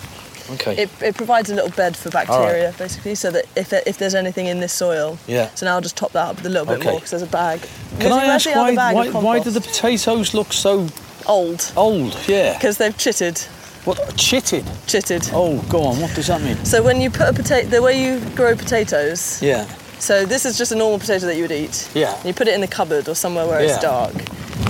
okay. 0.50 0.76
it, 0.82 0.90
it 1.02 1.16
provides 1.16 1.50
a 1.50 1.54
little 1.54 1.70
bed 1.70 1.96
for 1.96 2.08
All 2.08 2.20
right. 2.20 2.26
bacteria 2.28 2.74
basically 2.78 3.14
so 3.14 3.30
that 3.30 3.44
if, 3.56 3.68
there- 3.70 3.82
if 3.86 3.98
there's 3.98 4.14
anything 4.14 4.46
in 4.46 4.60
this 4.60 4.72
soil 4.72 5.18
Yeah. 5.26 5.50
so 5.54 5.66
now 5.66 5.74
I'll 5.74 5.80
just 5.80 5.96
top 5.96 6.12
that 6.12 6.28
up 6.28 6.36
with 6.36 6.46
a 6.46 6.48
little 6.48 6.66
bit 6.66 6.82
more 6.84 6.94
because 6.94 7.10
there's 7.10 7.22
a 7.22 7.26
bag 7.26 7.60
Can 8.00 8.12
I 8.12 8.24
ask 8.26 8.46
why, 8.46 8.74
why, 8.74 9.10
why 9.10 9.38
do 9.40 9.50
the 9.50 9.60
potatoes 9.60 10.34
look 10.34 10.52
so 10.52 10.88
old 11.26 11.72
old? 11.76 12.16
Yeah. 12.26 12.54
because 12.54 12.78
they've 12.78 12.96
chitted 12.96 13.38
What? 13.84 13.98
Chitted? 14.16 14.64
chitted 14.86 15.30
Oh, 15.32 15.60
go 15.68 15.82
on. 15.84 16.00
What 16.00 16.14
does 16.14 16.26
that 16.28 16.40
mean? 16.42 16.56
so 16.64 16.82
when 16.82 17.00
you 17.00 17.10
put 17.10 17.28
a 17.28 17.32
potato 17.32 17.68
the 17.68 17.82
way 17.82 18.02
you 18.02 18.20
grow 18.36 18.54
potatoes 18.56 19.42
Yeah. 19.42 19.64
so 19.98 20.24
this 20.26 20.44
is 20.46 20.56
just 20.58 20.72
a 20.72 20.76
normal 20.76 20.98
potato 20.98 21.26
that 21.26 21.36
you 21.36 21.42
would 21.42 21.52
eat 21.52 21.88
Yeah. 21.94 22.14
You 22.24 22.32
put 22.32 22.48
it 22.48 22.54
in 22.54 22.60
the 22.60 22.68
cupboard 22.68 23.08
or 23.08 23.14
somewhere 23.14 23.46
where 23.46 23.60
it's 23.60 23.78
dark 23.80 24.14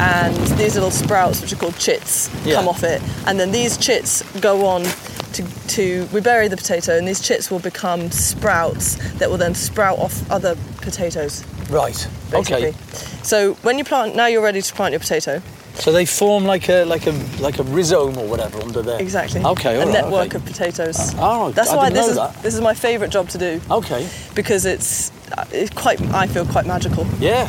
and 0.00 0.36
these 0.58 0.74
little 0.74 0.90
sprouts 0.92 1.40
which 1.40 1.52
are 1.52 1.56
called 1.56 1.76
chits 1.78 2.30
Yeah. 2.44 2.56
come 2.56 2.68
off 2.68 2.82
it 2.84 3.00
and 3.26 3.38
then 3.40 3.50
these 3.50 3.76
chits 3.76 4.22
go 4.40 4.66
on 4.66 4.82
to, 5.38 5.68
to 5.68 6.08
we 6.12 6.20
bury 6.20 6.48
the 6.48 6.56
potato 6.56 6.96
and 6.98 7.06
these 7.06 7.20
chits 7.20 7.50
will 7.50 7.58
become 7.60 8.10
sprouts 8.10 8.96
that 9.18 9.28
will 9.30 9.38
then 9.38 9.54
sprout 9.54 9.98
off 9.98 10.28
other 10.30 10.56
potatoes 10.80 11.44
Right. 11.70 12.08
basically 12.30 12.68
Okay. 12.68 12.72
so 13.22 13.54
when 13.66 13.78
you 13.78 13.84
plant 13.84 14.14
now 14.16 14.26
you're 14.26 14.42
ready 14.42 14.62
to 14.62 14.74
plant 14.74 14.92
your 14.92 15.00
potato 15.00 15.40
So 15.74 15.92
they 15.92 16.06
form 16.06 16.44
like 16.44 16.68
a 16.68 16.84
like 16.84 17.06
a 17.06 17.12
like 17.40 17.58
a 17.60 17.62
rhizome 17.62 18.18
or 18.18 18.26
whatever 18.26 18.58
under 18.60 18.82
there. 18.82 19.00
Exactly. 19.00 19.40
Okay. 19.44 19.74
A 19.76 19.84
right, 19.84 19.92
network 19.98 20.26
okay. 20.34 20.38
of 20.38 20.44
potatoes. 20.44 20.96
Oh, 21.18 21.52
That's 21.52 21.70
I 21.70 21.76
why 21.76 21.90
this 21.90 22.08
is 22.08 22.16
that. 22.16 22.34
this 22.42 22.54
is 22.54 22.60
my 22.60 22.74
favourite 22.74 23.12
job 23.12 23.28
to 23.34 23.38
do 23.38 23.60
Okay. 23.70 24.02
because 24.34 24.66
it's 24.74 25.12
uh, 25.38 25.44
it's 25.52 25.70
quite 25.82 26.00
I 26.22 26.26
feel 26.26 26.44
quite 26.46 26.66
magical. 26.66 27.06
Yeah. 27.20 27.46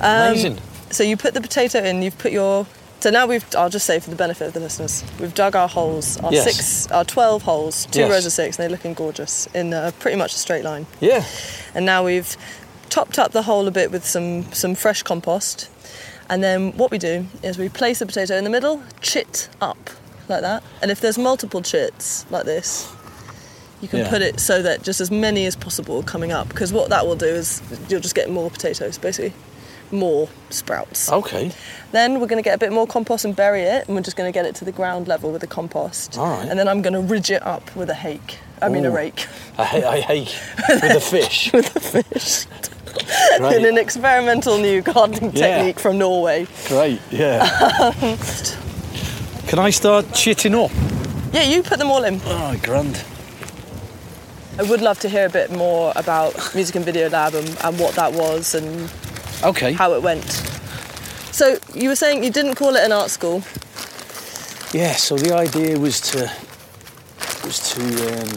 Um, 0.00 0.30
Amazing. 0.30 0.58
So 0.90 1.02
you 1.02 1.16
put 1.16 1.34
the 1.34 1.40
potato 1.40 1.78
in, 1.82 2.02
you've 2.02 2.18
put 2.18 2.30
your. 2.32 2.66
So 3.04 3.10
now 3.10 3.26
we've. 3.26 3.44
I'll 3.54 3.68
just 3.68 3.84
say 3.84 4.00
for 4.00 4.08
the 4.08 4.16
benefit 4.16 4.46
of 4.46 4.54
the 4.54 4.60
listeners, 4.60 5.04
we've 5.20 5.34
dug 5.34 5.54
our 5.54 5.68
holes, 5.68 6.18
our 6.20 6.32
Yes. 6.32 6.44
six, 6.44 6.90
our 6.90 7.04
twelve 7.04 7.42
holes, 7.42 7.86
two 7.90 7.98
Yes. 8.00 8.10
rows 8.10 8.24
of 8.24 8.32
six, 8.32 8.56
and 8.56 8.62
they're 8.62 8.70
looking 8.70 8.94
gorgeous 8.94 9.46
in 9.52 9.74
uh, 9.74 9.90
pretty 9.98 10.16
much 10.16 10.32
a 10.32 10.38
straight 10.38 10.64
line. 10.64 10.86
Yeah. 11.00 11.22
And 11.74 11.84
now 11.84 12.02
we've 12.02 12.34
topped 12.88 13.18
up 13.18 13.32
the 13.32 13.42
hole 13.42 13.68
a 13.68 13.70
bit 13.70 13.90
with 13.90 14.06
some 14.06 14.50
some 14.54 14.74
fresh 14.74 15.02
compost, 15.02 15.68
and 16.30 16.42
then 16.42 16.72
what 16.78 16.90
we 16.90 16.96
do 16.96 17.26
is 17.42 17.58
we 17.58 17.68
place 17.68 17.98
the 17.98 18.06
potato 18.06 18.36
in 18.38 18.44
the 18.44 18.48
middle, 18.48 18.82
chit 19.02 19.50
up 19.60 19.90
like 20.30 20.40
that, 20.40 20.62
and 20.80 20.90
if 20.90 21.02
there's 21.02 21.18
multiple 21.18 21.60
chits 21.60 22.24
like 22.30 22.46
this. 22.46 22.88
You 23.82 23.88
can 23.88 23.98
Yeah. 23.98 24.08
put 24.08 24.22
it 24.22 24.40
so 24.40 24.62
that 24.62 24.82
just 24.82 25.02
as 25.02 25.10
many 25.10 25.44
as 25.44 25.56
possible 25.56 25.98
are 25.98 26.02
coming 26.02 26.32
up 26.32 26.48
because 26.48 26.72
what 26.72 26.88
that 26.88 27.06
will 27.06 27.16
do 27.16 27.26
is 27.26 27.60
you'll 27.90 28.00
just 28.00 28.14
get 28.14 28.30
more 28.30 28.48
potatoes 28.50 28.96
basically, 28.96 29.34
more 29.94 30.28
sprouts. 30.50 31.10
Okay. 31.10 31.52
Then 31.92 32.20
we're 32.20 32.26
going 32.26 32.42
to 32.42 32.48
get 32.48 32.54
a 32.54 32.58
bit 32.58 32.72
more 32.72 32.86
compost 32.86 33.24
and 33.24 33.34
bury 33.34 33.62
it, 33.62 33.86
and 33.86 33.94
we're 33.96 34.02
just 34.02 34.16
going 34.16 34.30
to 34.30 34.36
get 34.36 34.44
it 34.46 34.54
to 34.56 34.64
the 34.64 34.72
ground 34.72 35.08
level 35.08 35.30
with 35.32 35.40
the 35.40 35.46
compost. 35.46 36.18
All 36.18 36.26
right. 36.38 36.48
And 36.48 36.58
then 36.58 36.68
I'm 36.68 36.82
going 36.82 36.92
to 36.94 37.00
ridge 37.00 37.30
it 37.30 37.42
up 37.46 37.74
with 37.76 37.88
a 37.90 37.94
hake. 37.94 38.38
I 38.60 38.68
mean, 38.68 38.84
a 38.86 38.90
rake. 38.90 39.26
I 39.58 39.82
I 39.84 40.00
hate 40.00 40.38
with 40.68 40.96
a 40.96 41.00
fish. 41.00 41.52
with 41.54 41.76
a 41.76 41.80
fish. 41.80 42.46
Great. 43.38 43.56
In 43.56 43.66
an 43.66 43.76
experimental 43.78 44.58
new 44.58 44.80
gardening 44.80 45.32
Yeah. 45.34 45.56
technique 45.56 45.80
from 45.80 45.98
Norway. 45.98 46.46
Great. 46.68 47.00
Yeah. 47.10 47.44
Can 49.48 49.58
I 49.58 49.70
start 49.70 50.06
chitting 50.14 50.54
up? 50.54 50.70
Yeah, 51.32 51.42
you 51.42 51.62
put 51.62 51.78
them 51.78 51.90
all 51.90 52.04
in. 52.04 52.20
Oh, 52.24 52.56
grand. 52.62 53.02
I 54.58 54.62
would 54.62 54.80
love 54.80 55.00
to 55.00 55.08
hear 55.08 55.26
a 55.26 55.30
bit 55.30 55.50
more 55.50 55.92
about 55.96 56.32
Music 56.54 56.76
and 56.76 56.84
Video 56.84 57.08
Lab 57.10 57.34
and, 57.34 57.56
and 57.64 57.78
what 57.78 57.94
that 57.96 58.12
was 58.12 58.54
and 58.54 58.88
Okay. 59.44 59.72
how 59.72 59.92
it 59.94 60.02
went. 60.02 60.24
So 61.32 61.58
you 61.74 61.88
were 61.88 61.96
saying 61.96 62.24
you 62.24 62.30
didn't 62.30 62.54
call 62.54 62.76
it 62.76 62.84
an 62.84 62.92
art 62.92 63.10
school. 63.10 63.42
Yeah. 64.72 64.94
So 64.94 65.16
the 65.16 65.34
idea 65.34 65.78
was 65.78 66.00
to 66.12 66.30
was 67.44 67.58
to. 67.74 67.82
Um, 67.82 68.28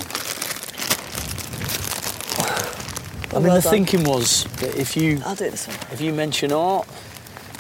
I 3.32 3.40
mean, 3.40 3.44
well 3.44 3.56
the 3.56 3.62
done. 3.62 3.72
thinking 3.72 4.04
was 4.04 4.46
that 4.62 4.76
if 4.76 4.98
you 4.98 5.22
I'll 5.26 5.36
do 5.36 5.46
it 5.46 5.52
this 5.52 5.68
way. 5.68 5.76
if 5.92 6.02
you 6.02 6.14
mention 6.14 6.52
art, 6.52 6.88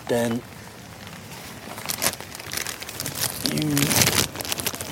then 0.07 0.41
you 3.53 3.69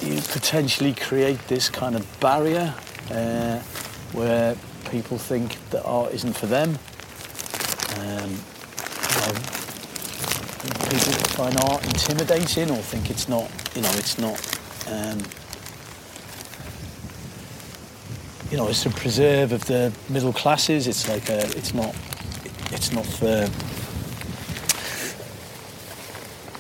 you 0.06 0.22
potentially 0.22 0.94
create 0.94 1.40
this 1.48 1.70
kind 1.70 1.96
of 1.96 2.20
barrier 2.20 2.74
uh, 3.12 3.60
where 4.14 4.56
people 4.92 5.18
think 5.18 5.58
that 5.72 5.84
art 5.84 6.14
isn't 6.14 6.34
for 6.34 6.46
them. 6.46 6.78
Um, 7.98 8.32
you 10.64 10.70
know, 10.70 10.90
people 10.90 11.14
find 11.36 11.58
art 11.58 11.86
intimidating 11.86 12.72
or 12.72 12.78
think 12.78 13.10
it's 13.10 13.28
not, 13.30 13.50
you 13.76 13.82
know, 13.82 13.92
it's 13.94 14.18
not. 14.18 14.40
Um, 14.90 15.20
you 18.52 18.58
know, 18.58 18.68
it's 18.68 18.86
a 18.86 18.90
preserve 18.90 19.52
of 19.52 19.66
the 19.66 19.92
middle 20.10 20.32
classes. 20.32 20.88
It's 20.88 21.10
like 21.10 21.30
a, 21.30 21.42
it's 21.58 21.74
not, 21.74 21.96
it's 22.72 22.92
not 22.92 23.06
for. 23.06 23.50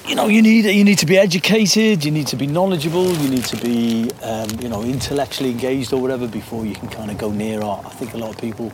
You 0.07 0.15
know, 0.15 0.27
you 0.27 0.41
need 0.41 0.65
you 0.65 0.83
need 0.83 0.99
to 0.99 1.05
be 1.05 1.17
educated. 1.17 2.05
You 2.05 2.11
need 2.11 2.27
to 2.27 2.35
be 2.35 2.47
knowledgeable. 2.47 3.11
You 3.13 3.29
need 3.29 3.45
to 3.45 3.57
be, 3.57 4.11
um, 4.21 4.49
you 4.61 4.69
know, 4.69 4.83
intellectually 4.83 5.51
engaged 5.51 5.93
or 5.93 6.01
whatever 6.01 6.27
before 6.27 6.65
you 6.65 6.75
can 6.75 6.89
kind 6.89 7.11
of 7.11 7.17
go 7.17 7.31
near 7.31 7.61
art. 7.61 7.85
I 7.85 7.89
think 7.89 8.13
a 8.13 8.17
lot 8.17 8.29
of 8.29 8.37
people, 8.37 8.71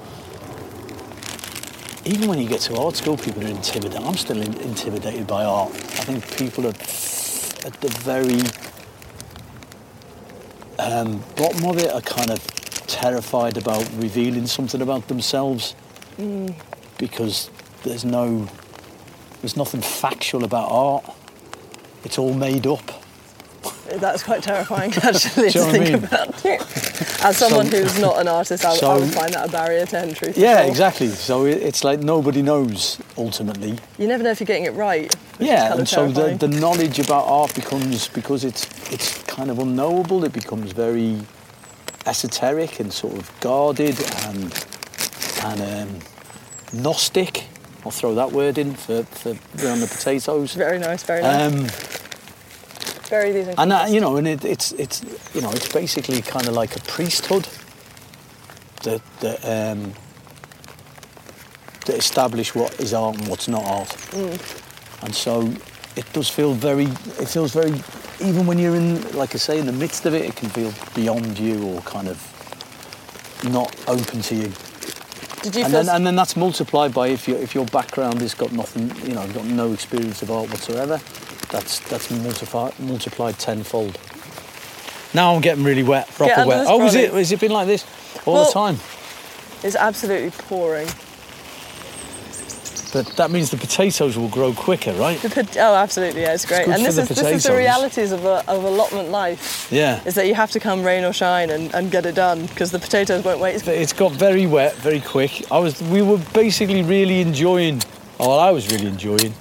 even 2.06 2.28
when 2.28 2.40
you 2.40 2.48
get 2.48 2.62
to 2.62 2.78
art 2.78 2.96
school, 2.96 3.18
people 3.18 3.44
are 3.44 3.48
intimidated. 3.48 4.04
I'm 4.04 4.18
still 4.18 4.42
in, 4.42 4.54
intimidated 4.62 5.28
by 5.28 5.44
art. 5.44 5.72
I 5.72 6.04
think 6.04 6.38
people 6.38 6.66
are 6.66 6.76
at 7.66 7.80
the 7.80 7.90
very 8.00 8.42
um, 10.80 11.24
bottom 11.36 11.66
of 11.66 11.78
it 11.78 11.92
are 11.94 12.02
kind 12.02 12.32
of 12.32 12.46
terrified 12.88 13.58
about 13.58 13.88
revealing 13.98 14.48
something 14.48 14.82
about 14.82 15.08
themselves 15.08 15.76
because 16.98 17.50
there's 17.84 18.04
no 18.04 18.48
there's 19.42 19.58
nothing 19.58 19.82
factual 19.82 20.44
about 20.44 20.72
art. 20.72 21.16
It's 22.04 22.18
all 22.18 22.34
made 22.34 22.68
up. 22.68 23.01
That's 24.00 24.24
quite 24.24 24.44
terrifying, 24.44 24.94
actually, 25.04 25.52
to 25.52 25.60
I 25.62 25.72
think 25.72 25.84
mean? 25.86 25.96
about. 25.96 26.46
As 27.24 27.38
someone 27.38 27.68
So- 27.70 27.82
who's 27.84 28.00
not 28.00 28.20
an 28.20 28.28
artist, 28.28 28.64
I, 28.66 28.76
I 28.76 28.98
would 28.98 29.10
find 29.14 29.34
that 29.34 29.50
a 29.50 29.52
barrier 29.52 29.86
to 29.88 30.00
entry. 30.00 30.34
Yeah, 30.36 30.62
sure. 30.62 30.70
exactly. 30.70 31.08
So 31.10 31.46
it's 31.46 31.84
like 31.84 32.00
nobody 32.00 32.42
knows 32.42 32.98
ultimately. 33.18 33.78
You 33.98 34.08
never 34.08 34.24
know 34.24 34.32
if 34.32 34.40
you're 34.40 34.46
getting 34.48 34.66
it 34.66 34.74
right. 34.74 35.14
Yeah, 35.40 35.74
and 35.74 35.88
so 35.88 36.08
the, 36.12 36.36
the 36.36 36.48
knowledge 36.48 37.00
about 37.00 37.26
art 37.28 37.54
becomes 37.56 38.08
because 38.08 38.44
it's 38.44 38.66
it's 38.92 39.22
kind 39.24 39.50
of 39.50 39.60
unknowable. 39.60 40.24
It 40.24 40.34
becomes 40.34 40.72
very 40.72 41.20
esoteric 42.06 42.80
and 42.80 42.92
sort 42.92 43.16
of 43.18 43.32
guarded 43.40 43.98
and 44.26 44.66
and 45.44 45.90
um, 45.92 46.00
gnostic. 46.74 47.46
I'll 47.84 47.92
throw 47.92 48.14
that 48.16 48.32
word 48.32 48.58
in 48.58 48.76
for 48.76 49.04
for 49.04 49.30
around 49.64 49.80
the 49.82 49.88
potatoes. 49.88 50.54
Very 50.54 50.78
nice, 50.80 51.04
very 51.04 51.22
nice. 51.22 51.54
Um, 51.54 51.68
Bury 53.12 53.32
these 53.34 53.48
in 53.50 53.60
and 53.60 53.74
uh, 53.74 53.86
you 53.90 54.00
know, 54.00 54.16
and 54.16 54.28
it, 54.28 54.46
it's 54.46 54.72
it's 54.74 55.04
you 55.36 55.42
know, 55.42 55.52
it's 55.52 55.72
basically 55.72 56.22
kind 56.22 56.48
of 56.48 56.54
like 56.54 56.76
a 56.78 56.80
priesthood 56.82 57.48
that 58.84 59.02
that 59.20 59.40
um, 59.46 59.94
that 61.86 61.98
establish 61.98 62.56
what 62.56 62.80
is 62.80 62.94
art 62.94 63.18
and 63.18 63.28
what's 63.28 63.48
not 63.48 63.64
art. 63.66 63.96
And 65.04 65.14
so 65.14 65.54
it 65.96 66.12
does 66.14 66.30
feel 66.30 66.54
very. 66.54 66.86
It 66.86 67.28
feels 67.28 67.52
very. 67.54 67.74
Even 68.22 68.46
when 68.46 68.58
you're 68.58 68.76
in, 68.76 69.02
like 69.12 69.36
I 69.36 69.40
say, 69.40 69.60
in 69.60 69.66
the 69.66 69.74
midst 69.74 70.06
of 70.06 70.14
it, 70.14 70.24
it 70.24 70.36
can 70.36 70.50
feel 70.50 70.72
beyond 70.94 71.38
you 71.38 71.64
or 71.68 71.82
kind 71.82 72.08
of 72.08 72.18
not 73.44 73.76
open 73.88 74.22
to 74.22 74.36
you. 74.36 74.52
Did 75.42 75.56
you 75.56 75.66
And 75.66 75.74
then, 75.74 75.90
and 75.90 76.06
then 76.06 76.16
that's 76.16 76.38
multiplied 76.38 76.94
by 76.94 77.08
if 77.08 77.28
your 77.28 77.40
if 77.40 77.56
your 77.56 77.66
background 77.66 78.22
has 78.22 78.34
got 78.36 78.52
nothing, 78.52 78.96
you 79.06 79.16
know, 79.16 79.28
got 79.34 79.46
no 79.46 79.74
experience 79.74 80.22
of 80.22 80.32
art 80.32 80.50
whatsoever. 80.50 81.02
That's 81.52 81.80
that's 81.90 82.10
multiplied 82.10 82.80
multiplied 82.80 83.38
tenfold. 83.38 84.00
Now 85.14 85.36
I'm 85.36 85.42
getting 85.42 85.66
really 85.66 85.84
wet, 85.84 86.08
proper 86.08 86.48
wet. 86.48 86.66
Oh, 86.68 86.86
is 86.86 86.96
it? 86.96 87.14
Has 87.14 87.32
it 87.32 87.40
been 87.40 87.52
like 87.52 87.68
this 87.68 87.86
all 88.26 88.34
Well- 88.36 88.46
the 88.46 88.52
time? 88.52 88.80
it's 89.64 89.76
absolutely 89.76 90.32
pouring. 90.32 90.88
But 92.94 93.06
that 93.16 93.32
means 93.32 93.50
the 93.50 93.58
potatoes 93.58 94.18
will 94.18 94.28
grow 94.28 94.52
quicker, 94.52 94.92
right? 94.94 95.18
Pot- 95.22 95.56
oh, 95.58 95.76
absolutely, 95.76 96.24
yeah, 96.24 96.34
it's 96.34 96.46
great. 96.46 96.66
good 96.66 96.76
and 96.76 96.86
this 96.86 96.98
is 96.98 97.08
this 97.08 97.22
is 97.22 97.44
the 97.44 97.56
realities 97.56 98.12
of, 98.12 98.26
a, 98.26 98.44
of 98.50 98.66
allotment 98.66 99.10
life. 99.12 99.72
Yeah. 99.72 100.02
Is 100.04 100.16
that 100.16 100.28
you 100.28 100.36
have 100.36 100.52
to 100.52 100.60
come 100.60 100.84
rain 100.84 101.06
or 101.06 101.14
shine 101.14 101.52
and, 101.52 101.74
and 101.74 101.90
get 101.90 102.06
it 102.06 102.16
done 102.16 102.48
because 102.48 102.72
the 102.72 102.80
potatoes 102.80 103.24
won't 103.24 103.40
wait. 103.40 103.66
It's 103.66 103.94
got 103.94 104.12
very 104.12 104.46
wet 104.46 104.76
very 104.76 105.00
quick. 105.00 105.50
I 105.50 105.60
was, 105.60 105.82
we 105.84 106.02
were 106.02 106.20
basically 106.34 106.84
really 106.84 107.22
enjoying. 107.22 107.82
Oh, 108.20 108.28
well, 108.28 108.40
I 108.40 108.52
was 108.52 108.70
really 108.70 108.88
enjoying 108.88 109.34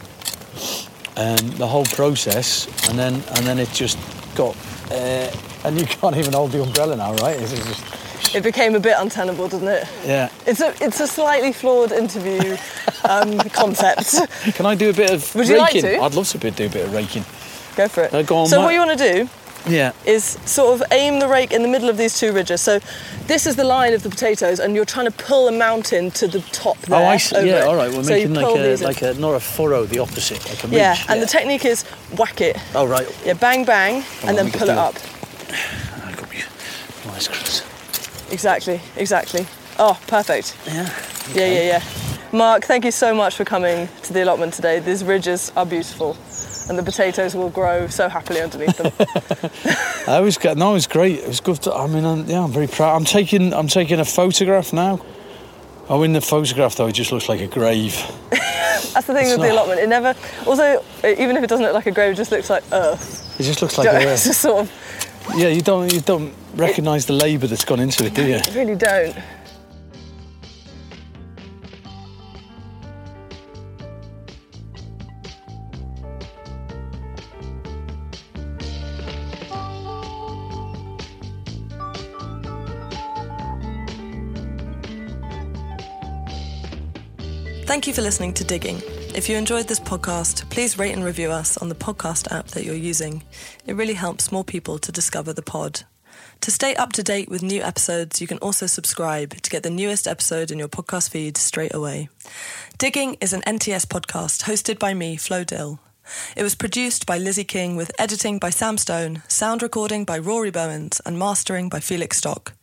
um, 1.21 1.37
the 1.59 1.67
whole 1.67 1.85
process, 1.85 2.67
and 2.89 2.99
then 2.99 3.15
and 3.15 3.47
then 3.47 3.59
it 3.59 3.71
just 3.73 3.99
got. 4.35 4.57
Uh, 4.91 5.31
and 5.65 5.79
you 5.79 5.87
can't 6.01 6.17
even 6.17 6.33
hold 6.33 6.53
the 6.53 6.63
umbrella 6.63 6.97
now, 6.97 7.13
right? 7.17 7.39
Just, 7.39 8.35
It 8.35 8.43
became 8.43 8.75
a 8.75 8.81
bit 8.81 8.95
untenable, 8.99 9.49
didn't 9.49 9.69
it? 9.69 9.85
yeah. 10.05 10.29
It's 10.47 10.61
a 10.61 10.73
it's 10.85 11.01
a 11.01 11.07
slightly 11.07 11.53
flawed 11.53 11.93
interview 11.93 12.57
um, 13.09 13.39
concept. 13.53 14.15
Can 14.55 14.67
I 14.67 14.75
do 14.75 14.91
a 14.91 14.93
bit 14.95 15.11
of 15.11 15.35
Would 15.35 15.49
you 15.49 15.59
like 15.59 15.75
raking? 15.75 15.99
to? 15.99 16.03
I'd 16.03 16.15
love 16.15 16.29
to 16.29 16.39
do 16.39 16.49
a 16.67 16.69
bit 16.71 16.85
of 16.87 16.93
raking. 16.93 17.25
Go 17.77 17.89
for 17.89 18.05
it. 18.05 18.13
Uh, 18.15 18.23
go 18.23 18.37
on, 18.39 18.47
so 18.47 18.57
Matt. 18.57 18.65
what 18.65 18.73
you 18.75 18.81
want 18.81 18.99
to 18.99 19.13
do 19.13 19.29
Yeah. 19.67 19.93
is 20.07 20.25
sort 20.47 20.81
of 20.81 20.93
aim 20.93 21.19
the 21.19 21.29
rake 21.29 21.53
in 21.53 21.63
the 21.63 21.69
middle 21.69 21.89
of 21.89 21.97
these 21.97 22.19
two 22.19 22.33
ridges. 22.33 22.61
So 22.61 22.81
this 23.27 23.47
is 23.47 23.57
the 23.57 23.65
line 23.65 23.93
of 23.93 24.03
the 24.03 24.11
potatoes, 24.11 24.59
and 24.59 24.75
you're 24.75 24.85
trying 24.85 25.07
to 25.07 25.13
pull 25.13 25.49
a 25.49 25.53
mountain 25.53 26.11
to 26.13 26.27
the 26.27 26.41
top 26.53 26.79
there. 26.79 27.01
Oh, 27.01 27.05
I 27.05 27.17
see. 27.17 27.47
Yeah, 27.47 27.61
it. 27.61 27.65
all 27.65 27.77
right. 27.77 27.93
We're 27.93 28.03
so 28.03 28.11
making 28.11 28.35
like 28.35 28.57
a 28.57 28.77
like 28.85 29.03
a 29.03 29.15
not 29.15 29.35
a 29.35 29.41
furrow, 29.41 29.85
the 29.85 29.99
opposite, 29.99 30.45
like 30.49 30.65
a 30.65 30.69
ridge. 30.69 30.77
yeah, 30.77 30.97
and 31.09 31.21
the 31.21 31.27
technique 31.27 31.65
is 31.65 31.85
whack 32.19 32.41
it. 32.41 32.57
Oh 32.75 32.87
right. 32.87 33.07
Yeah, 33.25 33.35
bang 33.35 33.65
bang, 33.65 34.05
and 34.25 34.37
then 34.37 34.51
pull 34.51 34.69
it 34.69 34.79
up. 34.79 34.95
I 36.05 36.13
got 36.13 36.31
me 36.31 36.43
nice 37.07 37.29
cross. 37.29 37.63
Exactly, 38.33 38.81
exactly. 38.97 39.47
Oh, 39.79 39.99
perfect. 40.07 40.57
Yeah. 40.67 40.89
Yeah, 41.35 41.47
yeah, 41.47 41.63
yeah. 41.63 41.83
Mark, 42.33 42.65
thank 42.65 42.85
you 42.85 42.91
so 42.93 43.15
much 43.15 43.35
for 43.35 43.45
coming 43.45 43.89
to 44.03 44.13
the 44.13 44.23
allotment 44.23 44.55
today. 44.55 44.79
These 44.79 45.03
ridges 45.03 45.51
are 45.57 45.67
beautiful, 45.67 46.15
and 46.71 46.79
the 46.79 46.83
potatoes 46.85 47.35
will 47.35 47.51
grow 47.51 47.89
so 47.89 48.09
happily 48.09 48.41
underneath 48.41 48.77
them. 48.79 48.93
That 50.07 50.21
was 50.21 50.39
good. 50.39 50.57
No, 50.57 50.71
it 50.71 50.75
was 50.75 50.87
great. 50.87 51.19
It 51.19 51.29
was 51.29 51.41
good. 51.41 51.61
To, 51.63 51.75
I 51.75 51.87
mean, 51.87 52.05
I'm, 52.05 52.25
yeah, 52.27 52.43
I'm 52.43 52.51
very 52.51 52.67
proud. 52.67 52.97
I'm 52.97 53.05
taking 53.05 53.53
I'm 53.53 53.69
taking 53.69 54.01
a 54.01 54.05
photograph 54.05 54.73
now. 54.73 55.01
Oh, 55.89 56.03
in 56.03 56.15
the 56.15 56.21
photograph 56.21 56.75
though, 56.77 56.87
it 56.87 56.93
just 56.93 57.13
looks 57.13 57.29
like 57.29 57.41
a 57.41 57.47
grave. 57.47 57.95
That's 58.31 59.07
the 59.07 59.15
thing 59.15 59.27
It's 59.27 59.37
with 59.37 59.41
the 59.41 59.53
allotment. 59.53 59.81
It 59.81 59.89
never. 59.89 60.15
Also, 60.47 60.83
even 61.05 61.37
if 61.37 61.45
it 61.45 61.49
doesn't 61.49 61.65
look 61.65 61.75
like 61.75 61.87
a 61.87 61.91
grave, 61.93 62.13
it 62.13 62.17
just 62.17 62.33
looks 62.33 62.49
like 62.51 62.65
earth. 62.73 63.39
It 63.39 63.43
just 63.45 63.63
looks 63.63 63.77
like 63.79 63.89
it's 63.93 64.25
just 64.31 64.41
sort 64.41 64.63
of. 64.63 64.73
yeah. 65.37 65.49
You 65.49 65.61
don't 65.61 65.93
you 65.93 66.01
don't 66.01 66.33
recognise 66.55 67.07
the 67.07 67.13
labour 67.13 67.47
that's 67.47 67.65
gone 67.65 67.81
into 67.81 68.05
it, 68.07 68.15
do 68.15 68.25
you? 68.27 68.37
You 68.37 68.55
really 68.55 68.77
don't. 68.77 69.17
Thank 87.81 87.87
you 87.87 87.95
for 87.95 88.03
listening 88.03 88.35
to 88.35 88.45
Digging. 88.45 88.83
If 89.15 89.27
you 89.27 89.39
enjoyed 89.39 89.67
this 89.67 89.81
podcast, 89.81 90.47
please 90.51 90.79
rate 90.79 90.93
and 90.93 91.03
review 91.03 91.31
us 91.31 91.57
on 91.57 91.71
the 91.71 91.75
podcast 91.75 92.31
app 92.31 92.49
that 92.49 92.63
you're 92.63 92.75
using. 92.75 93.23
It 93.65 93.75
really 93.75 93.95
helps 93.95 94.31
more 94.31 94.45
people 94.45 94.79
to 94.79 94.93
discover 94.93 95.33
the 95.33 95.41
pod. 95.41 95.85
To 96.43 96.51
stay 96.51 96.75
up 96.75 96.93
to 96.93 97.03
date 97.03 97.31
with 97.31 97.43
new 97.43 97.63
episodes, 97.63 98.21
you 98.21 98.27
can 98.27 98.37
also 98.41 98.67
subscribe 98.67 99.41
to 99.41 99.49
get 99.49 99.63
the 99.63 99.71
newest 99.71 100.07
episode 100.07 100.51
in 100.51 100.59
your 100.59 100.69
podcast 100.69 101.09
feed 101.09 101.39
straight 101.39 101.73
away. 101.73 102.11
Digging 102.77 103.17
is 103.23 103.33
an 103.33 103.41
NTS 103.47 103.87
podcast 103.87 104.43
hosted 104.43 104.79
by 104.79 104.93
me, 104.93 105.17
Flo 105.17 105.43
Dill. 105.43 105.81
It 106.37 106.43
was 106.43 106.55
produced 106.55 107.07
by 107.07 107.19
Lizzy 107.19 107.45
King 107.45 107.77
with 107.77 107.93
editing 107.99 108.39
by 108.39 108.51
Sam 108.51 108.79
Stone, 108.79 109.23
sound 109.29 109.63
recording 109.63 110.05
by 110.05 110.19
Rory 110.19 110.51
Bowens, 110.51 111.01
and 111.05 111.19
mastering 111.19 111.69
by 111.69 111.81
Felix 111.81 112.19
Stock. 112.19 112.55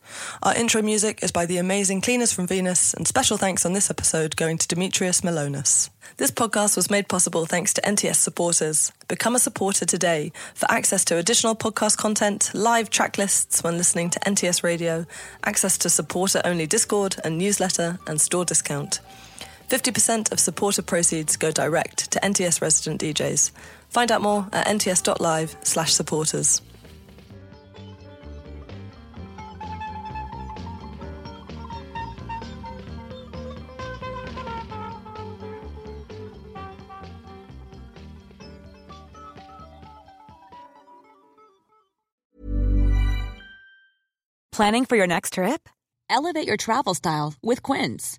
Our 0.42 0.54
intro 0.54 0.82
music 0.82 1.22
is 1.22 1.32
by 1.32 1.46
the 1.46 1.58
amazing 1.58 2.00
Cleaners 2.00 2.32
from 2.32 2.46
Venus, 2.46 2.94
and 2.94 3.06
special 3.06 3.36
thanks 3.36 3.66
on 3.66 3.72
this 3.72 3.90
episode 3.90 4.36
going 4.36 4.58
to 4.58 4.68
Dimitris 4.68 5.22
Mylonas. 5.22 5.90
This 6.16 6.30
podcast 6.30 6.76
was 6.76 6.90
made 6.90 7.08
possible 7.08 7.46
thanks 7.46 7.72
to 7.74 7.82
NTS 7.82 8.16
supporters. 8.16 8.90
Become 9.06 9.36
a 9.36 9.38
supporter 9.38 9.84
today 9.84 10.32
for 10.54 10.70
access 10.70 11.04
to 11.06 11.16
additional 11.16 11.54
podcast 11.54 11.96
content, 11.96 12.50
live 12.54 12.90
track 12.90 13.18
lists 13.18 13.62
when 13.62 13.76
listening 13.76 14.10
to 14.10 14.20
NTS 14.20 14.62
Radio, 14.62 15.06
access 15.44 15.78
to 15.78 15.90
supporter 15.90 16.40
only 16.44 16.66
Discord 16.66 17.16
and 17.22 17.38
newsletter, 17.38 17.98
and 18.06 18.20
store 18.20 18.44
discount. 18.44 19.00
50% 19.68 20.32
of 20.32 20.40
supporter 20.40 20.82
proceeds 20.82 21.36
go 21.36 21.50
direct 21.50 22.10
to 22.12 22.20
NTS 22.20 22.62
resident 22.62 23.00
DJs. 23.00 23.50
Find 23.90 24.10
out 24.10 24.22
more 24.22 24.48
at 24.52 24.66
nts.live 24.66 25.56
slash 25.62 25.92
supporters. 25.94 26.62
Planning 44.58 44.86
for 44.86 44.96
your 44.96 45.06
next 45.06 45.34
trip? 45.34 45.68
Elevate 46.10 46.44
your 46.48 46.56
travel 46.56 46.92
style 46.94 47.34
with 47.44 47.62
Quince. 47.62 48.18